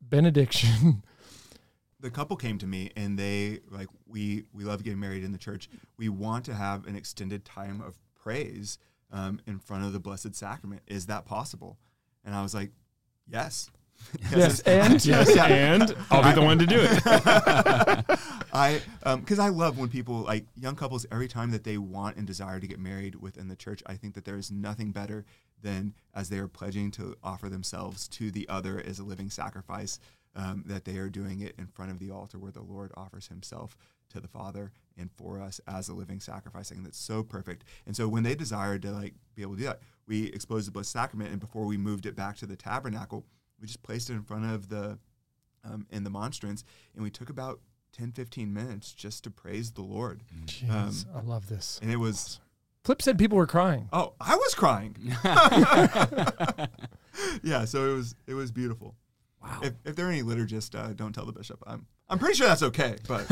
benediction. 0.00 1.02
the 2.00 2.10
couple 2.10 2.36
came 2.36 2.58
to 2.58 2.66
me 2.66 2.90
and 2.96 3.18
they 3.18 3.60
like 3.70 3.88
we 4.06 4.44
we 4.52 4.64
love 4.64 4.84
getting 4.84 5.00
married 5.00 5.24
in 5.24 5.32
the 5.32 5.38
church. 5.38 5.68
We 5.96 6.08
want 6.08 6.44
to 6.46 6.54
have 6.54 6.86
an 6.86 6.96
extended 6.96 7.44
time 7.44 7.80
of 7.80 7.98
praise 8.14 8.78
um, 9.12 9.40
in 9.46 9.58
front 9.58 9.84
of 9.84 9.92
the 9.92 10.00
blessed 10.00 10.34
sacrament. 10.34 10.82
Is 10.86 11.06
that 11.06 11.24
possible? 11.24 11.78
And 12.24 12.34
i 12.34 12.42
was 12.42 12.54
like 12.54 12.70
yes. 13.30 13.70
Yes, 14.30 14.60
and? 14.60 15.04
Yes, 15.04 15.36
and? 15.36 15.94
I'll 16.10 16.22
be 16.22 16.32
the 16.32 16.42
one 16.42 16.58
to 16.60 16.66
do 16.66 16.78
it. 16.80 18.18
I 18.58 18.80
because 19.16 19.38
I 19.38 19.48
love 19.48 19.78
when 19.78 19.88
people 19.88 20.22
like 20.22 20.46
young 20.56 20.76
couples 20.76 21.06
every 21.10 21.28
time 21.28 21.50
that 21.52 21.64
they 21.64 21.78
want 21.78 22.16
and 22.16 22.26
desire 22.26 22.60
to 22.60 22.66
get 22.66 22.78
married 22.78 23.14
within 23.16 23.48
the 23.48 23.56
church. 23.56 23.82
I 23.86 23.94
think 23.94 24.14
that 24.14 24.24
there 24.24 24.36
is 24.36 24.50
nothing 24.50 24.90
better 24.90 25.24
than 25.62 25.94
as 26.14 26.28
they 26.28 26.38
are 26.38 26.48
pledging 26.48 26.90
to 26.92 27.16
offer 27.22 27.48
themselves 27.48 28.08
to 28.08 28.30
the 28.30 28.48
other 28.48 28.82
as 28.84 28.98
a 28.98 29.04
living 29.04 29.30
sacrifice. 29.30 29.98
Um, 30.36 30.62
that 30.66 30.84
they 30.84 30.98
are 30.98 31.08
doing 31.08 31.40
it 31.40 31.54
in 31.58 31.66
front 31.66 31.90
of 31.90 31.98
the 31.98 32.12
altar 32.12 32.38
where 32.38 32.52
the 32.52 32.62
Lord 32.62 32.92
offers 32.96 33.26
Himself 33.26 33.76
to 34.10 34.20
the 34.20 34.28
Father 34.28 34.70
and 34.96 35.10
for 35.10 35.40
us 35.40 35.60
as 35.66 35.88
a 35.88 35.94
living 35.94 36.20
sacrifice. 36.20 36.68
Think 36.68 36.84
that's 36.84 36.98
so 36.98 37.24
perfect. 37.24 37.64
And 37.86 37.96
so 37.96 38.06
when 38.06 38.22
they 38.22 38.36
desired 38.36 38.82
to 38.82 38.92
like 38.92 39.14
be 39.34 39.42
able 39.42 39.54
to 39.54 39.58
do 39.58 39.64
that, 39.64 39.80
we 40.06 40.26
exposed 40.26 40.68
the 40.68 40.70
Blessed 40.70 40.92
Sacrament, 40.92 41.30
and 41.30 41.40
before 41.40 41.64
we 41.64 41.76
moved 41.76 42.06
it 42.06 42.14
back 42.14 42.36
to 42.36 42.46
the 42.46 42.56
tabernacle, 42.56 43.24
we 43.60 43.66
just 43.66 43.82
placed 43.82 44.10
it 44.10 44.14
in 44.14 44.22
front 44.22 44.44
of 44.44 44.68
the 44.68 44.98
um, 45.64 45.86
in 45.90 46.04
the 46.04 46.10
monstrance, 46.10 46.62
and 46.94 47.02
we 47.02 47.10
took 47.10 47.30
about 47.30 47.60
10, 47.92 48.12
15 48.12 48.52
minutes 48.52 48.92
just 48.92 49.24
to 49.24 49.30
praise 49.30 49.72
the 49.72 49.82
Lord. 49.82 50.22
Jeez, 50.46 51.04
I 51.14 51.20
love 51.20 51.48
this. 51.48 51.78
And 51.82 51.90
it 51.90 51.96
was, 51.96 52.40
Flip 52.84 53.02
said 53.02 53.18
people 53.18 53.36
were 53.36 53.46
crying. 53.46 53.88
oh, 53.92 54.14
I 54.20 54.36
was 54.36 54.54
crying. 54.54 54.96
yeah, 57.42 57.64
so 57.64 57.90
it 57.90 57.94
was 57.94 58.14
it 58.26 58.34
was 58.34 58.50
beautiful. 58.52 58.94
Wow. 59.42 59.60
If, 59.62 59.74
if 59.84 59.96
there 59.96 60.06
are 60.06 60.10
any 60.10 60.22
liturgists, 60.22 60.74
uh, 60.78 60.92
don't 60.94 61.12
tell 61.12 61.26
the 61.26 61.32
bishop. 61.32 61.62
I'm 61.66 61.86
I'm 62.08 62.18
pretty 62.18 62.34
sure 62.34 62.46
that's 62.46 62.62
okay, 62.62 62.96
but 63.06 63.26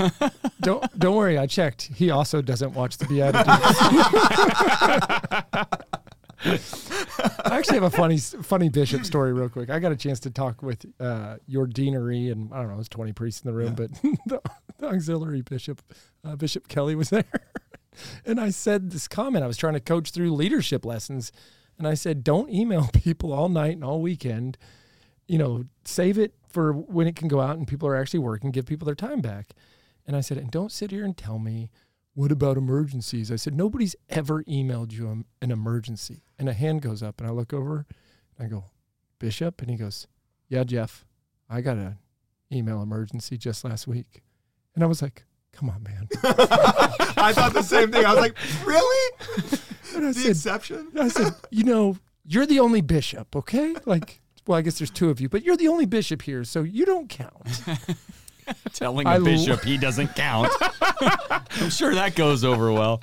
don't 0.61 0.99
don't 0.99 1.17
worry, 1.17 1.39
I 1.39 1.47
checked. 1.47 1.91
He 1.95 2.11
also 2.11 2.43
doesn't 2.43 2.75
watch 2.75 2.99
the 2.99 3.07
BeatiDudes. 3.07 3.43
I 6.47 7.59
actually 7.59 7.77
have 7.77 7.83
a 7.85 7.91
funny 7.91 8.19
funny 8.19 8.69
bishop 8.69 9.05
story 9.05 9.33
real 9.33 9.49
quick. 9.49 9.71
I 9.71 9.79
got 9.79 9.93
a 9.93 9.97
chance 9.97 10.21
to 10.21 10.31
talk 10.31 10.63
with 10.63 10.87
uh, 11.01 11.37
your 11.47 11.67
deanery 11.67 12.31
and 12.31 12.53
I 12.53 12.59
don't 12.59 12.69
know, 12.69 12.75
it 12.75 12.79
was 12.79 12.89
20 12.89 13.13
priests 13.13 13.43
in 13.43 13.51
the 13.51 13.55
room, 13.57 13.75
but 13.75 13.91
the, 14.27 14.41
the 14.79 14.87
auxiliary 14.89 15.43
bishop, 15.43 15.83
uh, 16.25 16.37
Bishop 16.37 16.69
Kelly 16.69 16.95
was 16.95 17.11
there. 17.11 17.25
and 18.25 18.41
I 18.41 18.51
said 18.51 18.91
this 18.91 19.09
comment. 19.09 19.45
I 19.45 19.47
was 19.47 19.57
trying 19.57 19.75
to 19.75 19.81
coach 19.81 20.11
through 20.11 20.35
leadership 20.35 20.85
lessons. 20.85 21.33
And 21.79 21.87
I 21.87 21.95
said, 21.95 22.25
don't 22.25 22.51
email 22.51 22.89
people 22.93 23.33
all 23.33 23.49
night 23.49 23.73
and 23.73 23.85
all 23.85 24.01
weekend. 24.01 24.57
You 25.27 25.39
know, 25.39 25.65
save 25.85 26.19
it 26.19 26.35
for 26.49 26.73
when 26.73 27.07
it 27.07 27.17
can 27.17 27.29
go 27.29 27.41
out 27.41 27.57
and 27.57 27.67
people 27.67 27.89
are 27.89 27.97
actually 27.97 28.21
working, 28.21 28.51
give 28.51 28.67
people 28.67 28.87
their 28.87 28.95
time 28.95 29.21
back. 29.21 29.49
And 30.07 30.17
I 30.17 30.21
said, 30.21 30.39
and 30.39 30.51
don't 30.51 30.71
sit 30.71 30.91
here 30.93 31.05
and 31.05 31.17
tell 31.17 31.39
me, 31.39 31.71
what 32.17 32.33
about 32.33 32.57
emergencies? 32.57 33.31
I 33.31 33.37
said, 33.37 33.55
nobody's 33.55 33.95
ever 34.09 34.43
emailed 34.45 34.91
you 34.91 35.09
an- 35.11 35.27
an 35.43 35.51
emergency. 35.51 36.23
And 36.39 36.49
a 36.49 36.55
hand 36.55 36.81
goes 36.81 37.03
up, 37.03 37.21
and 37.21 37.29
I 37.29 37.33
look 37.33 37.53
over, 37.53 37.85
and 38.39 38.47
I 38.47 38.49
go, 38.51 38.65
Bishop? 39.19 39.61
And 39.61 39.71
he 39.71 39.77
goes, 39.77 40.07
Yeah, 40.49 40.65
Jeff, 40.65 41.05
I 41.49 41.61
got 41.61 41.77
an 41.77 41.99
email 42.51 42.81
emergency 42.83 43.37
just 43.37 43.65
last 43.65 43.87
week. 43.87 44.23
And 44.75 44.83
I 44.83 44.87
was 44.87 45.03
like, 45.03 45.25
Come 45.53 45.69
on, 45.71 45.83
man. 45.83 46.09
I 47.19 47.33
thought 47.35 47.53
the 47.55 47.63
same 47.63 47.91
thing. 47.93 48.05
I 48.05 48.13
was 48.15 48.21
like, 48.21 48.37
really? 48.67 49.13
And 49.95 50.07
I 50.07 50.13
The 50.13 50.15
said, 50.15 50.31
exception? 50.31 50.89
I 50.99 51.09
said, 51.09 51.35
You 51.51 51.65
know, 51.65 51.99
you're 52.25 52.47
the 52.47 52.61
only 52.61 52.81
bishop, 52.81 53.37
okay? 53.37 53.75
Like, 53.85 54.21
well, 54.47 54.59
I 54.59 54.63
guess 54.63 54.79
there's 54.79 54.91
two 54.91 55.11
of 55.11 55.21
you, 55.21 55.29
but 55.29 55.43
you're 55.43 55.57
the 55.57 55.69
only 55.69 55.87
bishop 55.87 56.23
here, 56.23 56.45
so 56.45 56.63
you 56.63 56.85
don't 56.87 57.09
count. 57.09 57.63
Telling 58.73 59.07
I 59.07 59.17
a 59.17 59.19
lo- 59.19 59.25
bishop 59.25 59.63
he 59.65 59.77
doesn't 59.79 60.15
count. 60.17 60.51
I'm 60.61 61.71
sure 61.71 61.95
that 61.95 62.15
goes 62.15 62.45
over 62.45 62.73
well. 62.73 63.03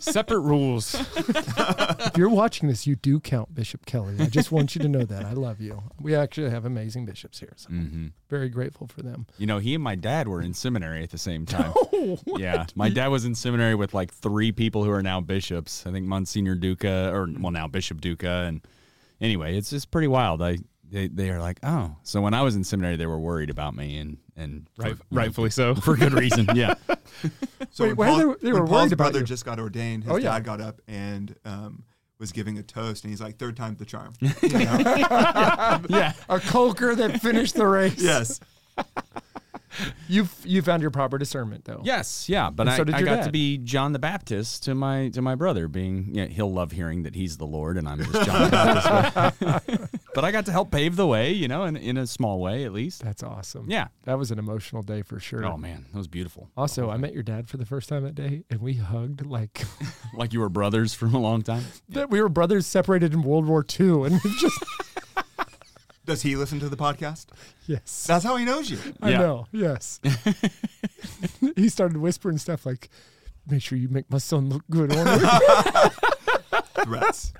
Separate 0.00 0.40
rules. 0.40 0.94
if 1.16 2.16
you're 2.16 2.28
watching 2.28 2.68
this, 2.68 2.86
you 2.86 2.94
do 2.96 3.20
count 3.20 3.54
Bishop 3.54 3.86
Kelly. 3.86 4.16
I 4.18 4.26
just 4.26 4.52
want 4.52 4.74
you 4.74 4.82
to 4.82 4.88
know 4.88 5.04
that. 5.04 5.24
I 5.24 5.32
love 5.32 5.62
you. 5.62 5.82
We 5.98 6.14
actually 6.14 6.50
have 6.50 6.66
amazing 6.66 7.06
bishops 7.06 7.40
here, 7.40 7.54
so 7.56 7.68
hmm 7.70 8.08
very 8.28 8.50
grateful 8.50 8.86
for 8.86 9.00
them. 9.00 9.26
You 9.38 9.46
know, 9.46 9.56
he 9.56 9.74
and 9.74 9.82
my 9.82 9.94
dad 9.94 10.28
were 10.28 10.42
in 10.42 10.52
seminary 10.52 11.02
at 11.02 11.10
the 11.10 11.16
same 11.16 11.46
time. 11.56 11.72
Oh, 11.74 12.18
yeah, 12.36 12.66
my 12.74 12.90
dad 12.90 13.06
was 13.08 13.24
in 13.24 13.34
seminary 13.34 13.74
with 13.74 13.94
like 13.94 14.12
three 14.12 14.52
people 14.52 14.84
who 14.84 14.90
are 14.90 15.02
now 15.02 15.22
bishops. 15.22 15.86
I 15.86 15.92
think 15.92 16.06
Monsignor 16.06 16.54
Duca, 16.56 17.10
or 17.14 17.26
well, 17.38 17.50
now 17.52 17.66
Bishop 17.66 18.02
Duca, 18.02 18.44
and 18.46 18.60
anyway, 19.22 19.56
it's 19.56 19.70
just 19.70 19.90
pretty 19.90 20.08
wild. 20.08 20.42
I 20.42 20.58
they, 20.90 21.08
they 21.08 21.30
are 21.30 21.40
like, 21.40 21.58
oh, 21.62 21.96
so 22.02 22.20
when 22.20 22.34
I 22.34 22.42
was 22.42 22.56
in 22.56 22.64
seminary, 22.64 22.96
they 22.96 23.06
were 23.06 23.18
worried 23.18 23.50
about 23.50 23.74
me, 23.76 23.98
and 23.98 24.18
and 24.36 24.68
for, 24.76 24.82
Right, 24.82 24.90
you 24.92 24.96
know, 25.10 25.20
rightfully 25.22 25.50
so. 25.50 25.74
for 25.74 25.96
good 25.96 26.12
reason. 26.12 26.46
Yeah, 26.54 26.74
So 27.70 27.84
Wait, 27.84 27.96
when, 27.96 28.08
Paul, 28.08 28.18
they 28.18 28.24
were- 28.24 28.38
they 28.42 28.52
when 28.52 28.62
were 28.62 28.66
Paul's 28.68 28.92
about 28.92 29.04
brother 29.04 29.18
you? 29.20 29.24
just 29.26 29.44
got 29.44 29.58
ordained, 29.58 30.04
his 30.04 30.12
Oh, 30.12 30.16
yeah. 30.16 30.30
dad 30.32 30.44
got 30.44 30.60
up 30.60 30.80
and 30.88 31.34
um, 31.44 31.84
was 32.18 32.32
giving 32.32 32.58
a 32.58 32.62
toast, 32.62 33.04
and 33.04 33.10
he's 33.10 33.20
like, 33.20 33.36
third 33.38 33.56
time's 33.56 33.78
the 33.78 33.84
charm. 33.84 34.12
You 34.20 34.30
know? 34.50 34.78
yeah. 35.88 36.12
a 36.28 36.40
coker 36.40 36.94
that 36.94 37.20
finished 37.20 37.54
the 37.54 37.66
race. 37.66 38.00
yes. 38.00 38.40
You 40.08 40.26
you 40.44 40.62
found 40.62 40.80
your 40.80 40.90
proper 40.90 41.18
discernment 41.18 41.64
though. 41.66 41.82
Yes, 41.84 42.28
yeah, 42.28 42.48
but 42.50 42.62
And 42.62 42.70
I, 42.70 42.76
so 42.76 42.82
I 42.82 43.02
got 43.02 43.16
dad. 43.16 43.24
to 43.24 43.30
be 43.30 43.58
John 43.58 43.92
the 43.92 43.98
Baptist 43.98 44.64
to 44.64 44.74
my 44.74 45.08
to 45.10 45.20
my 45.20 45.34
brother. 45.34 45.68
Being, 45.68 46.08
yeah, 46.12 46.24
he'll 46.26 46.52
love 46.52 46.72
hearing 46.72 47.02
that 47.02 47.14
he's 47.14 47.36
the 47.36 47.44
Lord, 47.46 47.76
and 47.76 47.86
I'm 47.88 47.98
just 47.98 48.12
John 48.26 48.44
the 48.44 48.50
Baptist. 48.50 49.98
but- 50.14 50.24
I 50.24 50.30
got 50.32 50.46
to 50.46 50.52
help 50.52 50.70
pave 50.70 50.96
the 50.96 51.06
way, 51.06 51.32
you 51.32 51.46
know, 51.48 51.64
in, 51.64 51.76
in 51.76 51.96
a 51.96 52.06
small 52.06 52.40
way 52.40 52.64
at 52.64 52.72
least. 52.72 53.02
That's 53.04 53.22
awesome. 53.22 53.70
Yeah. 53.70 53.88
That 54.04 54.18
was 54.18 54.30
an 54.30 54.38
emotional 54.38 54.82
day 54.82 55.02
for 55.02 55.18
sure. 55.20 55.44
Oh 55.44 55.56
man, 55.56 55.86
that 55.92 55.96
was 55.98 56.08
beautiful. 56.08 56.50
Also, 56.56 56.90
I 56.90 56.96
met 56.96 57.12
your 57.14 57.22
dad 57.22 57.48
for 57.48 57.56
the 57.56 57.66
first 57.66 57.88
time 57.88 58.02
that 58.04 58.14
day, 58.14 58.44
and 58.50 58.60
we 58.60 58.74
hugged 58.74 59.24
like 59.26 59.64
Like 60.14 60.32
you 60.32 60.40
were 60.40 60.48
brothers 60.48 60.94
from 60.94 61.14
a 61.14 61.18
long 61.20 61.42
time. 61.42 61.64
that. 61.90 62.10
We 62.10 62.20
were 62.22 62.28
brothers 62.28 62.66
separated 62.66 63.12
in 63.12 63.22
World 63.22 63.46
War 63.46 63.64
II, 63.78 64.04
and 64.04 64.20
we 64.24 64.36
just 64.38 64.58
Does 66.08 66.22
he 66.22 66.36
listen 66.36 66.58
to 66.60 66.70
the 66.70 66.76
podcast? 66.76 67.26
yes, 67.66 68.06
That's 68.08 68.24
how 68.24 68.36
he 68.36 68.46
knows 68.46 68.70
you. 68.70 68.78
I 69.02 69.10
Yeah. 69.10 69.18
know. 69.18 69.46
Yes, 69.52 70.00
he 71.56 71.68
started 71.68 71.98
whispering 71.98 72.38
stuff 72.38 72.64
like, 72.64 72.88
"Make 73.46 73.62
sure 73.62 73.76
you 73.76 73.90
make 73.90 74.10
my 74.10 74.16
son 74.16 74.48
look 74.48 74.62
good 74.70 74.90
on 74.96 75.06
it." 75.06 75.92
Threats. 76.84 77.34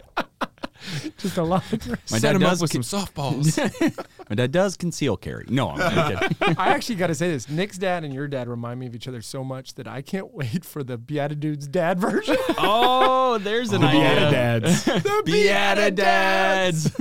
just 1.19 1.37
a 1.37 1.43
lot 1.43 1.73
of 1.73 1.81
threats. 1.81 2.11
My 2.13 2.19
Set 2.19 2.29
dad 2.33 2.37
him 2.37 2.43
up 2.45 2.51
does 2.51 2.63
with 2.63 2.73
con- 2.73 2.83
some 2.83 3.01
softballs. 3.07 4.07
My 4.29 4.35
dad 4.37 4.53
does 4.53 4.77
conceal 4.77 5.17
carry. 5.17 5.47
No, 5.49 5.71
I'm 5.71 5.79
not 5.95 6.21
kidding. 6.21 6.37
I 6.59 6.69
actually 6.71 6.97
got 6.97 7.09
to 7.09 7.15
say 7.15 7.31
this: 7.31 7.49
Nick's 7.49 7.79
dad 7.79 8.05
and 8.05 8.13
your 8.13 8.29
dad 8.29 8.49
remind 8.49 8.81
me 8.81 8.87
of 8.87 8.95
each 8.95 9.09
other 9.09 9.23
so 9.23 9.43
much 9.43 9.75
that 9.75 9.89
I 9.89 10.03
can't 10.03 10.33
wait 10.35 10.65
for 10.65 10.83
the 10.83 10.99
BeatiDudes 10.99 11.71
dad 11.71 11.99
version. 11.99 12.37
oh, 12.59 13.39
there's 13.39 13.73
an 13.73 13.81
the 13.81 13.87
idea. 13.89 14.31
dads. 14.31 14.85
the 14.85 15.23
Beata 15.25 15.91
dads. 15.91 16.97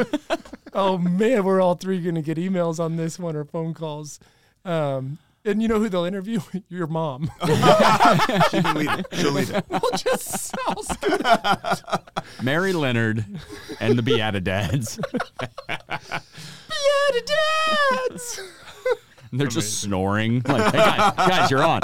oh 0.74 0.98
man, 0.98 1.44
we're 1.44 1.62
all 1.62 1.76
three 1.76 2.02
going 2.02 2.16
to 2.16 2.22
get 2.22 2.38
emails 2.38 2.80
on 2.80 2.96
this 2.96 3.20
one 3.20 3.36
or 3.36 3.44
phone 3.44 3.74
calls. 3.74 4.20
Um, 4.66 5.18
and 5.48 5.62
you 5.62 5.68
know 5.68 5.80
who 5.80 5.90
they'll 5.90 6.04
interview? 6.04 6.42
Your 6.70 6.88
mom. 6.88 7.32
She 8.52 8.62
can 8.62 8.76
lead 8.76 9.00
it. 9.00 9.08
She'll 9.14 9.32
lead 9.32 9.50
it. 9.50 9.66
we'll 9.70 9.82
just 9.96 10.56
I'll 10.68 10.84
scoot 10.84 11.22
Mary 12.42 12.74
Leonard 12.74 13.26
and 13.80 13.98
the 13.98 14.04
Beata 14.04 14.40
dads. 14.40 15.00
Beata 15.68 17.24
dads. 17.26 18.42
And 19.32 19.40
they're 19.40 19.48
just 19.48 19.82
snoring. 19.82 20.42
Like, 20.48 20.74
hey, 20.74 20.78
guys, 20.78 21.14
guys, 21.16 21.52
you're 21.52 21.64
on. 21.64 21.82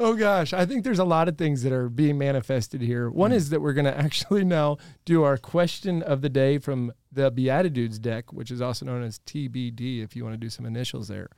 Oh 0.00 0.14
gosh, 0.14 0.52
I 0.52 0.66
think 0.66 0.82
there's 0.82 0.98
a 0.98 1.04
lot 1.04 1.28
of 1.28 1.38
things 1.38 1.62
that 1.62 1.72
are 1.72 1.88
being 1.88 2.18
manifested 2.18 2.80
here. 2.80 3.08
One 3.08 3.30
is 3.30 3.50
that 3.50 3.60
we're 3.60 3.72
going 3.72 3.84
to 3.84 3.96
actually 3.96 4.44
now 4.44 4.78
do 5.04 5.22
our 5.22 5.36
question 5.36 6.02
of 6.02 6.22
the 6.22 6.28
day 6.28 6.58
from 6.58 6.92
the 7.12 7.30
BeatiDudes 7.30 8.00
deck, 8.00 8.32
which 8.32 8.50
is 8.50 8.60
also 8.60 8.84
known 8.84 9.04
as 9.04 9.20
TBD 9.20 10.02
if 10.02 10.16
you 10.16 10.24
want 10.24 10.34
to 10.34 10.38
do 10.38 10.50
some 10.50 10.66
initials 10.66 11.08
there. 11.08 11.28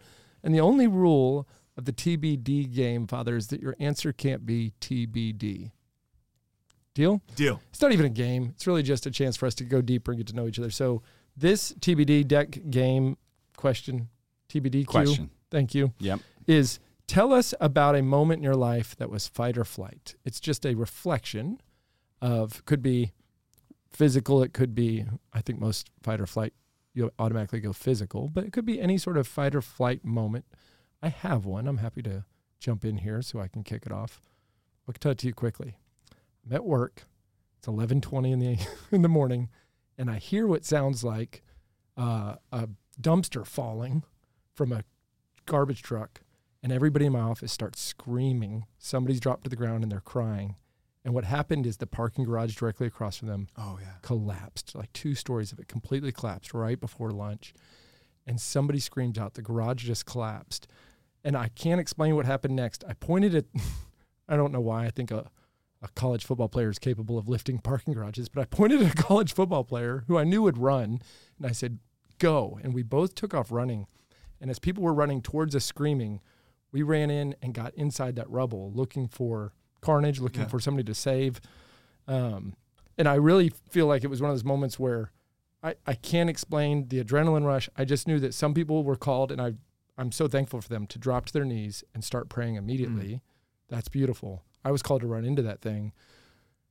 And 0.45 0.55
the 0.55 0.61
only 0.61 0.87
rule 0.87 1.49
of 1.77 1.87
the 1.87 1.93
TBD 1.93 2.73
game, 2.73 3.09
Father, 3.09 3.35
is 3.35 3.49
that 3.49 3.61
your 3.61 3.75
answer 3.81 4.13
can't 4.13 4.47
be 4.47 4.75
TBD. 4.81 5.73
Deal? 6.95 7.21
Deal. 7.35 7.61
It's 7.71 7.81
not 7.81 7.91
even 7.93 8.07
a 8.07 8.11
game. 8.11 8.51
It's 8.55 8.67
really 8.69 8.85
just 8.85 9.07
a 9.07 9.11
chance 9.11 9.37
for 9.37 9.47
us 9.47 9.55
to 9.57 9.65
go 9.65 9.81
deeper 9.81 10.13
and 10.13 10.19
get 10.19 10.29
to 10.29 10.37
know 10.37 10.47
each 10.47 10.61
other. 10.61 10.71
So 10.71 11.03
this 11.37 11.73
TBD 11.81 12.29
deck 12.29 12.57
game 12.71 13.17
question, 13.57 14.09
TBD 14.49 14.87
Question. 14.87 15.31
Thank 15.51 15.75
you 15.75 15.93
Yep. 15.99 16.21
is 16.47 16.79
tell 17.07 17.33
us 17.33 17.55
about 17.61 17.97
a 17.97 18.03
moment 18.03 18.39
in 18.39 18.45
your 18.45 18.55
life 18.55 18.95
that 18.97 19.11
was 19.11 19.27
fight 19.27 19.57
or 19.59 19.65
flight. 19.65 20.15
It's 20.25 20.39
just 20.41 20.65
a 20.65 20.75
reflection 20.75 21.61
of 22.21 22.65
could 22.65 22.83
be 22.83 23.13
physical, 23.91 24.43
it 24.43 24.53
could 24.53 24.75
be 24.75 25.05
I 25.33 25.41
think 25.41 25.59
most 25.59 25.91
fight 26.03 26.21
or 26.21 26.27
flight 26.27 26.53
you 26.95 27.11
automatically 27.19 27.61
go 27.61 27.73
physical, 27.73 28.29
but 28.29 28.45
it 28.45 28.53
could 28.53 28.65
be 28.65 28.81
any 28.81 28.97
sort 28.97 29.17
of 29.17 29.27
fight 29.27 29.55
or 29.55 29.61
flight 29.61 30.05
moment. 30.05 30.47
I 31.03 31.09
have 31.09 31.45
one. 31.45 31.67
I'm 31.67 31.79
happy 31.79 32.03
to 32.03 32.25
jump 32.61 32.85
in 32.85 32.99
here 32.99 33.21
so 33.21 33.41
I 33.41 33.49
can 33.49 33.63
kick 33.63 33.85
it 33.85 33.93
off. 33.93 34.21
I'll 34.89 34.95
tell 34.95 35.13
it 35.13 35.19
to 35.19 35.27
you 35.27 35.35
quickly. 35.35 35.77
I'm 36.47 36.55
at 36.55 36.65
work. 36.65 37.05
It's 37.59 37.67
11:20 37.67 38.33
in 38.33 38.39
the 38.39 38.59
in 38.93 39.03
the 39.03 39.09
morning, 39.09 39.51
and 39.99 40.11
I 40.11 40.19
hear 40.19 40.47
what 40.47 40.65
sounds 40.65 41.03
like 41.03 41.43
uh, 41.97 42.37
a 42.53 42.69
dumpster 43.01 43.47
falling 43.47 44.05
from 44.55 44.73
a 44.73 44.85
garbage 45.47 45.83
truck 45.83 46.21
and 46.65 46.73
everybody 46.73 47.05
in 47.05 47.13
my 47.13 47.21
office 47.21 47.53
starts 47.53 47.79
screaming. 47.79 48.65
Somebody's 48.79 49.21
dropped 49.21 49.45
to 49.45 49.51
the 49.51 49.57
ground 49.57 49.83
and 49.83 49.93
they're 49.93 50.01
crying. 50.01 50.57
And 51.05 51.13
what 51.13 51.25
happened 51.25 51.67
is 51.67 51.77
the 51.77 51.87
parking 51.87 52.25
garage 52.25 52.55
directly 52.55 52.87
across 52.87 53.17
from 53.19 53.29
them 53.29 53.49
Oh 53.59 53.79
yeah. 53.81 53.95
collapsed, 54.03 54.75
like 54.75 54.93
two 54.93 55.15
stories 55.15 55.53
of 55.53 55.59
it 55.59 55.69
completely 55.69 56.13
collapsed 56.13 56.55
right 56.55 56.81
before 56.81 57.11
lunch. 57.11 57.53
And 58.27 58.41
somebody 58.41 58.79
screamed 58.81 59.19
out, 59.19 59.35
the 59.35 59.43
garage 59.43 59.85
just 59.85 60.07
collapsed. 60.07 60.67
And 61.23 61.37
I 61.37 61.49
can't 61.49 61.81
explain 61.81 62.17
what 62.17 62.25
happened 62.25 62.57
next. 62.57 62.85
I 62.89 62.95
pointed 62.95 63.35
at, 63.35 63.45
I 64.29 64.37
don't 64.37 64.53
know 64.53 64.61
why, 64.61 64.87
I 64.87 64.91
think 64.91 65.11
a, 65.11 65.31
a 65.83 65.89
college 65.89 66.25
football 66.25 66.49
player 66.49 66.71
is 66.71 66.79
capable 66.79 67.19
of 67.19 67.29
lifting 67.29 67.59
parking 67.59 67.93
garages, 67.93 68.31
but 68.31 68.41
I 68.41 68.47
pointed 68.47 68.81
at 68.83 68.93
a 68.93 68.97
college 69.03 69.35
football 69.35 69.65
player 69.65 70.05
who 70.07 70.17
I 70.17 70.25
knew 70.25 70.43
would 70.43 70.57
run. 70.57 71.01
And 71.37 71.47
I 71.47 71.53
said, 71.53 71.79
go. 72.19 72.59
And 72.63 72.73
we 72.73 72.83
both 72.83 73.15
took 73.15 73.35
off 73.35 73.53
running. 73.53 73.87
And 74.41 74.51
as 74.51 74.59
people 74.59 74.83
were 74.83 74.95
running 74.95 75.21
towards 75.21 75.55
us 75.55 75.67
screaming, 75.67 76.21
we 76.73 76.83
ran 76.83 77.11
in 77.11 77.35
and 77.43 77.53
got 77.53 77.75
inside 77.75 78.17
that 78.17 78.31
rubble 78.31 78.73
looking 78.73 79.07
for 79.07 79.53
carnage, 79.85 80.19
looking 80.21 80.43
Yeah. 80.43 80.49
for 80.49 80.59
somebody 80.61 80.85
to 80.85 80.95
save. 80.95 81.41
Um, 82.09 82.55
and 82.99 83.09
I 83.09 83.15
really 83.15 83.51
feel 83.71 83.87
like 83.87 84.05
it 84.05 84.09
was 84.09 84.21
one 84.21 84.31
of 84.31 84.37
those 84.37 84.45
moments 84.45 84.79
where 84.79 85.11
I, 85.63 85.75
I 85.87 85.95
can't 85.95 86.29
explain 86.31 86.89
the 86.89 87.03
adrenaline 87.03 87.45
rush. 87.47 87.69
I 87.77 87.85
just 87.85 88.07
knew 88.09 88.19
that 88.21 88.35
some 88.35 88.55
people 88.55 88.85
were 88.85 88.97
called, 88.97 89.33
and 89.33 89.41
I, 89.41 89.55
I'm 89.97 90.13
so 90.13 90.29
thankful 90.29 90.61
for 90.61 90.69
them 90.69 90.87
to 90.89 90.99
drop 90.99 91.27
to 91.27 91.33
their 91.33 91.45
knees 91.45 91.85
and 91.95 92.05
start 92.05 92.29
praying 92.29 92.57
immediately. 92.57 93.21
That's 93.69 93.89
beautiful. 93.89 94.43
I 94.65 94.71
was 94.71 94.83
called 94.83 95.01
to 95.03 95.07
run 95.07 95.25
into 95.25 95.43
that 95.43 95.61
thing. 95.61 95.93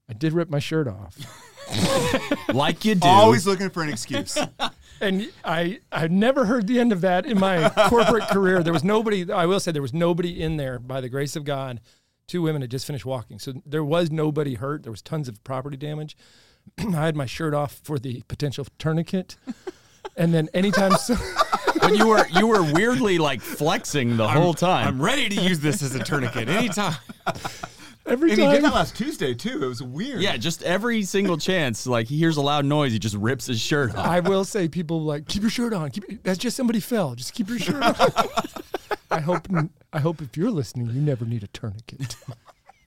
I 0.09 0.13
did 0.13 0.33
rip 0.33 0.49
my 0.49 0.59
shirt 0.59 0.87
off. 0.87 1.17
Like 2.53 2.85
you 2.85 2.93
do. 2.95 3.07
Always 3.07 3.47
looking 3.47 3.69
for 3.69 3.81
an 3.83 3.89
excuse. 3.89 4.37
and 5.01 5.31
I 5.43 5.79
I've 5.91 6.11
never 6.11 6.45
heard 6.45 6.67
the 6.67 6.79
end 6.79 6.91
of 6.91 7.01
that 7.01 7.25
in 7.25 7.39
my 7.39 7.69
corporate 7.87 8.27
career. 8.27 8.61
There 8.61 8.73
was 8.73 8.83
nobody. 8.83 9.31
I 9.31 9.45
will 9.45 9.59
say 9.59 9.71
there 9.71 9.81
was 9.81 9.93
nobody 9.93 10.41
in 10.41 10.57
there 10.57 10.77
by 10.77 11.01
the 11.01 11.09
grace 11.09 11.35
of 11.35 11.45
God. 11.45 11.79
Two 12.27 12.41
women 12.41 12.61
had 12.61 12.71
just 12.71 12.85
finished 12.85 13.05
walking, 13.05 13.39
so 13.39 13.53
there 13.65 13.83
was 13.83 14.11
nobody 14.11 14.55
hurt. 14.55 14.83
There 14.83 14.91
was 14.91 15.01
tons 15.01 15.27
of 15.27 15.43
property 15.43 15.77
damage. 15.77 16.15
I 16.77 17.05
had 17.05 17.15
my 17.15 17.25
shirt 17.25 17.53
off 17.53 17.81
for 17.83 17.99
the 17.99 18.23
potential 18.27 18.65
tourniquet, 18.79 19.35
and 20.17 20.33
then 20.33 20.49
anytime 20.53 20.93
so, 20.93 21.15
but 21.81 21.97
you 21.97 22.07
were 22.07 22.25
you 22.29 22.47
were 22.47 22.63
weirdly 22.73 23.17
like 23.17 23.41
flexing 23.41 24.17
the 24.17 24.27
whole 24.27 24.53
time. 24.53 24.87
I'm 24.87 25.01
ready 25.01 25.29
to 25.29 25.35
use 25.35 25.59
this 25.59 25.83
as 25.83 25.95
a 25.95 26.03
tourniquet 26.03 26.47
anytime. 26.49 26.95
every 28.05 28.31
and 28.31 28.41
he 28.41 28.47
did 28.47 28.63
that 28.63 28.73
last 28.73 28.95
Tuesday 28.95 29.33
too. 29.33 29.63
It 29.63 29.67
was 29.67 29.81
weird. 29.83 30.21
yeah, 30.21 30.37
just 30.37 30.63
every 30.63 31.03
single 31.03 31.37
chance, 31.37 31.87
like 31.87 32.07
he 32.07 32.17
hears 32.17 32.37
a 32.37 32.41
loud 32.41 32.65
noise, 32.65 32.91
he 32.91 32.99
just 32.99 33.15
rips 33.15 33.45
his 33.47 33.59
shirt 33.59 33.95
off. 33.95 34.05
I 34.05 34.19
will 34.19 34.43
say, 34.45 34.67
people 34.67 35.01
like 35.03 35.27
keep 35.27 35.41
your 35.41 35.51
shirt 35.51 35.73
on. 35.73 35.89
Keep 35.91 36.23
that's 36.23 36.39
just 36.39 36.57
somebody 36.57 36.79
fell. 36.79 37.15
Just 37.15 37.33
keep 37.33 37.49
your 37.49 37.59
shirt 37.59 37.81
on. 37.81 37.95
I 39.11 39.19
hope 39.19 39.47
I 39.93 39.99
hope 39.99 40.21
if 40.21 40.35
you're 40.35 40.51
listening, 40.51 40.87
you 40.87 41.01
never 41.01 41.25
need 41.25 41.43
a 41.43 41.47
tourniquet. 41.47 42.15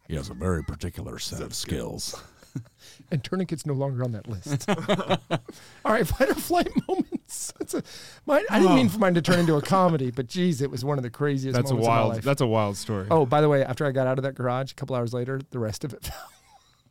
He 0.08 0.14
has 0.16 0.28
a 0.30 0.34
very 0.34 0.62
particular 0.62 1.18
set 1.18 1.40
of 1.40 1.54
skills. 1.54 2.20
and 3.10 3.22
tourniquet's 3.22 3.66
no 3.66 3.74
longer 3.74 4.04
on 4.04 4.12
that 4.12 4.28
list. 4.28 4.68
All 5.84 5.92
right, 5.92 6.06
fight 6.06 6.30
or 6.30 6.34
flight 6.34 6.68
moments. 6.88 7.52
That's 7.58 7.74
a, 7.74 7.82
mine, 8.26 8.44
I 8.50 8.58
didn't 8.60 8.76
mean 8.76 8.88
for 8.88 8.98
mine 8.98 9.14
to 9.14 9.22
turn 9.22 9.38
into 9.38 9.56
a 9.56 9.62
comedy, 9.62 10.10
but 10.10 10.26
geez, 10.26 10.62
it 10.62 10.70
was 10.70 10.84
one 10.84 10.98
of 10.98 11.02
the 11.02 11.10
craziest. 11.10 11.54
That's 11.54 11.70
a 11.70 11.74
moments 11.74 11.88
of 11.88 11.92
my 11.92 11.98
wild. 12.00 12.14
life. 12.14 12.24
That's 12.24 12.40
a 12.40 12.46
wild 12.46 12.76
story. 12.76 13.06
oh, 13.10 13.26
by 13.26 13.40
the 13.40 13.48
way, 13.48 13.64
after 13.64 13.86
I 13.86 13.92
got 13.92 14.06
out 14.06 14.18
of 14.18 14.24
that 14.24 14.34
garage, 14.34 14.72
a 14.72 14.74
couple 14.74 14.96
hours 14.96 15.12
later, 15.12 15.40
the 15.50 15.58
rest 15.58 15.84
of 15.84 15.92
it 15.92 16.04
fell. 16.04 16.30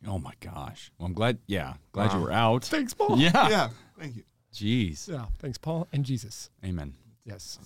Oh 0.06 0.18
my 0.18 0.32
gosh. 0.40 0.92
Well, 0.98 1.06
I'm 1.06 1.14
glad. 1.14 1.38
Yeah, 1.46 1.74
glad 1.92 2.12
you 2.12 2.20
were 2.20 2.32
out. 2.32 2.64
Thanks, 2.64 2.94
Paul. 2.94 3.18
Yeah. 3.18 3.48
Yeah. 3.48 3.68
Thank 3.98 4.16
you. 4.16 4.22
Jeez. 4.54 5.08
Yeah, 5.08 5.26
thanks, 5.38 5.58
Paul 5.58 5.88
and 5.92 6.04
Jesus. 6.04 6.50
Amen. 6.64 6.94
Yes. 7.24 7.58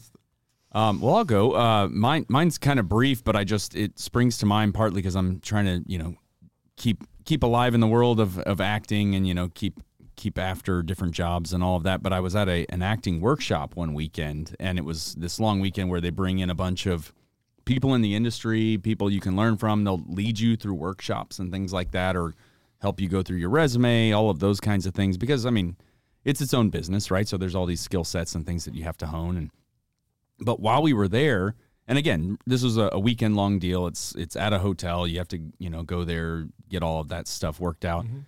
Um, 0.73 1.01
well, 1.01 1.17
I'll 1.17 1.25
go. 1.25 1.53
Uh, 1.53 1.89
mine, 1.89 2.27
mine's 2.29 2.57
kind 2.59 2.79
of 2.79 2.89
brief, 2.89 3.23
but 3.25 3.37
I 3.37 3.45
just 3.45 3.75
it 3.75 3.99
springs 3.99 4.39
to 4.39 4.47
mind 4.47 4.75
partly 4.75 4.97
because 4.97 5.17
I'm 5.17 5.41
trying 5.41 5.67
to, 5.67 5.83
you 5.91 5.99
know, 5.99 6.15
keep 6.77 7.05
keep 7.31 7.45
alive 7.45 7.75
in 7.75 7.81
the 7.81 7.87
world 7.87 8.19
of, 8.19 8.41
of 8.41 8.61
acting 8.61 9.15
and 9.15 9.25
you 9.25 9.33
know 9.33 9.49
keep 9.55 9.79
keep 10.17 10.37
after 10.37 10.83
different 10.83 11.15
jobs 11.15 11.53
and 11.53 11.63
all 11.63 11.77
of 11.77 11.85
that. 11.85 12.03
But 12.03 12.13
I 12.13 12.19
was 12.19 12.35
at 12.35 12.49
a 12.49 12.67
an 12.71 12.83
acting 12.83 13.21
workshop 13.21 13.77
one 13.77 13.95
weekend, 13.95 14.57
and 14.59 14.79
it 14.79 14.85
was 14.85 15.15
this 15.15 15.39
long 15.39 15.61
weekend 15.61 15.91
where 15.91 16.01
they 16.01 16.11
bring 16.11 16.41
in 16.41 16.51
a 16.51 16.57
bunch 16.57 16.87
of 16.87 17.15
people 17.65 17.95
in 17.95 18.03
the 18.03 18.17
industry, 18.17 18.79
people 18.79 19.09
you 19.09 19.21
can 19.21 19.37
learn 19.37 19.57
from. 19.57 19.85
They'll 19.85 20.05
lead 20.09 20.41
you 20.41 20.57
through 20.57 20.75
workshops 20.75 21.39
and 21.39 21.53
things 21.53 21.73
like 21.73 21.93
that, 21.93 22.17
or 22.17 22.35
help 22.81 23.01
you 23.01 23.09
go 23.09 23.23
through 23.23 23.39
your 23.39 23.51
resume, 23.51 24.11
all 24.11 24.29
of 24.29 24.41
those 24.41 24.59
kinds 24.59 24.85
of 24.85 24.93
things. 24.93 25.17
Because 25.17 25.47
I 25.47 25.51
mean, 25.51 25.77
it's 26.25 26.41
its 26.41 26.53
own 26.53 26.71
business, 26.71 27.13
right? 27.13 27.29
So 27.29 27.37
there's 27.37 27.55
all 27.55 27.67
these 27.67 27.81
skill 27.81 28.03
sets 28.03 28.35
and 28.35 28.45
things 28.45 28.65
that 28.65 28.75
you 28.75 28.83
have 28.83 28.99
to 28.99 29.07
hone 29.07 29.37
and 29.37 29.51
but 30.43 30.59
while 30.59 30.83
we 30.83 30.95
were 30.95 31.07
there 31.07 31.55
and 31.91 31.99
again 31.99 32.39
this 32.47 32.63
was 32.63 32.79
a, 32.79 32.89
a 32.93 32.99
weekend 32.99 33.37
long 33.37 33.59
deal. 33.59 33.87
It's 33.87 34.15
it's 34.15 34.37
at 34.37 34.55
a 34.55 34.61
hotel. 34.61 35.07
You 35.07 35.19
have 35.19 35.29
to 35.29 35.41
you 35.59 35.69
know 35.69 35.83
go 35.83 36.05
there 36.05 36.47
get 36.71 36.83
all 36.83 37.01
of 37.01 37.09
that 37.09 37.29
stuff 37.29 37.61
worked 37.61 37.85
out. 37.85 38.07
Mm-hmm. 38.07 38.21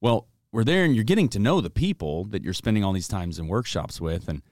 Well 0.00 0.28
we're 0.52 0.64
there 0.64 0.84
and 0.84 0.94
you're 0.94 1.02
getting 1.02 1.28
to 1.30 1.38
know 1.38 1.60
the 1.60 1.70
people 1.70 2.24
that 2.26 2.44
you're 2.44 2.52
spending 2.52 2.84
all 2.84 2.92
these 2.92 3.08
times 3.08 3.38
in 3.38 3.48
workshops 3.48 4.00
with. 4.00 4.28
And 4.28 4.42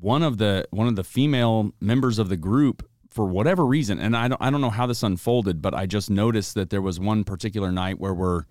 one 0.00 0.22
of 0.22 0.38
the 0.38 0.66
one 0.70 0.88
of 0.88 0.96
the 0.96 1.04
female 1.04 1.72
members 1.80 2.18
of 2.18 2.28
the 2.28 2.36
group 2.36 2.88
for 3.08 3.26
whatever 3.26 3.66
reason 3.66 4.00
and 4.00 4.16
I 4.16 4.28
don't 4.28 4.42
I 4.42 4.50
don't 4.50 4.60
know 4.60 4.70
how 4.70 4.86
this 4.86 5.04
unfolded 5.04 5.62
but 5.62 5.74
I 5.74 5.86
just 5.86 6.10
noticed 6.10 6.54
that 6.54 6.70
there 6.70 6.82
was 6.82 6.98
one 6.98 7.22
particular 7.22 7.70
night 7.70 8.00
where 8.00 8.14
we're 8.14 8.44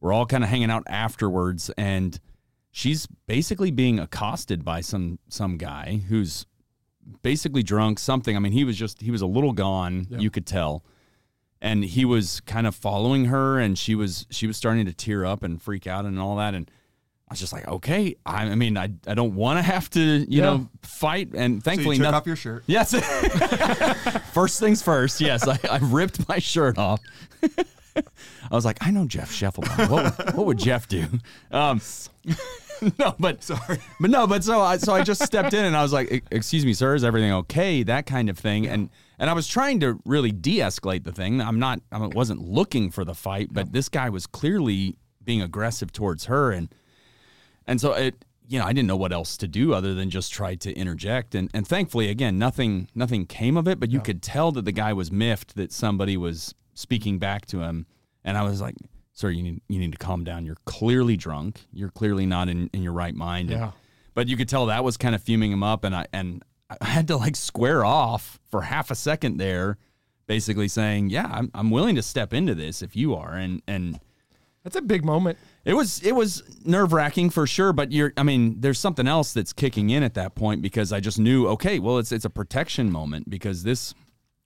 we're 0.00 0.12
all 0.12 0.26
kind 0.26 0.44
of 0.44 0.50
hanging 0.50 0.70
out 0.70 0.84
afterwards. 0.86 1.70
And 1.76 2.18
she's 2.70 3.06
basically 3.26 3.70
being 3.70 3.98
accosted 3.98 4.64
by 4.64 4.80
some 4.80 5.18
some 5.28 5.56
guy 5.56 6.02
who's 6.08 6.46
basically 7.22 7.62
drunk 7.62 7.98
something 7.98 8.36
i 8.36 8.38
mean 8.38 8.52
he 8.52 8.64
was 8.64 8.76
just 8.76 9.00
he 9.00 9.10
was 9.10 9.22
a 9.22 9.26
little 9.26 9.52
gone 9.52 10.06
you 10.10 10.30
could 10.30 10.46
tell 10.46 10.84
and 11.60 11.84
he 11.84 12.04
was 12.04 12.40
kind 12.40 12.66
of 12.66 12.74
following 12.74 13.26
her 13.26 13.58
and 13.58 13.78
she 13.78 13.94
was 13.94 14.26
she 14.30 14.46
was 14.46 14.56
starting 14.56 14.84
to 14.86 14.92
tear 14.92 15.24
up 15.24 15.42
and 15.42 15.62
freak 15.62 15.86
out 15.86 16.04
and 16.04 16.18
all 16.18 16.36
that 16.36 16.54
and 16.54 16.70
I 17.28 17.32
was 17.32 17.40
just 17.40 17.52
like, 17.52 17.66
okay. 17.66 18.14
I, 18.24 18.44
I 18.44 18.54
mean, 18.54 18.78
I, 18.78 18.84
I 19.04 19.14
don't 19.14 19.34
want 19.34 19.58
to 19.58 19.62
have 19.62 19.90
to, 19.90 20.00
you 20.00 20.26
Yeah. 20.28 20.42
know, 20.44 20.68
fight. 20.82 21.30
And 21.34 21.54
So 21.54 21.56
you 21.56 21.60
thankfully, 21.60 21.98
took 21.98 22.14
off 22.14 22.24
your 22.24 22.36
shirt. 22.36 22.62
Yes. 22.68 22.94
first 24.32 24.60
things 24.60 24.80
first. 24.80 25.20
Yes, 25.20 25.48
I, 25.48 25.58
I 25.68 25.78
ripped 25.82 26.28
my 26.28 26.38
shirt 26.38 26.78
off. 26.78 27.00
I 28.50 28.54
was 28.54 28.64
like, 28.64 28.78
I 28.80 28.90
know 28.90 29.06
Jeff 29.06 29.30
Scheffelbaum. 29.30 29.88
What, 29.90 30.18
would- 30.26 30.34
what 30.36 30.46
would 30.46 30.58
Jeff 30.58 30.86
do? 30.88 31.06
Um, 31.50 31.80
no, 32.98 33.14
but 33.18 33.42
Sorry. 33.42 33.78
but 34.00 34.10
no, 34.10 34.26
but 34.26 34.44
so 34.44 34.60
I 34.60 34.76
so 34.78 34.94
I 34.94 35.02
just 35.02 35.22
stepped 35.24 35.54
in 35.54 35.64
and 35.64 35.76
I 35.76 35.82
was 35.82 35.92
like, 35.92 36.10
"E- 36.12 36.22
"Excuse 36.30 36.64
me, 36.64 36.74
sir, 36.74 36.94
is 36.94 37.04
everything 37.04 37.32
okay?" 37.32 37.82
That 37.82 38.06
kind 38.06 38.28
of 38.28 38.38
thing, 38.38 38.66
and 38.66 38.90
and 39.18 39.30
I 39.30 39.32
was 39.32 39.46
trying 39.48 39.80
to 39.80 39.98
really 40.04 40.30
de-escalate 40.32 41.04
the 41.04 41.12
thing. 41.12 41.40
I'm 41.40 41.58
not, 41.58 41.80
I 41.90 42.06
wasn't 42.06 42.42
looking 42.42 42.90
for 42.90 43.02
the 43.04 43.14
fight, 43.14 43.48
but 43.50 43.72
this 43.72 43.88
guy 43.88 44.10
was 44.10 44.26
clearly 44.26 44.96
being 45.24 45.40
aggressive 45.40 45.90
towards 45.92 46.26
her, 46.26 46.50
and 46.52 46.68
and 47.66 47.80
so 47.80 47.92
it, 47.92 48.24
you 48.48 48.58
know, 48.58 48.64
I 48.66 48.72
didn't 48.72 48.88
know 48.88 48.96
what 48.96 49.12
else 49.12 49.36
to 49.38 49.48
do 49.48 49.72
other 49.72 49.94
than 49.94 50.10
just 50.10 50.32
try 50.32 50.54
to 50.56 50.72
interject, 50.74 51.34
and 51.34 51.48
and 51.54 51.66
thankfully, 51.66 52.10
again, 52.10 52.38
nothing 52.38 52.88
nothing 52.94 53.24
came 53.26 53.56
of 53.56 53.66
it, 53.68 53.80
but 53.80 53.90
you 53.90 54.00
could 54.00 54.20
tell 54.22 54.52
that 54.52 54.64
the 54.66 54.72
guy 54.72 54.92
was 54.92 55.10
miffed 55.10 55.54
that 55.56 55.72
somebody 55.72 56.16
was 56.16 56.54
speaking 56.76 57.18
back 57.18 57.46
to 57.46 57.60
him, 57.62 57.86
and 58.24 58.38
I 58.38 58.42
was 58.44 58.60
like. 58.60 58.76
Sir, 59.18 59.30
you 59.30 59.42
need 59.42 59.62
you 59.66 59.78
need 59.78 59.92
to 59.92 59.96
calm 59.98 60.24
down. 60.24 60.44
You're 60.44 60.58
clearly 60.66 61.16
drunk. 61.16 61.62
You're 61.72 61.88
clearly 61.88 62.26
not 62.26 62.50
in, 62.50 62.68
in 62.74 62.82
your 62.82 62.92
right 62.92 63.14
mind. 63.14 63.50
And- 63.50 63.60
Yeah. 63.60 63.70
but 64.12 64.28
you 64.28 64.36
could 64.36 64.46
tell 64.46 64.66
that 64.66 64.84
was 64.84 64.98
kind 64.98 65.14
of 65.14 65.22
fuming 65.22 65.50
him 65.50 65.62
up 65.62 65.84
and 65.84 65.96
I 65.96 66.04
and 66.12 66.42
I 66.68 66.84
had 66.86 67.08
to 67.08 67.16
like 67.16 67.34
square 67.34 67.82
off 67.82 68.38
for 68.50 68.60
half 68.60 68.90
a 68.90 68.94
second 68.94 69.38
there 69.38 69.78
basically 70.26 70.68
saying 70.68 71.08
yeah 71.08 71.28
I'm, 71.32 71.50
I'm 71.54 71.70
willing 71.70 71.94
to 71.94 72.02
step 72.02 72.34
into 72.34 72.54
this 72.54 72.82
if 72.82 72.94
you 72.94 73.14
are 73.14 73.32
and 73.32 73.62
and 73.66 73.98
That's 74.64 74.76
a 74.76 74.82
big 74.82 75.02
moment. 75.02 75.38
it 75.64 75.72
was 75.72 76.02
it 76.02 76.12
was 76.14 76.42
nerve 76.66 76.92
wracking 76.92 77.30
for 77.30 77.46
sure 77.46 77.72
but 77.72 77.92
you're 77.92 78.12
I 78.18 78.22
mean 78.22 78.60
there's 78.60 78.78
something 78.78 79.06
else 79.08 79.32
that's 79.32 79.54
kicking 79.54 79.88
in 79.88 80.02
at 80.02 80.12
that 80.12 80.34
point 80.34 80.60
because 80.60 80.92
I 80.92 81.00
just 81.00 81.18
knew 81.18 81.48
okay 81.48 81.78
well 81.78 81.96
it's 81.96 82.12
it's 82.12 82.26
a 82.26 82.30
protection 82.30 82.92
moment 82.92 83.30
because 83.30 83.62
this 83.62 83.94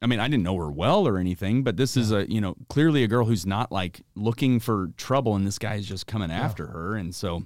I 0.02 0.06
mean 0.06 0.20
I 0.20 0.28
didn't 0.28 0.42
know 0.42 0.56
her 0.56 0.70
well 0.70 1.06
or 1.06 1.18
anything 1.18 1.62
but 1.62 1.76
this 1.76 1.96
is 1.96 2.12
a 2.12 2.30
you 2.30 2.40
know 2.40 2.56
clearly 2.68 3.04
a 3.04 3.08
girl 3.08 3.26
who's 3.26 3.46
not 3.46 3.70
like 3.70 4.00
looking 4.14 4.60
for 4.60 4.90
trouble 4.96 5.34
and 5.36 5.46
this 5.46 5.58
guy 5.58 5.74
is 5.74 5.86
just 5.86 6.06
coming 6.06 6.30
after 6.30 6.68
her 6.68 6.96
and 6.96 7.14
so 7.14 7.44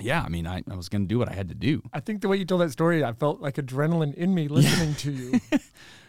yeah 0.00 0.22
I 0.22 0.28
mean 0.28 0.46
I, 0.46 0.62
I 0.70 0.76
was 0.76 0.88
gonna 0.88 1.06
do 1.06 1.18
what 1.18 1.28
I 1.28 1.34
had 1.34 1.48
to 1.48 1.54
do 1.54 1.82
I 1.92 2.00
think 2.00 2.20
the 2.20 2.28
way 2.28 2.36
you 2.36 2.44
told 2.44 2.60
that 2.60 2.70
story, 2.70 3.04
I 3.04 3.12
felt 3.12 3.40
like 3.40 3.56
adrenaline 3.56 4.14
in 4.14 4.34
me 4.34 4.48
listening 4.48 4.94
to 4.96 5.10
you. 5.10 5.40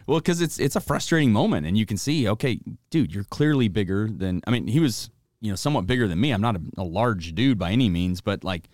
Well, 0.06 0.18
because 0.18 0.40
it's 0.40 0.58
it's 0.58 0.76
a 0.76 0.80
frustrating 0.80 1.32
moment, 1.32 1.66
and 1.66 1.78
you 1.78 1.86
can 1.86 1.96
see, 1.96 2.28
okay, 2.28 2.60
dude, 2.90 3.14
you're 3.14 3.24
clearly 3.24 3.68
bigger 3.68 4.08
than. 4.08 4.42
I 4.46 4.50
mean, 4.50 4.66
he 4.66 4.80
was, 4.80 5.10
you 5.40 5.50
know, 5.50 5.56
somewhat 5.56 5.86
bigger 5.86 6.08
than 6.08 6.20
me. 6.20 6.32
I'm 6.32 6.40
not 6.40 6.56
a, 6.56 6.60
a 6.78 6.82
large 6.82 7.34
dude 7.34 7.58
by 7.58 7.70
any 7.70 7.88
means, 7.88 8.20
but 8.20 8.42
like, 8.42 8.68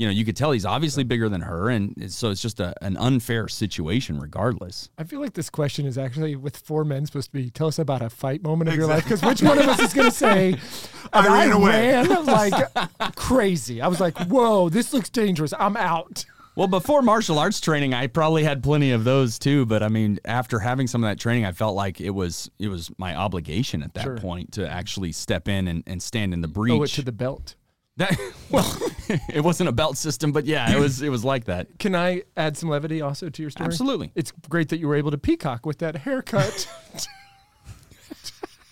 you 0.00 0.06
know, 0.06 0.12
you 0.12 0.24
could 0.24 0.34
tell 0.34 0.50
he's 0.52 0.64
obviously 0.64 1.04
bigger 1.04 1.28
than 1.28 1.42
her, 1.42 1.68
and 1.68 2.10
so 2.10 2.30
it's 2.30 2.40
just 2.40 2.58
a, 2.58 2.72
an 2.82 2.96
unfair 2.96 3.48
situation, 3.48 4.18
regardless. 4.18 4.88
I 4.96 5.04
feel 5.04 5.20
like 5.20 5.34
this 5.34 5.50
question 5.50 5.84
is 5.84 5.98
actually 5.98 6.36
with 6.36 6.56
four 6.56 6.86
men 6.86 7.04
supposed 7.04 7.26
to 7.28 7.32
be 7.34 7.50
tell 7.50 7.66
us 7.66 7.78
about 7.78 8.00
a 8.00 8.08
fight 8.08 8.42
moment 8.42 8.70
of 8.70 8.76
your 8.76 8.86
life 8.86 9.04
because 9.04 9.20
which 9.22 9.42
one 9.42 9.58
of 9.58 9.68
us 9.68 9.78
is 9.78 9.92
going 9.92 10.08
to 10.10 10.16
say 10.16 10.56
I 11.12 11.18
"And 11.26 11.34
ran 11.34 11.52
away." 11.52 11.92
ran 11.92 12.24
like 12.24 13.14
crazy. 13.16 13.82
I 13.82 13.88
was 13.88 14.00
like, 14.00 14.16
whoa, 14.20 14.70
this 14.70 14.94
looks 14.94 15.10
dangerous. 15.10 15.52
I'm 15.58 15.76
out. 15.76 16.24
Well, 16.56 16.66
before 16.66 17.00
martial 17.02 17.38
arts 17.38 17.60
training, 17.60 17.94
I 17.94 18.06
probably 18.06 18.42
had 18.42 18.62
plenty 18.62 18.90
of 18.92 19.04
those 19.04 19.38
too. 19.38 19.66
But 19.66 19.82
I 19.82 19.88
mean, 19.88 20.18
after 20.24 20.58
having 20.58 20.86
some 20.86 21.04
of 21.04 21.10
that 21.10 21.20
training, 21.20 21.44
I 21.44 21.52
felt 21.52 21.74
like 21.76 22.00
it 22.00 22.10
was 22.10 22.50
it 22.58 22.68
was 22.68 22.90
my 22.98 23.14
obligation 23.14 23.82
at 23.82 23.92
that 23.94 24.04
Sure. 24.04 24.16
point 24.18 24.52
to 24.52 24.68
actually 24.68 25.12
step 25.12 25.46
in 25.46 25.68
and, 25.68 25.84
and 25.86 26.02
stand 26.02 26.32
in 26.32 26.40
the 26.40 26.48
breach. 26.48 26.72
Owe 26.72 26.82
it 26.82 26.88
to 26.92 27.02
the 27.02 27.12
belt. 27.12 27.54
That, 28.00 28.18
well, 28.50 28.76
it 29.32 29.42
wasn't 29.44 29.68
a 29.68 29.72
belt 29.72 29.96
system, 29.96 30.32
but 30.32 30.44
yeah, 30.46 30.74
it 30.74 30.78
was 30.78 31.02
it 31.02 31.08
was 31.08 31.24
like 31.24 31.44
that. 31.44 31.78
Can 31.78 31.94
I 31.94 32.22
add 32.36 32.56
some 32.56 32.68
levity 32.68 33.00
also 33.00 33.28
to 33.28 33.42
your 33.42 33.50
story? 33.50 33.66
Absolutely. 33.66 34.10
It's 34.14 34.32
great 34.48 34.68
that 34.70 34.78
you 34.78 34.88
were 34.88 34.96
able 34.96 35.10
to 35.10 35.18
peacock 35.18 35.66
with 35.66 35.78
that 35.78 35.96
haircut 35.96 36.68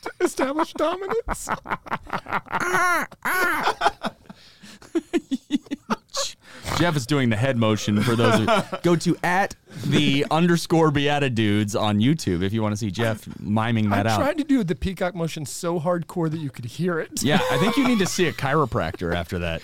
to 0.02 0.10
establish 0.20 0.72
dominance. 0.72 1.48
Jeff 6.78 6.96
is 6.96 7.06
doing 7.06 7.28
the 7.30 7.36
head 7.36 7.56
motion 7.56 8.00
for 8.02 8.14
those. 8.16 8.38
Who, 8.38 8.46
go 8.82 8.96
to 8.96 9.16
at 9.22 9.54
the 9.86 10.24
underscore 10.30 10.90
beatidudes 10.90 11.78
on 11.78 11.98
YouTube 11.98 12.42
if 12.42 12.52
you 12.52 12.62
want 12.62 12.72
to 12.72 12.76
see 12.76 12.90
Jeff 12.90 13.26
miming 13.40 13.90
that 13.90 14.06
I 14.06 14.10
out. 14.12 14.18
tried 14.20 14.38
to 14.38 14.44
do 14.44 14.62
the 14.64 14.74
peacock 14.74 15.14
motion 15.14 15.44
so 15.44 15.80
hardcore 15.80 16.30
that 16.30 16.38
you 16.38 16.50
could 16.50 16.64
hear 16.66 16.98
it. 17.00 17.22
Yeah, 17.22 17.40
I 17.50 17.58
think 17.58 17.76
you 17.76 17.86
need 17.86 17.98
to 17.98 18.06
see 18.06 18.26
a 18.28 18.32
chiropractor 18.44 19.14
after 19.14 19.38
that. 19.40 19.62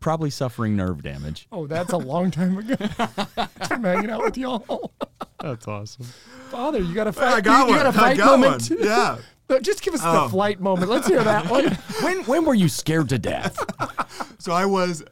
Probably 0.00 0.30
suffering 0.30 0.76
nerve 0.76 1.02
damage. 1.02 1.48
Oh, 1.50 1.66
that's 1.66 1.92
a 1.92 1.96
long 1.96 2.30
time 2.30 2.58
ago. 2.58 2.76
I'm 3.62 3.82
hanging 3.82 4.10
out 4.10 4.22
with 4.22 4.38
y'all. 4.38 4.92
That's 5.40 5.66
awesome. 5.66 6.06
Father, 6.50 6.78
you 6.80 6.94
got 6.94 7.08
a 7.08 7.12
fight. 7.12 7.34
I 7.34 7.40
got 7.40 7.58
you, 7.66 7.74
one. 7.74 7.78
You 7.78 7.82
got 7.82 7.86
a 7.86 7.98
I 7.98 8.02
fight 8.02 8.16
got 8.16 8.38
moment. 8.40 8.70
one. 8.70 8.78
Yeah. 8.84 9.16
No, 9.48 9.58
just 9.60 9.82
give 9.82 9.94
us 9.94 10.00
Oh. 10.04 10.24
the 10.24 10.28
flight 10.30 10.60
moment. 10.60 10.90
Let's 10.90 11.06
hear 11.08 11.22
that 11.24 11.48
one. 11.50 11.72
When 12.02 12.24
when 12.24 12.44
were 12.44 12.54
you 12.54 12.68
scared 12.68 13.08
to 13.08 13.18
death? 13.18 13.58
So 14.38 14.52
I 14.52 14.64
was, 14.66 15.02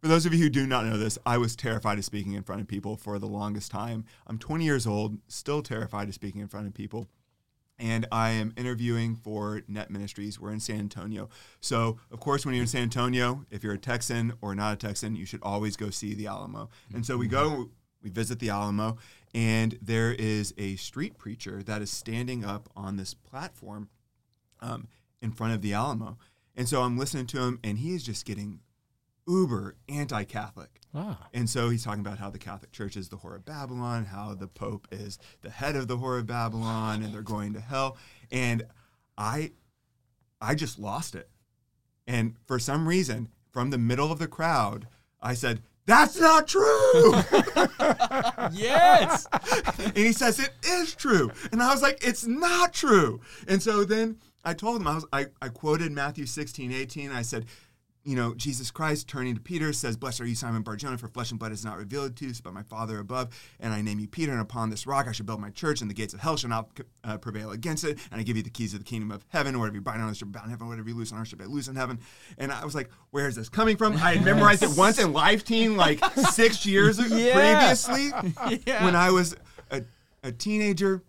for 0.00 0.08
those 0.08 0.26
of 0.26 0.34
you 0.34 0.42
who 0.42 0.50
do 0.50 0.66
not 0.66 0.86
know 0.86 0.96
this, 0.96 1.18
I 1.24 1.38
was 1.38 1.56
terrified 1.56 1.98
of 1.98 2.04
speaking 2.04 2.32
in 2.32 2.42
front 2.42 2.60
of 2.60 2.68
people 2.68 2.96
for 2.96 3.18
the 3.18 3.26
longest 3.26 3.70
time. 3.70 4.04
I'm 4.26 4.38
20 4.38 4.64
years 4.64 4.86
old, 4.86 5.18
still 5.28 5.62
terrified 5.62 6.08
of 6.08 6.14
speaking 6.14 6.40
in 6.40 6.48
front 6.48 6.66
of 6.66 6.74
people. 6.74 7.08
And 7.78 8.06
I 8.10 8.30
am 8.30 8.54
interviewing 8.56 9.16
for 9.16 9.62
Net 9.68 9.90
Ministries. 9.90 10.40
We're 10.40 10.52
in 10.52 10.60
San 10.60 10.78
Antonio. 10.78 11.28
So, 11.60 11.98
of 12.10 12.20
course, 12.20 12.46
when 12.46 12.54
you're 12.54 12.62
in 12.62 12.68
San 12.68 12.82
Antonio, 12.82 13.44
if 13.50 13.62
you're 13.62 13.74
a 13.74 13.78
Texan 13.78 14.32
or 14.40 14.54
not 14.54 14.74
a 14.74 14.76
Texan, 14.76 15.14
you 15.14 15.26
should 15.26 15.42
always 15.42 15.76
go 15.76 15.90
see 15.90 16.14
the 16.14 16.26
Alamo. 16.26 16.70
And 16.94 17.04
so 17.04 17.18
we 17.18 17.26
go, 17.26 17.68
we 18.02 18.08
visit 18.08 18.38
the 18.38 18.48
Alamo, 18.48 18.96
and 19.34 19.78
there 19.82 20.12
is 20.12 20.54
a 20.56 20.76
street 20.76 21.18
preacher 21.18 21.62
that 21.64 21.82
is 21.82 21.90
standing 21.90 22.44
up 22.44 22.70
on 22.74 22.96
this 22.96 23.12
platform 23.12 23.90
um, 24.60 24.88
in 25.20 25.32
front 25.32 25.52
of 25.52 25.60
the 25.60 25.74
Alamo. 25.74 26.16
And 26.54 26.66
so 26.66 26.80
I'm 26.80 26.96
listening 26.96 27.26
to 27.26 27.42
him, 27.42 27.60
and 27.62 27.78
he 27.78 27.94
is 27.94 28.02
just 28.02 28.24
getting 28.24 28.60
uber 29.26 29.76
anti 29.88 30.24
Catholic. 30.24 30.80
Ah, 30.94 31.28
And 31.34 31.50
so 31.50 31.68
he's 31.68 31.84
talking 31.84 32.00
about 32.00 32.18
how 32.18 32.30
the 32.30 32.38
Catholic 32.38 32.72
Church 32.72 32.96
is 32.96 33.08
the 33.10 33.18
whore 33.18 33.34
of 33.36 33.44
Babylon, 33.44 34.06
how 34.06 34.34
the 34.34 34.46
Pope 34.48 34.88
is 34.90 35.18
the 35.42 35.50
head 35.50 35.76
of 35.76 35.88
the 35.88 35.98
whore 35.98 36.18
of 36.18 36.26
Babylon, 36.26 37.02
and 37.02 37.12
they're 37.12 37.20
going 37.22 37.52
to 37.52 37.60
hell. 37.60 37.98
And 38.30 38.62
I, 39.18 39.52
I 40.40 40.54
just 40.54 40.78
lost 40.78 41.14
it. 41.14 41.28
And 42.06 42.36
for 42.46 42.58
some 42.58 42.88
reason, 42.88 43.28
from 43.50 43.70
the 43.70 43.78
middle 43.78 44.10
of 44.10 44.18
the 44.18 44.28
crowd, 44.28 44.86
I 45.20 45.34
said, 45.34 45.60
"That's 45.86 46.18
not 46.18 46.46
true." 46.46 47.12
yes. 48.52 49.26
and 49.78 49.96
he 49.96 50.12
says 50.12 50.38
it 50.38 50.52
is 50.64 50.94
true 50.94 51.30
and 51.52 51.62
i 51.62 51.70
was 51.72 51.82
like 51.82 51.98
it's 52.06 52.26
not 52.26 52.72
true 52.72 53.20
and 53.48 53.62
so 53.62 53.84
then 53.84 54.16
i 54.44 54.52
told 54.52 54.80
him 54.80 54.86
i 54.86 54.94
was 54.94 55.06
i, 55.12 55.26
I 55.40 55.48
quoted 55.48 55.92
matthew 55.92 56.26
16 56.26 56.72
18 56.72 57.10
i 57.12 57.22
said 57.22 57.46
you 58.06 58.14
know 58.14 58.34
jesus 58.34 58.70
christ 58.70 59.08
turning 59.08 59.34
to 59.34 59.40
peter 59.40 59.72
says 59.72 59.96
blessed 59.96 60.20
are 60.20 60.26
you 60.26 60.34
simon 60.34 60.62
barjona 60.62 60.96
for 60.96 61.08
flesh 61.08 61.30
and 61.30 61.40
blood 61.40 61.52
is 61.52 61.64
not 61.64 61.76
revealed 61.76 62.16
to 62.16 62.26
you 62.26 62.32
but 62.42 62.54
my 62.54 62.62
father 62.62 62.98
above. 62.98 63.28
And 63.60 63.72
i 63.72 63.82
name 63.82 63.98
you 63.98 64.08
peter 64.08 64.32
and 64.32 64.40
upon 64.40 64.70
this 64.70 64.86
rock 64.86 65.08
i 65.08 65.12
shall 65.12 65.26
build 65.26 65.40
my 65.40 65.50
church 65.50 65.80
and 65.80 65.90
the 65.90 65.94
gates 65.94 66.14
of 66.14 66.20
hell 66.20 66.36
shall 66.36 66.50
not 66.50 66.68
uh, 67.04 67.18
prevail 67.18 67.50
against 67.50 67.84
it. 67.84 67.98
And 68.10 68.20
i 68.20 68.24
give 68.24 68.36
you 68.36 68.42
the 68.42 68.50
keys 68.50 68.72
of 68.74 68.80
the 68.80 68.84
kingdom 68.84 69.10
of 69.10 69.24
heaven. 69.28 69.58
Whatever 69.58 69.76
you 69.76 69.80
bind 69.82 70.00
on 70.00 70.10
earth 70.10 70.18
shall 70.18 70.28
be 70.28 70.32
bound 70.32 70.46
in 70.46 70.50
heaven. 70.50 70.68
Whatever 70.68 70.88
you 70.88 70.94
loose 70.94 71.12
on 71.12 71.18
earth 71.18 71.28
shall 71.28 71.38
be 71.38 71.44
loose 71.46 71.68
in 71.68 71.76
heaven. 71.76 71.98
And 72.38 72.52
i 72.52 72.64
was 72.64 72.74
like 72.74 72.90
where 73.10 73.28
is 73.28 73.34
this 73.34 73.48
coming 73.48 73.76
from? 73.76 73.94
I 73.94 74.14
had 74.14 74.24
memorized 74.24 74.62
it 74.62 74.76
once 74.76 74.98
in 74.98 75.12
Life 75.12 75.44
Teen 75.44 75.76
like 75.76 76.04
six 76.16 76.66
years 76.66 76.98
previously 77.08 78.10
when 78.80 78.94
I 78.94 79.10
was 79.10 79.36
a, 79.70 79.82
a 80.22 80.32
teenager, 80.32 81.02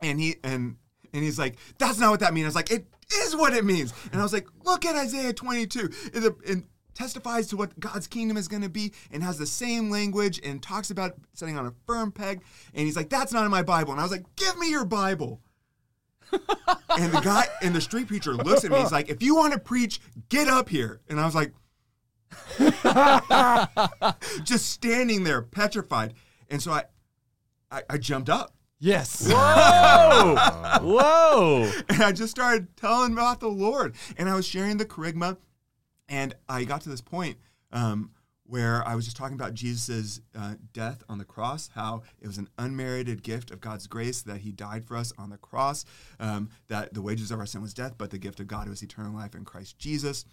and 0.00 0.18
he 0.18 0.36
and 0.42 0.76
and 1.12 1.22
he's 1.22 1.38
like, 1.38 1.58
"That's 1.78 1.98
not 1.98 2.10
what 2.10 2.20
that 2.20 2.32
means." 2.32 2.46
I 2.46 2.48
was 2.48 2.54
like, 2.54 2.70
"It 2.70 2.86
is 3.12 3.36
what 3.36 3.54
it 3.54 3.64
means," 3.64 3.92
and 4.12 4.20
I 4.20 4.24
was 4.24 4.32
like, 4.32 4.46
"Look 4.64 4.84
at 4.84 4.96
Isaiah 4.96 5.32
22. 5.32 5.90
It, 6.12 6.34
it 6.44 6.64
testifies 6.94 7.46
to 7.48 7.56
what 7.56 7.78
God's 7.78 8.06
kingdom 8.06 8.36
is 8.36 8.48
going 8.48 8.62
to 8.62 8.68
be, 8.68 8.92
and 9.10 9.22
has 9.22 9.38
the 9.38 9.46
same 9.46 9.90
language, 9.90 10.40
and 10.42 10.62
talks 10.62 10.90
about 10.90 11.14
setting 11.34 11.58
on 11.58 11.66
a 11.66 11.74
firm 11.86 12.12
peg." 12.12 12.42
And 12.74 12.86
he's 12.86 12.96
like, 12.96 13.10
"That's 13.10 13.32
not 13.32 13.44
in 13.44 13.50
my 13.50 13.62
Bible," 13.62 13.92
and 13.92 14.00
I 14.00 14.04
was 14.04 14.12
like, 14.12 14.24
"Give 14.36 14.56
me 14.58 14.70
your 14.70 14.84
Bible." 14.84 15.40
and 16.32 17.12
the 17.12 17.20
guy 17.22 17.46
and 17.60 17.74
the 17.74 17.80
street 17.80 18.06
preacher 18.06 18.34
looks 18.34 18.64
at 18.64 18.70
me. 18.70 18.78
He's 18.78 18.92
like, 18.92 19.08
"If 19.08 19.22
you 19.22 19.34
want 19.34 19.52
to 19.52 19.58
preach, 19.58 20.00
get 20.28 20.48
up 20.48 20.68
here." 20.68 21.00
And 21.08 21.18
I 21.18 21.24
was 21.24 21.34
like, 21.34 21.52
just 24.44 24.70
standing 24.70 25.24
there, 25.24 25.42
petrified. 25.42 26.14
And 26.48 26.62
so 26.62 26.72
I, 26.72 26.84
I, 27.70 27.82
I 27.90 27.98
jumped 27.98 28.28
up 28.28 28.54
yes. 28.80 29.28
Whoa. 29.30 30.34
Whoa. 30.82 31.70
and 31.88 32.02
I 32.02 32.12
just 32.12 32.30
started 32.32 32.76
telling 32.76 33.12
about 33.12 33.40
the 33.40 33.48
Lord. 33.48 33.94
And 34.16 34.28
I 34.28 34.34
was 34.34 34.46
sharing 34.46 34.78
the 34.78 34.84
kerygma. 34.84 35.36
And 36.08 36.34
I 36.48 36.64
got 36.64 36.80
to 36.82 36.88
this 36.88 37.00
point 37.00 37.36
um, 37.72 38.10
where 38.44 38.86
I 38.86 38.96
was 38.96 39.04
just 39.04 39.16
talking 39.16 39.36
about 39.36 39.54
Jesus' 39.54 40.20
uh, 40.36 40.54
death 40.72 41.04
on 41.08 41.18
the 41.18 41.24
cross, 41.24 41.70
how 41.72 42.02
it 42.20 42.26
was 42.26 42.36
an 42.36 42.48
unmerited 42.58 43.22
gift 43.22 43.52
of 43.52 43.60
God's 43.60 43.86
grace 43.86 44.22
that 44.22 44.38
He 44.38 44.50
died 44.50 44.84
for 44.84 44.96
us 44.96 45.12
on 45.16 45.30
the 45.30 45.36
cross, 45.36 45.84
um, 46.18 46.50
that 46.66 46.92
the 46.92 47.00
wages 47.00 47.30
of 47.30 47.38
our 47.38 47.46
sin 47.46 47.62
was 47.62 47.72
death, 47.72 47.94
but 47.96 48.10
the 48.10 48.18
gift 48.18 48.40
of 48.40 48.48
God 48.48 48.68
was 48.68 48.82
eternal 48.82 49.14
life 49.14 49.36
in 49.36 49.44
Christ 49.44 49.78
Jesus. 49.78 50.24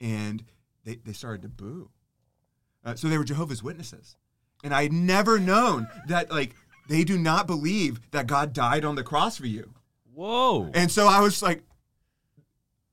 And 0.00 0.44
they, 0.84 0.96
they 1.04 1.12
started 1.12 1.42
to 1.42 1.48
boo. 1.48 1.90
Uh, 2.84 2.94
so 2.94 3.08
they 3.08 3.18
were 3.18 3.24
Jehovah's 3.24 3.62
Witnesses. 3.62 4.16
And 4.62 4.72
I 4.72 4.84
had 4.84 4.92
never 4.92 5.38
known 5.38 5.88
that, 6.06 6.30
like, 6.30 6.54
they 6.88 7.04
do 7.04 7.18
not 7.18 7.46
believe 7.46 8.00
that 8.10 8.26
God 8.26 8.52
died 8.52 8.84
on 8.84 8.94
the 8.94 9.02
cross 9.02 9.36
for 9.38 9.46
you. 9.46 9.70
Whoa. 10.14 10.70
And 10.74 10.90
so 10.90 11.06
I 11.08 11.20
was 11.20 11.42
like, 11.42 11.62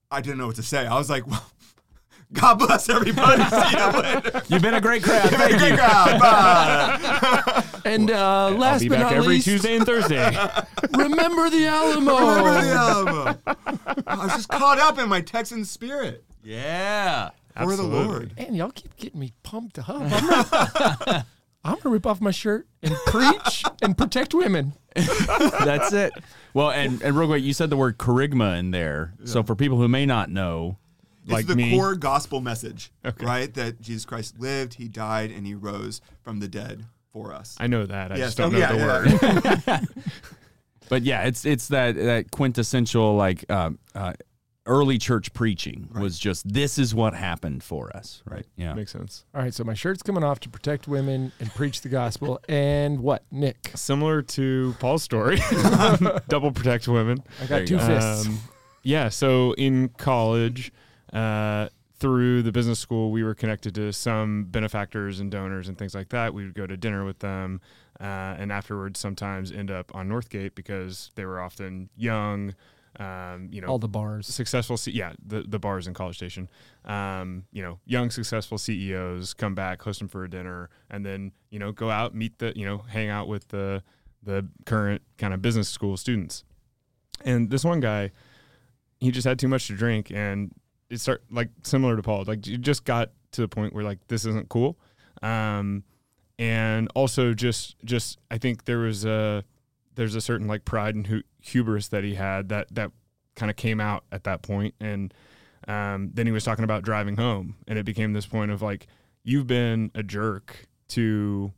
I 0.09 0.21
didn't 0.21 0.37
know 0.39 0.47
what 0.47 0.55
to 0.57 0.63
say. 0.63 0.85
I 0.87 0.97
was 0.97 1.09
like, 1.09 1.25
well, 1.27 1.45
God 2.33 2.55
bless 2.55 2.89
everybody. 2.89 3.43
See 3.43 3.77
you 3.77 3.87
later. 4.01 4.41
You've 4.49 4.61
been 4.61 4.73
a 4.73 4.81
great 4.81 5.03
crowd. 5.03 5.29
Thank 5.29 5.57
Great 5.59 5.77
crowd. 5.77 6.19
Bye. 6.19 7.63
And 7.83 8.11
uh, 8.11 8.45
I'll 8.45 8.51
last 8.51 8.81
be 8.81 8.89
but 8.89 8.95
back 8.99 9.03
not 9.05 9.13
every 9.13 9.27
least, 9.35 9.45
Tuesday 9.45 9.75
and 9.75 9.83
Thursday. 9.83 10.23
remember 10.93 11.49
the 11.49 11.65
Alamo. 11.65 12.15
Remember 12.15 12.61
the 12.61 12.71
Alamo. 12.73 13.37
I 14.05 14.17
was 14.23 14.33
just 14.33 14.49
caught 14.49 14.77
up 14.77 14.99
in 14.99 15.09
my 15.09 15.19
Texan 15.21 15.65
spirit 15.65 16.23
Yeah. 16.43 17.31
for 17.57 17.75
the 17.75 17.81
Lord. 17.81 18.33
And 18.37 18.55
y'all 18.55 18.69
keep 18.69 18.95
getting 18.97 19.19
me 19.19 19.33
pumped 19.41 19.79
up. 19.79 21.25
I'm 21.63 21.75
gonna, 21.79 21.93
rip 21.93 22.05
off 22.07 22.19
my 22.21 22.31
shirt 22.31 22.67
and 22.81 22.93
preach 23.05 23.63
and 23.81 23.97
protect 23.97 24.33
women. 24.33 24.73
That's 24.95 25.93
it. 25.93 26.11
Well, 26.53 26.71
and, 26.71 27.01
and 27.01 27.15
real 27.15 27.27
quick, 27.27 27.43
you 27.43 27.53
said 27.53 27.69
the 27.69 27.77
word 27.77 27.97
kerygma 27.97 28.57
in 28.59 28.71
there. 28.71 29.13
So 29.25 29.43
for 29.43 29.55
people 29.55 29.77
who 29.77 29.87
may 29.87 30.05
not 30.05 30.29
know, 30.29 30.77
It's 31.23 31.31
Like 31.31 31.45
the 31.47 31.55
me. 31.55 31.69
core 31.77 31.95
gospel 31.95 32.41
message, 32.41 32.91
Okay. 33.05 33.25
right? 33.25 33.53
That 33.53 33.79
Jesus 33.79 34.05
Christ 34.05 34.39
lived, 34.39 34.73
he 34.75 34.87
died, 34.87 35.31
and 35.31 35.45
he 35.45 35.53
rose 35.53 36.01
from 36.23 36.39
the 36.39 36.47
dead 36.47 36.85
for 37.13 37.31
us. 37.33 37.55
I 37.59 37.67
know 37.67 37.85
that. 37.85 38.11
I 38.11 38.15
Yes. 38.17 38.27
just 38.35 38.37
don't 38.37 38.55
Oh, 38.55 38.57
know 38.57 38.59
yeah, 38.59 38.71
the 38.71 38.77
yeah. 39.67 39.79
word. 39.79 39.87
but 40.89 41.03
yeah, 41.03 41.23
it's 41.23 41.45
it's 41.45 41.67
that 41.69 41.95
that 41.95 42.31
quintessential 42.31 43.15
like 43.15 43.45
uh, 43.49 43.69
uh, 43.95 44.13
early 44.65 44.97
church 44.97 45.33
preaching 45.33 45.89
was 45.99 46.19
just 46.19 46.51
this 46.51 46.77
is 46.77 46.93
what 46.93 47.13
happened 47.13 47.63
for 47.63 47.95
us, 47.95 48.21
right? 48.25 48.45
Yeah. 48.55 48.73
Makes 48.73 48.91
sense. 48.91 49.25
All 49.33 49.41
right, 49.41 49.53
so 49.53 49.63
my 49.63 49.73
shirt's 49.73 50.03
coming 50.03 50.23
off 50.23 50.39
to 50.41 50.49
protect 50.49 50.87
women 50.87 51.31
and 51.39 51.49
preach 51.53 51.81
the 51.81 51.89
gospel. 51.89 52.39
And 52.49 52.99
what, 52.99 53.23
Nick? 53.31 53.71
Similar 53.75 54.21
to 54.23 54.75
Paul's 54.79 55.03
story, 55.03 55.39
double 56.27 56.51
protect 56.51 56.87
women. 56.87 57.23
I 57.41 57.45
got 57.45 57.67
two 57.67 57.77
go. 57.77 57.87
fists. 57.87 58.27
Um, 58.27 58.39
yeah. 58.83 59.09
So 59.09 59.53
in 59.53 59.89
college, 59.89 60.71
uh, 61.13 61.69
through 61.99 62.41
the 62.41 62.51
business 62.51 62.79
school, 62.79 63.11
we 63.11 63.23
were 63.23 63.35
connected 63.35 63.75
to 63.75 63.93
some 63.93 64.45
benefactors 64.45 65.19
and 65.19 65.31
donors 65.31 65.69
and 65.69 65.77
things 65.77 65.95
like 65.95 66.09
that. 66.09 66.33
We 66.33 66.43
would 66.45 66.55
go 66.55 66.67
to 66.67 66.75
dinner 66.75 67.05
with 67.05 67.19
them, 67.19 67.61
uh, 67.99 68.35
and 68.37 68.51
afterwards, 68.51 68.99
sometimes 68.99 69.51
end 69.51 69.71
up 69.71 69.93
on 69.95 70.09
Northgate 70.09 70.55
because 70.55 71.11
they 71.15 71.25
were 71.25 71.39
often 71.39 71.89
young. 71.95 72.55
Um, 72.99 73.47
you 73.51 73.61
know, 73.61 73.67
All 73.67 73.79
the 73.79 73.87
bars. 73.87 74.27
successful 74.27 74.75
C- 74.75 74.91
yeah 74.91 75.13
the, 75.25 75.43
the 75.43 75.59
bars 75.59 75.87
in 75.87 75.93
college 75.93 76.17
station. 76.17 76.49
Um, 76.83 77.45
you 77.51 77.63
know 77.63 77.79
young 77.85 78.09
successful 78.11 78.57
ceos 78.57 79.33
come 79.33 79.55
back 79.55 79.81
host 79.81 79.99
them 79.99 80.07
for 80.09 80.23
a 80.25 80.29
dinner 80.29 80.69
and 80.89 81.05
then 81.05 81.31
you 81.49 81.57
know 81.59 81.71
go 81.71 81.89
out 81.89 82.13
meet 82.13 82.37
the 82.39 82.51
you 82.55 82.65
know 82.65 82.79
hang 82.79 83.07
out 83.07 83.27
with 83.29 83.47
the 83.47 83.81
the 84.23 84.47
current 84.65 85.01
kind 85.17 85.33
of 85.33 85.41
business 85.41 85.69
school 85.69 85.95
students. 85.97 86.43
And 87.23 87.49
this 87.49 87.63
one 87.63 87.79
guy 87.79 88.11
he 88.99 89.09
just 89.11 89.25
had 89.25 89.39
too 89.39 89.47
much 89.47 89.67
to 89.67 89.73
drink 89.73 90.11
and 90.11 90.51
it 90.89 90.99
start 90.99 91.23
like 91.31 91.49
similar 91.63 91.95
to 91.95 92.01
paul 92.03 92.23
like 92.27 92.45
you 92.45 92.57
just 92.57 92.83
got 92.83 93.11
to 93.31 93.41
the 93.41 93.47
point 93.47 93.73
where 93.73 93.83
like 93.83 93.99
this 94.09 94.25
isn't 94.25 94.49
cool. 94.49 94.77
Um, 95.21 95.83
and 96.39 96.89
also 96.95 97.33
just 97.33 97.75
just 97.85 98.17
i 98.31 98.37
think 98.37 98.65
there 98.65 98.79
was 98.79 99.05
a 99.05 99.43
there's 99.95 100.15
a 100.15 100.21
certain 100.21 100.47
like 100.47 100.65
pride 100.65 100.95
and 100.95 101.07
hu- 101.07 101.23
hubris 101.41 101.87
that 101.89 102.03
he 102.03 102.15
had 102.15 102.49
that 102.49 102.67
that 102.73 102.91
kind 103.35 103.49
of 103.49 103.55
came 103.55 103.79
out 103.79 104.03
at 104.11 104.23
that 104.25 104.41
point 104.41 104.73
and 104.79 105.13
um, 105.67 106.09
then 106.13 106.25
he 106.25 106.31
was 106.31 106.43
talking 106.43 106.63
about 106.63 106.83
driving 106.83 107.15
home 107.17 107.55
and 107.67 107.77
it 107.79 107.85
became 107.85 108.13
this 108.13 108.25
point 108.25 108.51
of 108.51 108.61
like 108.61 108.87
you've 109.23 109.47
been 109.47 109.91
a 109.95 110.03
jerk 110.03 110.67
to 110.89 111.51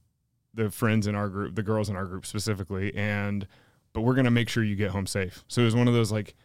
the 0.53 0.69
friends 0.69 1.07
in 1.07 1.15
our 1.15 1.29
group 1.29 1.55
the 1.55 1.63
girls 1.63 1.89
in 1.89 1.95
our 1.95 2.05
group 2.05 2.25
specifically 2.25 2.93
and 2.95 3.47
but 3.93 4.01
we're 4.01 4.13
going 4.13 4.25
to 4.25 4.31
make 4.31 4.49
sure 4.49 4.63
you 4.63 4.75
get 4.75 4.91
home 4.91 5.07
safe 5.07 5.43
so 5.47 5.61
it 5.61 5.65
was 5.65 5.75
one 5.75 5.87
of 5.87 5.93
those 5.93 6.11
like 6.11 6.35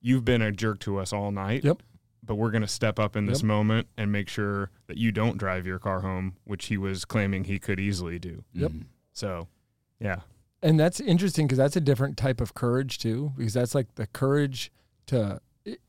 you've 0.00 0.24
been 0.24 0.42
a 0.42 0.50
jerk 0.50 0.78
to 0.80 0.98
us 0.98 1.12
all 1.12 1.30
night 1.30 1.62
Yep. 1.64 1.82
but 2.24 2.34
we're 2.36 2.50
going 2.50 2.62
to 2.62 2.68
step 2.68 2.98
up 2.98 3.14
in 3.14 3.26
this 3.26 3.40
Yep. 3.40 3.46
moment 3.46 3.88
and 3.96 4.10
make 4.10 4.28
sure 4.28 4.70
that 4.88 4.96
you 4.96 5.12
don't 5.12 5.36
drive 5.38 5.66
your 5.66 5.78
car 5.78 6.00
home 6.00 6.36
which 6.44 6.66
he 6.66 6.76
was 6.76 7.04
claiming 7.04 7.44
he 7.44 7.58
could 7.58 7.78
easily 7.78 8.18
do 8.18 8.42
Yep. 8.54 8.70
Mhm. 8.72 8.84
so 9.12 9.46
yeah 10.00 10.20
And 10.62 10.80
that's 10.80 11.00
interesting 11.00 11.46
because 11.46 11.58
that's 11.58 11.76
a 11.76 11.80
different 11.80 12.16
type 12.16 12.40
of 12.40 12.54
courage 12.54 12.98
too, 12.98 13.32
because 13.36 13.52
that's 13.54 13.74
like 13.74 13.94
the 13.96 14.06
courage 14.06 14.72
to. 15.06 15.40
It, 15.64 15.80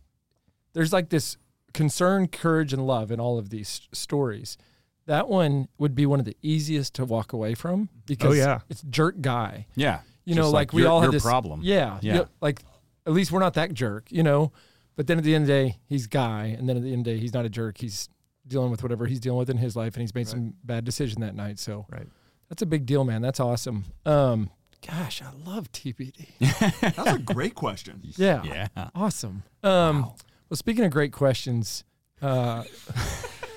there's 0.74 0.92
like 0.94 1.10
this 1.10 1.38
concern, 1.74 2.28
courage, 2.28 2.74
and 2.74 2.86
love 2.86 3.12
in 3.12 3.20
all 3.20 3.38
of 3.38 3.50
these 3.50 3.88
stories. 3.94 4.58
That 5.06 5.30
one 5.30 5.70
would 5.78 5.96
be 5.96 6.06
one 6.06 6.20
of 6.20 6.26
the 6.26 6.36
easiest 6.42 6.94
to 6.96 7.06
walk 7.06 7.32
away 7.34 7.54
from 7.56 7.90
because 8.06 8.32
Oh, 8.32 8.34
yeah. 8.34 8.60
it's 8.70 8.82
jerk 8.84 9.22
guy. 9.22 9.68
Yeah. 9.76 10.02
You 10.26 10.36
know, 10.36 10.50
like, 10.50 10.74
we 10.74 10.82
your- 10.82 10.92
all 10.92 10.98
your 10.98 11.04
have 11.06 11.12
this 11.14 11.24
problem. 11.24 11.62
Yeah, 11.64 12.00
Yeah. 12.02 12.26
Like 12.42 12.62
at 13.06 13.14
least 13.14 13.32
we're 13.32 13.40
not 13.40 13.54
that 13.54 13.74
jerk, 13.74 14.12
you 14.12 14.22
know. 14.22 14.52
But 14.98 15.08
then 15.08 15.18
at 15.20 15.24
the 15.24 15.34
end 15.34 15.44
of 15.44 15.48
the 15.48 15.54
day, 15.54 15.78
he's 15.86 16.08
guy, 16.08 16.48
and 16.48 16.68
then 16.68 16.76
at 16.76 16.84
the 16.84 16.92
end 16.92 17.02
of 17.02 17.06
the 17.06 17.14
day, 17.14 17.20
he's 17.22 17.34
not 17.34 17.46
a 17.46 17.50
jerk. 17.50 17.78
He's 17.78 18.10
dealing 18.46 18.70
with 18.72 18.84
whatever 18.84 19.06
he's 19.06 19.20
dealing 19.22 19.38
with 19.40 19.50
in 19.50 19.58
his 19.58 19.76
life, 19.78 19.94
and 19.96 20.02
he's 20.02 20.14
made 20.16 20.28
some 20.28 20.56
bad 20.64 20.84
decision 20.84 21.22
that 21.22 21.36
night. 21.36 21.60
So 21.60 21.86
Right. 21.90 22.08
that's 22.50 22.62
a 22.62 22.66
big 22.66 22.86
deal, 22.86 23.04
man. 23.06 23.22
That's 23.22 23.40
awesome. 23.40 23.86
Um, 24.06 24.50
gosh, 24.86 25.22
I 25.22 25.32
love 25.50 25.72
TBD. 25.72 26.28
That 26.82 26.98
was 26.98 27.16
a 27.16 27.20
great 27.20 27.56
question. 27.56 28.02
Yeah, 28.18 28.44
Yeah. 28.44 28.90
awesome. 28.96 29.44
Um, 29.64 30.02
well, 30.50 30.56
speaking 30.56 30.86
of 30.86 30.92
great 30.92 31.12
questions, 31.12 31.84
uh, 32.22 32.64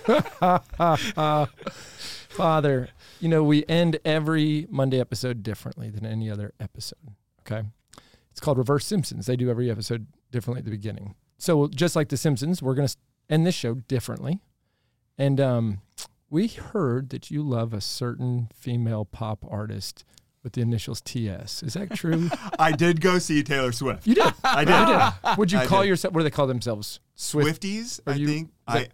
Father, 2.31 2.89
you 3.21 3.29
know 3.29 3.43
we 3.43 3.65
end 3.69 3.99
every 4.05 4.67
Monday 4.71 5.01
episode 5.01 5.43
differently 5.43 5.91
than 5.91 6.07
any 6.07 6.31
other 6.31 6.53
episode. 6.61 6.99
Okay, 7.41 7.67
it's 8.31 8.41
called 8.41 8.59
Reverse 8.59 8.87
Simpsons. 8.87 9.27
They 9.27 9.37
do 9.37 9.51
every 9.51 9.71
episode 9.71 10.07
differently 10.31 10.61
at 10.61 10.65
the 10.65 10.71
beginning. 10.71 11.15
So 11.39 11.69
just 11.69 11.97
like 11.97 12.09
the 12.09 12.17
Simpsons, 12.17 12.63
we're 12.63 12.75
gonna 12.75 12.89
end 13.29 13.47
this 13.47 13.55
show 13.55 13.75
differently. 13.75 14.41
And 15.19 15.41
um, 15.41 15.81
we 16.31 16.47
heard 16.49 17.11
that 17.11 17.31
you 17.31 17.43
love 17.43 17.75
a 17.75 17.81
certain 17.81 18.49
female 18.55 19.05
pop 19.05 19.45
artist 19.49 20.05
with 20.43 20.53
the 20.55 20.61
initials 20.63 21.01
TS. 21.01 21.63
Is 21.63 21.75
that 21.75 21.95
true? 21.95 22.31
I 22.59 22.73
did 22.73 23.01
go 23.01 23.19
see 23.19 23.43
Taylor 23.43 23.73
Swift. 23.73 24.07
you 24.07 24.15
did. 24.15 24.33
I 24.43 24.65
did. 24.65 24.75
You 24.89 25.31
did. 25.31 25.39
Would 25.39 25.53
you 25.53 25.59
I 25.59 25.67
call 25.67 25.83
did. 25.83 25.89
yourself? 25.89 26.15
What 26.15 26.21
do 26.21 26.25
they 26.25 26.31
call 26.31 26.47
themselves? 26.47 27.01
Swift. 27.15 27.63
Swifties, 27.63 28.01
Are 28.07 28.13
I 28.13 28.17
you- 28.17 28.27
think. 28.27 28.51
I 28.67 28.89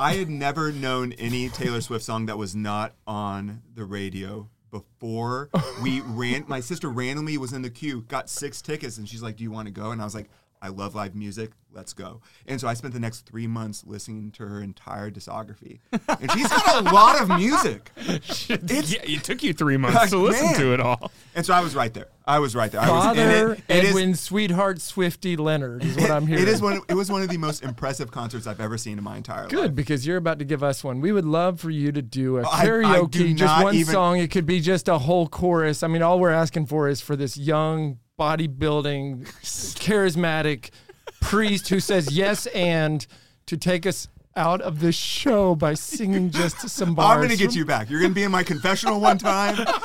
I 0.00 0.14
had 0.14 0.28
never 0.30 0.70
known 0.70 1.12
any 1.14 1.48
Taylor 1.48 1.80
Swift 1.80 2.04
song 2.04 2.26
that 2.26 2.38
was 2.38 2.54
not 2.54 2.94
on 3.06 3.62
the 3.74 3.84
radio 3.84 4.48
before 4.70 5.50
we 5.82 6.00
ran. 6.02 6.44
My 6.46 6.60
sister 6.60 6.88
randomly 6.88 7.36
was 7.36 7.52
in 7.52 7.62
the 7.62 7.70
queue, 7.70 8.02
got 8.02 8.30
six 8.30 8.62
tickets, 8.62 8.96
and 8.98 9.08
she's 9.08 9.22
like, 9.22 9.36
"Do 9.36 9.42
you 9.44 9.50
want 9.50 9.66
to 9.66 9.72
go?" 9.72 9.90
And 9.90 10.00
I 10.00 10.04
was 10.04 10.14
like, 10.14 10.30
"I 10.62 10.68
love 10.68 10.94
live 10.94 11.14
music. 11.14 11.52
Let's 11.72 11.92
go." 11.92 12.20
And 12.46 12.60
so 12.60 12.66
I 12.68 12.74
spent 12.74 12.94
the 12.94 13.00
next 13.00 13.26
three 13.26 13.46
months 13.46 13.84
listening 13.86 14.30
to 14.32 14.46
her 14.46 14.62
entire 14.62 15.10
discography, 15.10 15.80
and 15.92 16.30
she's 16.32 16.48
got 16.48 16.86
a 16.86 16.90
lot 16.94 17.20
of 17.20 17.28
music. 17.28 17.90
It's- 17.96 18.48
yeah, 18.48 19.00
it 19.02 19.24
took 19.24 19.42
you 19.42 19.52
three 19.52 19.76
months 19.76 20.10
to 20.10 20.18
listen 20.18 20.46
Man. 20.46 20.54
to 20.56 20.74
it 20.74 20.80
all. 20.80 21.12
And 21.34 21.44
so 21.44 21.52
I 21.54 21.60
was 21.60 21.74
right 21.74 21.92
there. 21.92 22.08
I 22.26 22.38
was 22.40 22.54
right 22.54 22.70
there. 22.70 22.80
I 22.80 22.90
was, 22.90 23.04
and 23.06 23.16
Father 23.16 23.52
it- 23.54 23.62
it 23.68 23.84
is- 23.84 23.90
Edwin 23.90 24.14
Sweetheart 24.14 24.80
Swifty 24.80 25.36
Leonard 25.36 25.84
is 25.84 25.96
what 25.96 26.10
I'm 26.10 26.26
hearing. 26.26 26.42
It 26.48 26.48
is 26.48 26.60
one. 26.62 26.80
It 26.88 26.94
was 26.94 27.10
one 27.10 27.22
of 27.22 27.28
the 27.28 27.38
most 27.38 27.62
impressive 27.62 28.10
concerts 28.10 28.46
I've 28.46 28.60
ever 28.60 28.76
seen 28.78 28.98
in 28.98 29.04
my 29.04 29.16
entire 29.16 29.42
life. 29.42 29.50
Good 29.50 29.74
because 29.74 30.06
you're 30.06 30.16
about 30.16 30.38
to 30.40 30.44
give 30.44 30.62
us 30.62 30.82
one. 30.82 31.00
We 31.00 31.12
would 31.12 31.24
love 31.24 31.60
for 31.60 31.70
you 31.70 31.92
to 31.92 32.02
do 32.02 32.38
a 32.38 32.44
karaoke, 32.44 33.10
do 33.10 33.34
just 33.34 33.62
one 33.62 33.74
even- 33.74 33.92
song. 33.92 34.18
It 34.18 34.30
could 34.30 34.46
be 34.46 34.60
just 34.60 34.88
a 34.88 34.98
whole 34.98 35.28
chorus. 35.28 35.82
I 35.82 35.86
mean, 35.88 36.02
all 36.02 36.18
we're 36.18 36.30
asking 36.30 36.66
for 36.66 36.88
is 36.88 37.00
for 37.00 37.16
this 37.16 37.36
young, 37.36 37.98
bodybuilding, 38.18 39.24
charismatic 39.78 40.70
priest 41.20 41.68
who 41.68 41.80
says 41.80 42.12
yes 42.12 42.46
and 42.46 43.06
to 43.46 43.56
take 43.56 43.86
us 43.86 44.08
out 44.36 44.60
of 44.60 44.78
this 44.78 44.94
show 44.94 45.54
by 45.54 45.74
singing 45.74 46.30
just 46.30 46.68
some 46.68 46.94
bars. 46.94 47.16
I'm 47.16 47.18
going 47.18 47.36
to 47.36 47.36
get 47.36 47.56
you 47.56 47.64
back. 47.64 47.90
You're 47.90 48.00
going 48.00 48.12
to 48.12 48.14
be 48.14 48.22
in 48.22 48.30
my 48.30 48.44
confessional 48.44 49.00
one 49.00 49.18
time. 49.18 49.66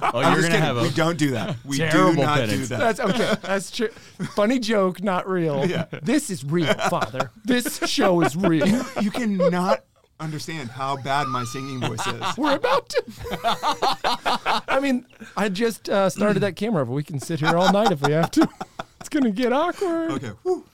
Oh, 0.00 0.20
you're 0.20 0.40
gonna 0.40 0.58
have 0.58 0.78
a 0.78 0.82
we 0.82 0.90
don't 0.90 1.18
do 1.18 1.32
that. 1.32 1.56
We 1.64 1.76
do 1.76 1.86
terrible 1.88 2.22
not 2.22 2.48
do 2.48 2.64
that. 2.66 2.78
That's 2.78 3.00
okay. 3.00 3.34
That's 3.42 3.70
true. 3.70 3.88
Funny 4.34 4.58
joke, 4.58 5.02
not 5.02 5.28
real. 5.28 5.66
Yeah. 5.66 5.84
This 6.02 6.30
is 6.30 6.44
real, 6.44 6.72
Father. 6.88 7.30
This 7.44 7.78
show 7.86 8.22
is 8.22 8.34
real. 8.34 8.66
you 9.02 9.10
cannot 9.10 9.84
understand 10.20 10.70
how 10.70 10.96
bad 10.96 11.26
my 11.28 11.44
singing 11.44 11.80
voice 11.80 12.06
is. 12.06 12.22
We're 12.38 12.56
about 12.56 12.88
to. 12.90 13.02
I 14.68 14.80
mean, 14.80 15.06
I 15.36 15.48
just 15.48 15.88
uh, 15.88 16.10
started 16.10 16.40
that 16.40 16.56
camera 16.56 16.84
but 16.84 16.92
We 16.92 17.02
can 17.04 17.20
sit 17.20 17.40
here 17.40 17.56
all 17.56 17.72
night 17.72 17.92
if 17.92 18.02
we 18.02 18.12
have 18.12 18.30
to. 18.32 18.48
It's 19.00 19.08
gonna 19.08 19.30
get 19.30 19.52
awkward. 19.52 20.10
Okay. 20.10 20.32
Whew. 20.42 20.64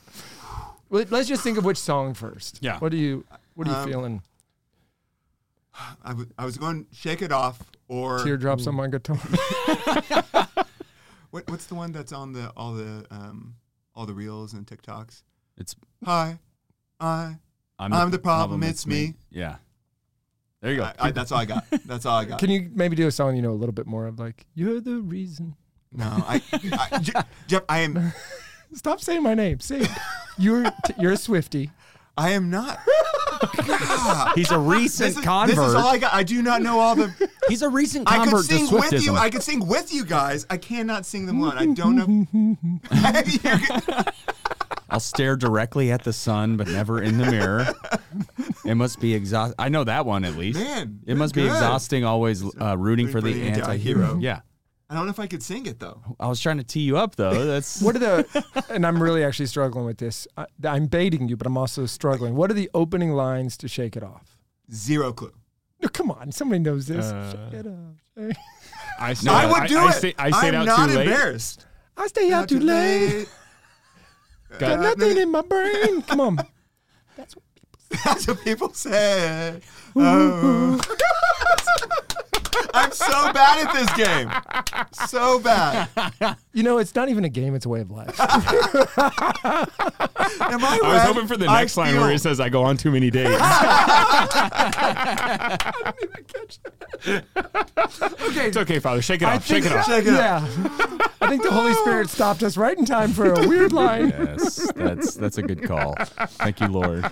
Well, 0.88 1.04
let's 1.10 1.28
just 1.28 1.42
think 1.42 1.58
of 1.58 1.64
which 1.66 1.76
song 1.76 2.14
first. 2.14 2.58
Yeah. 2.62 2.78
What 2.78 2.90
do 2.90 2.96
you 2.96 3.22
What 3.54 3.68
are 3.68 3.70
you 3.72 3.76
Um, 3.76 3.88
feeling? 3.88 4.22
I 6.02 6.08
w- 6.08 6.30
I 6.38 6.46
was 6.46 6.56
going 6.56 6.86
shake 6.90 7.20
it 7.20 7.30
off 7.32 7.60
or 7.86 8.24
Teardrops 8.24 8.66
on 8.66 8.76
my 8.76 8.86
guitar. 8.88 9.18
what, 11.30 11.48
what's 11.50 11.66
the 11.66 11.74
one 11.74 11.92
that's 11.92 12.12
on 12.12 12.32
the 12.32 12.50
all 12.56 12.72
the 12.72 13.04
um 13.10 13.56
all 13.94 14.06
the 14.06 14.14
reels 14.14 14.54
and 14.54 14.66
TikToks? 14.66 15.22
It's 15.58 15.76
Hi, 16.04 16.38
I 16.98 17.36
I'm 17.78 18.10
the 18.10 18.18
problem, 18.18 18.62
it's 18.62 18.86
me. 18.86 19.14
Yeah. 19.30 19.56
There 20.60 20.72
you 20.72 20.78
go. 20.78 20.84
I, 20.84 20.94
I, 20.98 21.10
that's 21.10 21.30
all 21.30 21.38
I 21.38 21.44
got. 21.44 21.66
That's 21.84 22.06
all 22.06 22.16
I 22.16 22.24
got. 22.24 22.38
Can 22.38 22.48
you 22.48 22.70
maybe 22.72 22.96
do 22.96 23.06
a 23.06 23.10
song 23.10 23.36
you 23.36 23.42
know 23.42 23.50
a 23.50 23.52
little 23.52 23.74
bit 23.74 23.86
more 23.86 24.06
of 24.06 24.18
like 24.18 24.46
you're 24.54 24.80
the 24.80 25.02
reason? 25.02 25.56
no, 25.92 26.06
I, 26.06 26.40
I 26.52 26.98
Je- 27.00 27.12
Jeff, 27.46 27.64
I 27.68 27.80
am 27.80 28.14
Stop 28.72 29.02
saying 29.02 29.22
my 29.22 29.34
name. 29.34 29.60
Say. 29.60 29.86
You're 30.38 30.64
t- 30.86 30.94
you're 30.98 31.12
a 31.12 31.16
Swifty. 31.18 31.70
I 32.16 32.30
am 32.30 32.48
not. 32.48 32.78
God. 33.66 34.32
He's 34.36 34.50
a 34.50 34.58
recent 34.58 35.08
This 35.08 35.18
is, 35.18 35.24
convert. 35.24 35.56
this 35.56 35.66
is 35.66 35.74
all 35.74 35.88
I 35.88 35.98
got. 35.98 36.14
I 36.14 36.22
do 36.22 36.40
not 36.42 36.62
know 36.62 36.78
all 36.80 36.94
the. 36.96 37.12
He's 37.48 37.60
a 37.62 37.68
recent 37.68 38.06
convert. 38.06 38.28
I 38.28 38.30
could 38.30 38.30
convert 38.48 38.48
to 38.48 38.66
sing 38.66 38.78
with 38.92 39.02
you. 39.04 39.16
I 39.16 39.30
could 39.30 39.42
sing 39.42 39.66
with 39.66 39.92
you 39.92 40.04
guys. 40.04 40.46
I 40.48 40.56
cannot 40.56 41.04
sing 41.04 41.26
them 41.26 41.40
alone. 41.40 41.58
I 41.58 41.66
don't 41.66 41.96
know. 41.96 42.78
You're- 44.94 44.96
I'll 44.96 45.00
stare 45.00 45.36
directly 45.36 45.90
at 45.92 46.04
the 46.04 46.12
sun, 46.12 46.56
but 46.56 46.68
never 46.68 47.02
in 47.02 47.18
the 47.18 47.30
mirror. 47.30 47.66
It 48.64 48.76
must 48.76 49.00
be 49.00 49.12
exhaust. 49.14 49.54
I 49.58 49.68
know 49.68 49.84
that 49.84 50.06
one 50.06 50.24
at 50.24 50.36
least. 50.36 50.58
Man, 50.58 51.00
it 51.06 51.16
must 51.16 51.34
you're 51.36 51.46
be 51.46 51.50
exhausting. 51.50 52.04
Always 52.04 52.44
uh, 52.60 52.76
rooting 52.78 53.08
for 53.08 53.20
the 53.20 53.42
anti-hero. 53.48 54.18
Yeah, 54.20 54.40
I 54.88 54.94
don't 54.94 55.04
know 55.06 55.10
if 55.10 55.18
I 55.20 55.26
could 55.26 55.42
sing 55.42 55.66
it 55.66 55.80
though. 55.80 56.00
I 56.20 56.28
was 56.28 56.40
trying 56.40 56.58
to 56.58 56.64
tee 56.64 56.80
you 56.80 56.96
up 56.96 57.16
though. 57.16 57.44
That's 57.44 57.82
What 57.82 57.96
are 57.96 57.98
the? 57.98 58.64
and 58.70 58.86
I'm 58.86 59.02
really 59.02 59.24
actually 59.24 59.46
struggling 59.46 59.84
with 59.84 59.98
this. 59.98 60.26
I, 60.36 60.46
I'm 60.64 60.86
baiting 60.86 61.28
you, 61.28 61.36
but 61.36 61.46
I'm 61.46 61.56
also 61.58 61.86
struggling. 61.86 62.36
What 62.36 62.50
are 62.50 62.54
the 62.54 62.70
opening 62.72 63.12
lines 63.12 63.56
to 63.58 63.68
Shake 63.68 63.96
It 63.96 64.02
Off? 64.02 64.38
Zero 64.72 65.12
clue. 65.12 65.32
No, 65.82 65.88
come 65.88 66.10
on, 66.10 66.30
somebody 66.32 66.60
knows 66.60 66.86
this. 66.86 67.04
Uh, 67.04 67.30
Shake 67.50 67.60
it 67.60 67.66
off. 67.66 67.96
Shake- 68.16 68.36
I, 68.98 69.12
say, 69.12 69.30
I 69.30 69.46
would 69.60 69.68
do 69.68 69.78
I, 69.78 69.88
it. 69.90 69.92
Say, 69.94 70.14
I 70.18 70.30
stayed 70.30 70.54
I'm 70.54 70.62
out 70.62 70.66
not 70.66 70.88
too 70.88 70.94
late. 70.96 71.06
embarrassed. 71.08 71.66
I 71.96 72.06
stay 72.06 72.32
out 72.32 72.48
too 72.48 72.60
late. 72.60 73.28
Got 74.58 74.80
nothing 74.80 75.16
in 75.16 75.30
my 75.30 75.42
brain. 75.42 76.02
Come 76.02 76.20
on. 76.20 76.36
That's 77.16 77.36
what 77.36 77.44
That's 78.04 78.26
what 78.26 78.42
people 78.42 78.72
say. 78.72 79.60
Oh. 79.96 80.80
I'm 82.74 82.92
so 82.92 83.32
bad 83.32 83.66
at 83.66 83.72
this 83.74 83.92
game. 83.94 84.30
So 85.08 85.38
bad. 85.40 85.88
You 86.52 86.62
know, 86.62 86.78
it's 86.78 86.94
not 86.94 87.08
even 87.08 87.24
a 87.24 87.28
game; 87.28 87.54
it's 87.54 87.66
a 87.66 87.68
way 87.68 87.80
of 87.80 87.90
life. 87.90 88.18
Am 88.20 88.28
I, 90.64 90.78
I 90.78 90.78
was 90.82 90.82
right? 90.82 91.00
hoping 91.06 91.26
for 91.26 91.36
the 91.36 91.46
I 91.46 91.60
next 91.60 91.76
line 91.76 91.94
where 91.94 92.02
feel- 92.04 92.10
he 92.10 92.18
says, 92.18 92.40
I 92.40 92.48
go 92.48 92.62
on 92.62 92.76
too 92.76 92.90
many 92.90 93.10
dates. 93.10 93.30
okay, 97.06 98.46
it's 98.48 98.56
okay, 98.56 98.78
Father. 98.78 99.02
Shake 99.02 99.22
it 99.22 99.28
I 99.28 99.36
off. 99.36 99.46
Shake 99.46 99.64
think- 99.64 99.74
it 99.74 99.78
off. 99.78 99.86
Shake 99.86 100.06
it 100.06 100.14
up. 100.14 100.18
yeah. 100.18 101.08
I 101.20 101.28
think 101.28 101.42
the 101.42 101.50
Holy 101.50 101.72
Spirit 101.74 102.10
stopped 102.10 102.42
us 102.42 102.56
right 102.58 102.76
in 102.76 102.84
time 102.84 103.12
for 103.12 103.32
a 103.32 103.48
weird 103.48 103.72
line. 103.72 104.10
yes, 104.10 104.70
that's 104.74 105.14
that's 105.14 105.38
a 105.38 105.42
good 105.42 105.62
call. 105.62 105.94
Thank 106.38 106.60
you, 106.60 106.68
Lord. 106.68 107.04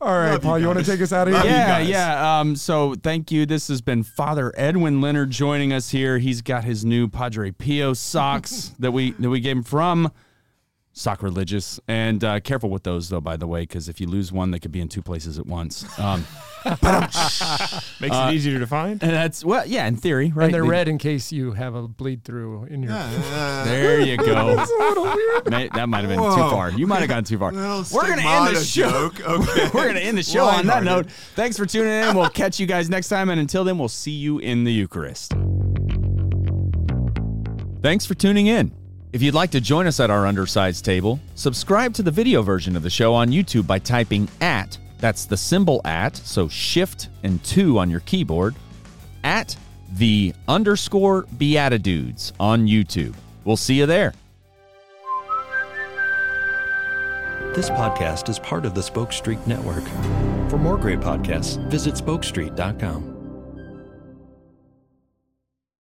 All 0.00 0.12
right, 0.18 0.32
Love 0.32 0.42
Paul, 0.42 0.58
you 0.58 0.66
want 0.66 0.80
to 0.80 0.84
take 0.84 1.00
us 1.00 1.12
out 1.12 1.28
of 1.28 1.34
Love 1.34 1.42
here? 1.44 1.52
you 1.52 1.56
Yeah, 1.58 1.78
guys. 1.78 1.88
yeah. 1.88 2.40
Um, 2.40 2.56
so 2.56 2.94
thank 2.96 3.30
you. 3.30 3.46
This 3.46 3.68
has 3.68 3.80
been 3.80 4.02
Father 4.02 4.52
Edwin 4.56 4.89
Leonard 4.98 5.30
joining 5.30 5.72
us 5.72 5.90
here. 5.90 6.18
He's 6.18 6.42
got 6.42 6.64
his 6.64 6.84
new 6.84 7.06
Padre 7.06 7.50
Pio 7.50 7.92
socks 7.92 8.72
that 8.78 8.92
we 8.92 9.12
that 9.12 9.28
we 9.28 9.40
gave 9.40 9.58
him 9.58 9.62
from 9.62 10.10
Sock 11.00 11.22
Religious. 11.22 11.80
And 11.88 12.22
uh, 12.22 12.40
careful 12.40 12.68
with 12.68 12.82
those 12.82 13.08
though, 13.08 13.22
by 13.22 13.36
the 13.38 13.46
way, 13.46 13.62
because 13.62 13.88
if 13.88 14.00
you 14.02 14.06
lose 14.06 14.30
one, 14.30 14.50
they 14.50 14.58
could 14.58 14.70
be 14.70 14.80
in 14.82 14.88
two 14.88 15.00
places 15.00 15.38
at 15.38 15.46
once. 15.46 15.82
Um, 15.98 16.26
Makes 16.64 18.16
it 18.16 18.34
easier 18.34 18.58
to 18.58 18.66
find. 18.66 19.02
and 19.02 19.10
that's 19.12 19.42
well, 19.42 19.64
yeah, 19.66 19.86
in 19.86 19.96
theory, 19.96 20.30
right? 20.34 20.44
And 20.44 20.54
they're 20.54 20.62
They- 20.62 20.68
red 20.68 20.88
in 20.88 20.98
case 20.98 21.32
you 21.32 21.52
have 21.52 21.74
a 21.74 21.88
bleed 21.88 22.22
through 22.22 22.64
in 22.64 22.82
your. 22.82 22.92
Uh, 22.92 23.64
There 23.64 24.00
you 24.00 24.18
go. 24.18 24.54
That's 24.56 24.70
a 24.70 24.74
little 24.74 25.04
weird. 25.04 25.50
May- 25.50 25.68
that 25.74 25.88
might 25.88 26.00
have 26.00 26.10
been 26.10 26.18
too 26.18 26.24
Whoa. 26.24 26.50
far. 26.50 26.70
You 26.70 26.86
might 26.86 27.00
have 27.00 27.08
gone 27.08 27.24
too 27.24 27.38
far. 27.38 27.50
little 27.52 27.82
We're 27.94 28.06
gonna 28.08 28.20
end 28.20 28.54
the 28.54 28.60
stigmata 28.60 28.64
show. 28.64 28.90
joke. 29.08 29.20
Okay. 29.22 29.70
We're 29.72 29.86
gonna 29.86 30.00
end 30.00 30.18
the 30.18 30.22
show 30.22 30.44
on 30.44 30.66
that 30.66 30.82
Lighthearted. 30.84 31.06
note. 31.06 31.14
Thanks 31.34 31.56
for 31.56 31.64
tuning 31.64 31.92
in. 32.10 32.14
We'll 32.14 32.28
catch 32.28 32.60
you 32.60 32.66
guys 32.66 32.90
next 32.90 33.08
time, 33.08 33.30
and 33.30 33.40
until 33.40 33.64
then, 33.64 33.78
we'll 33.78 33.88
see 33.88 34.10
you 34.12 34.38
in 34.38 34.64
the 34.64 34.72
Eucharist. 34.72 35.32
Thanks 37.82 38.04
for 38.04 38.12
tuning 38.14 38.46
in. 38.48 38.74
If 39.12 39.22
you'd 39.22 39.34
like 39.34 39.50
to 39.50 39.60
join 39.60 39.88
us 39.88 39.98
at 39.98 40.08
our 40.08 40.24
undersized 40.24 40.84
table, 40.84 41.18
subscribe 41.34 41.94
to 41.94 42.02
the 42.04 42.12
video 42.12 42.42
version 42.42 42.76
of 42.76 42.84
the 42.84 42.90
show 42.90 43.12
on 43.12 43.30
YouTube 43.30 43.66
by 43.66 43.80
typing 43.80 44.28
at, 44.40 44.78
that's 44.98 45.24
the 45.24 45.36
symbol 45.36 45.80
at, 45.84 46.16
so 46.16 46.46
shift 46.46 47.08
and 47.24 47.42
two 47.42 47.76
on 47.78 47.90
your 47.90 48.00
keyboard, 48.00 48.54
at 49.24 49.56
the 49.94 50.32
underscore 50.46 51.24
BeatiDudes 51.24 52.32
on 52.38 52.68
YouTube. 52.68 53.14
We'll 53.44 53.56
see 53.56 53.74
you 53.74 53.86
there. 53.86 54.14
This 57.52 57.68
podcast 57.68 58.28
is 58.28 58.38
part 58.38 58.64
of 58.64 58.76
the 58.76 58.82
Spoke 58.82 59.12
Street 59.12 59.44
Network. 59.44 59.82
For 60.48 60.56
more 60.56 60.76
great 60.76 61.00
podcasts, 61.00 61.58
visit 61.68 61.94
spokestreet.com. 61.94 63.09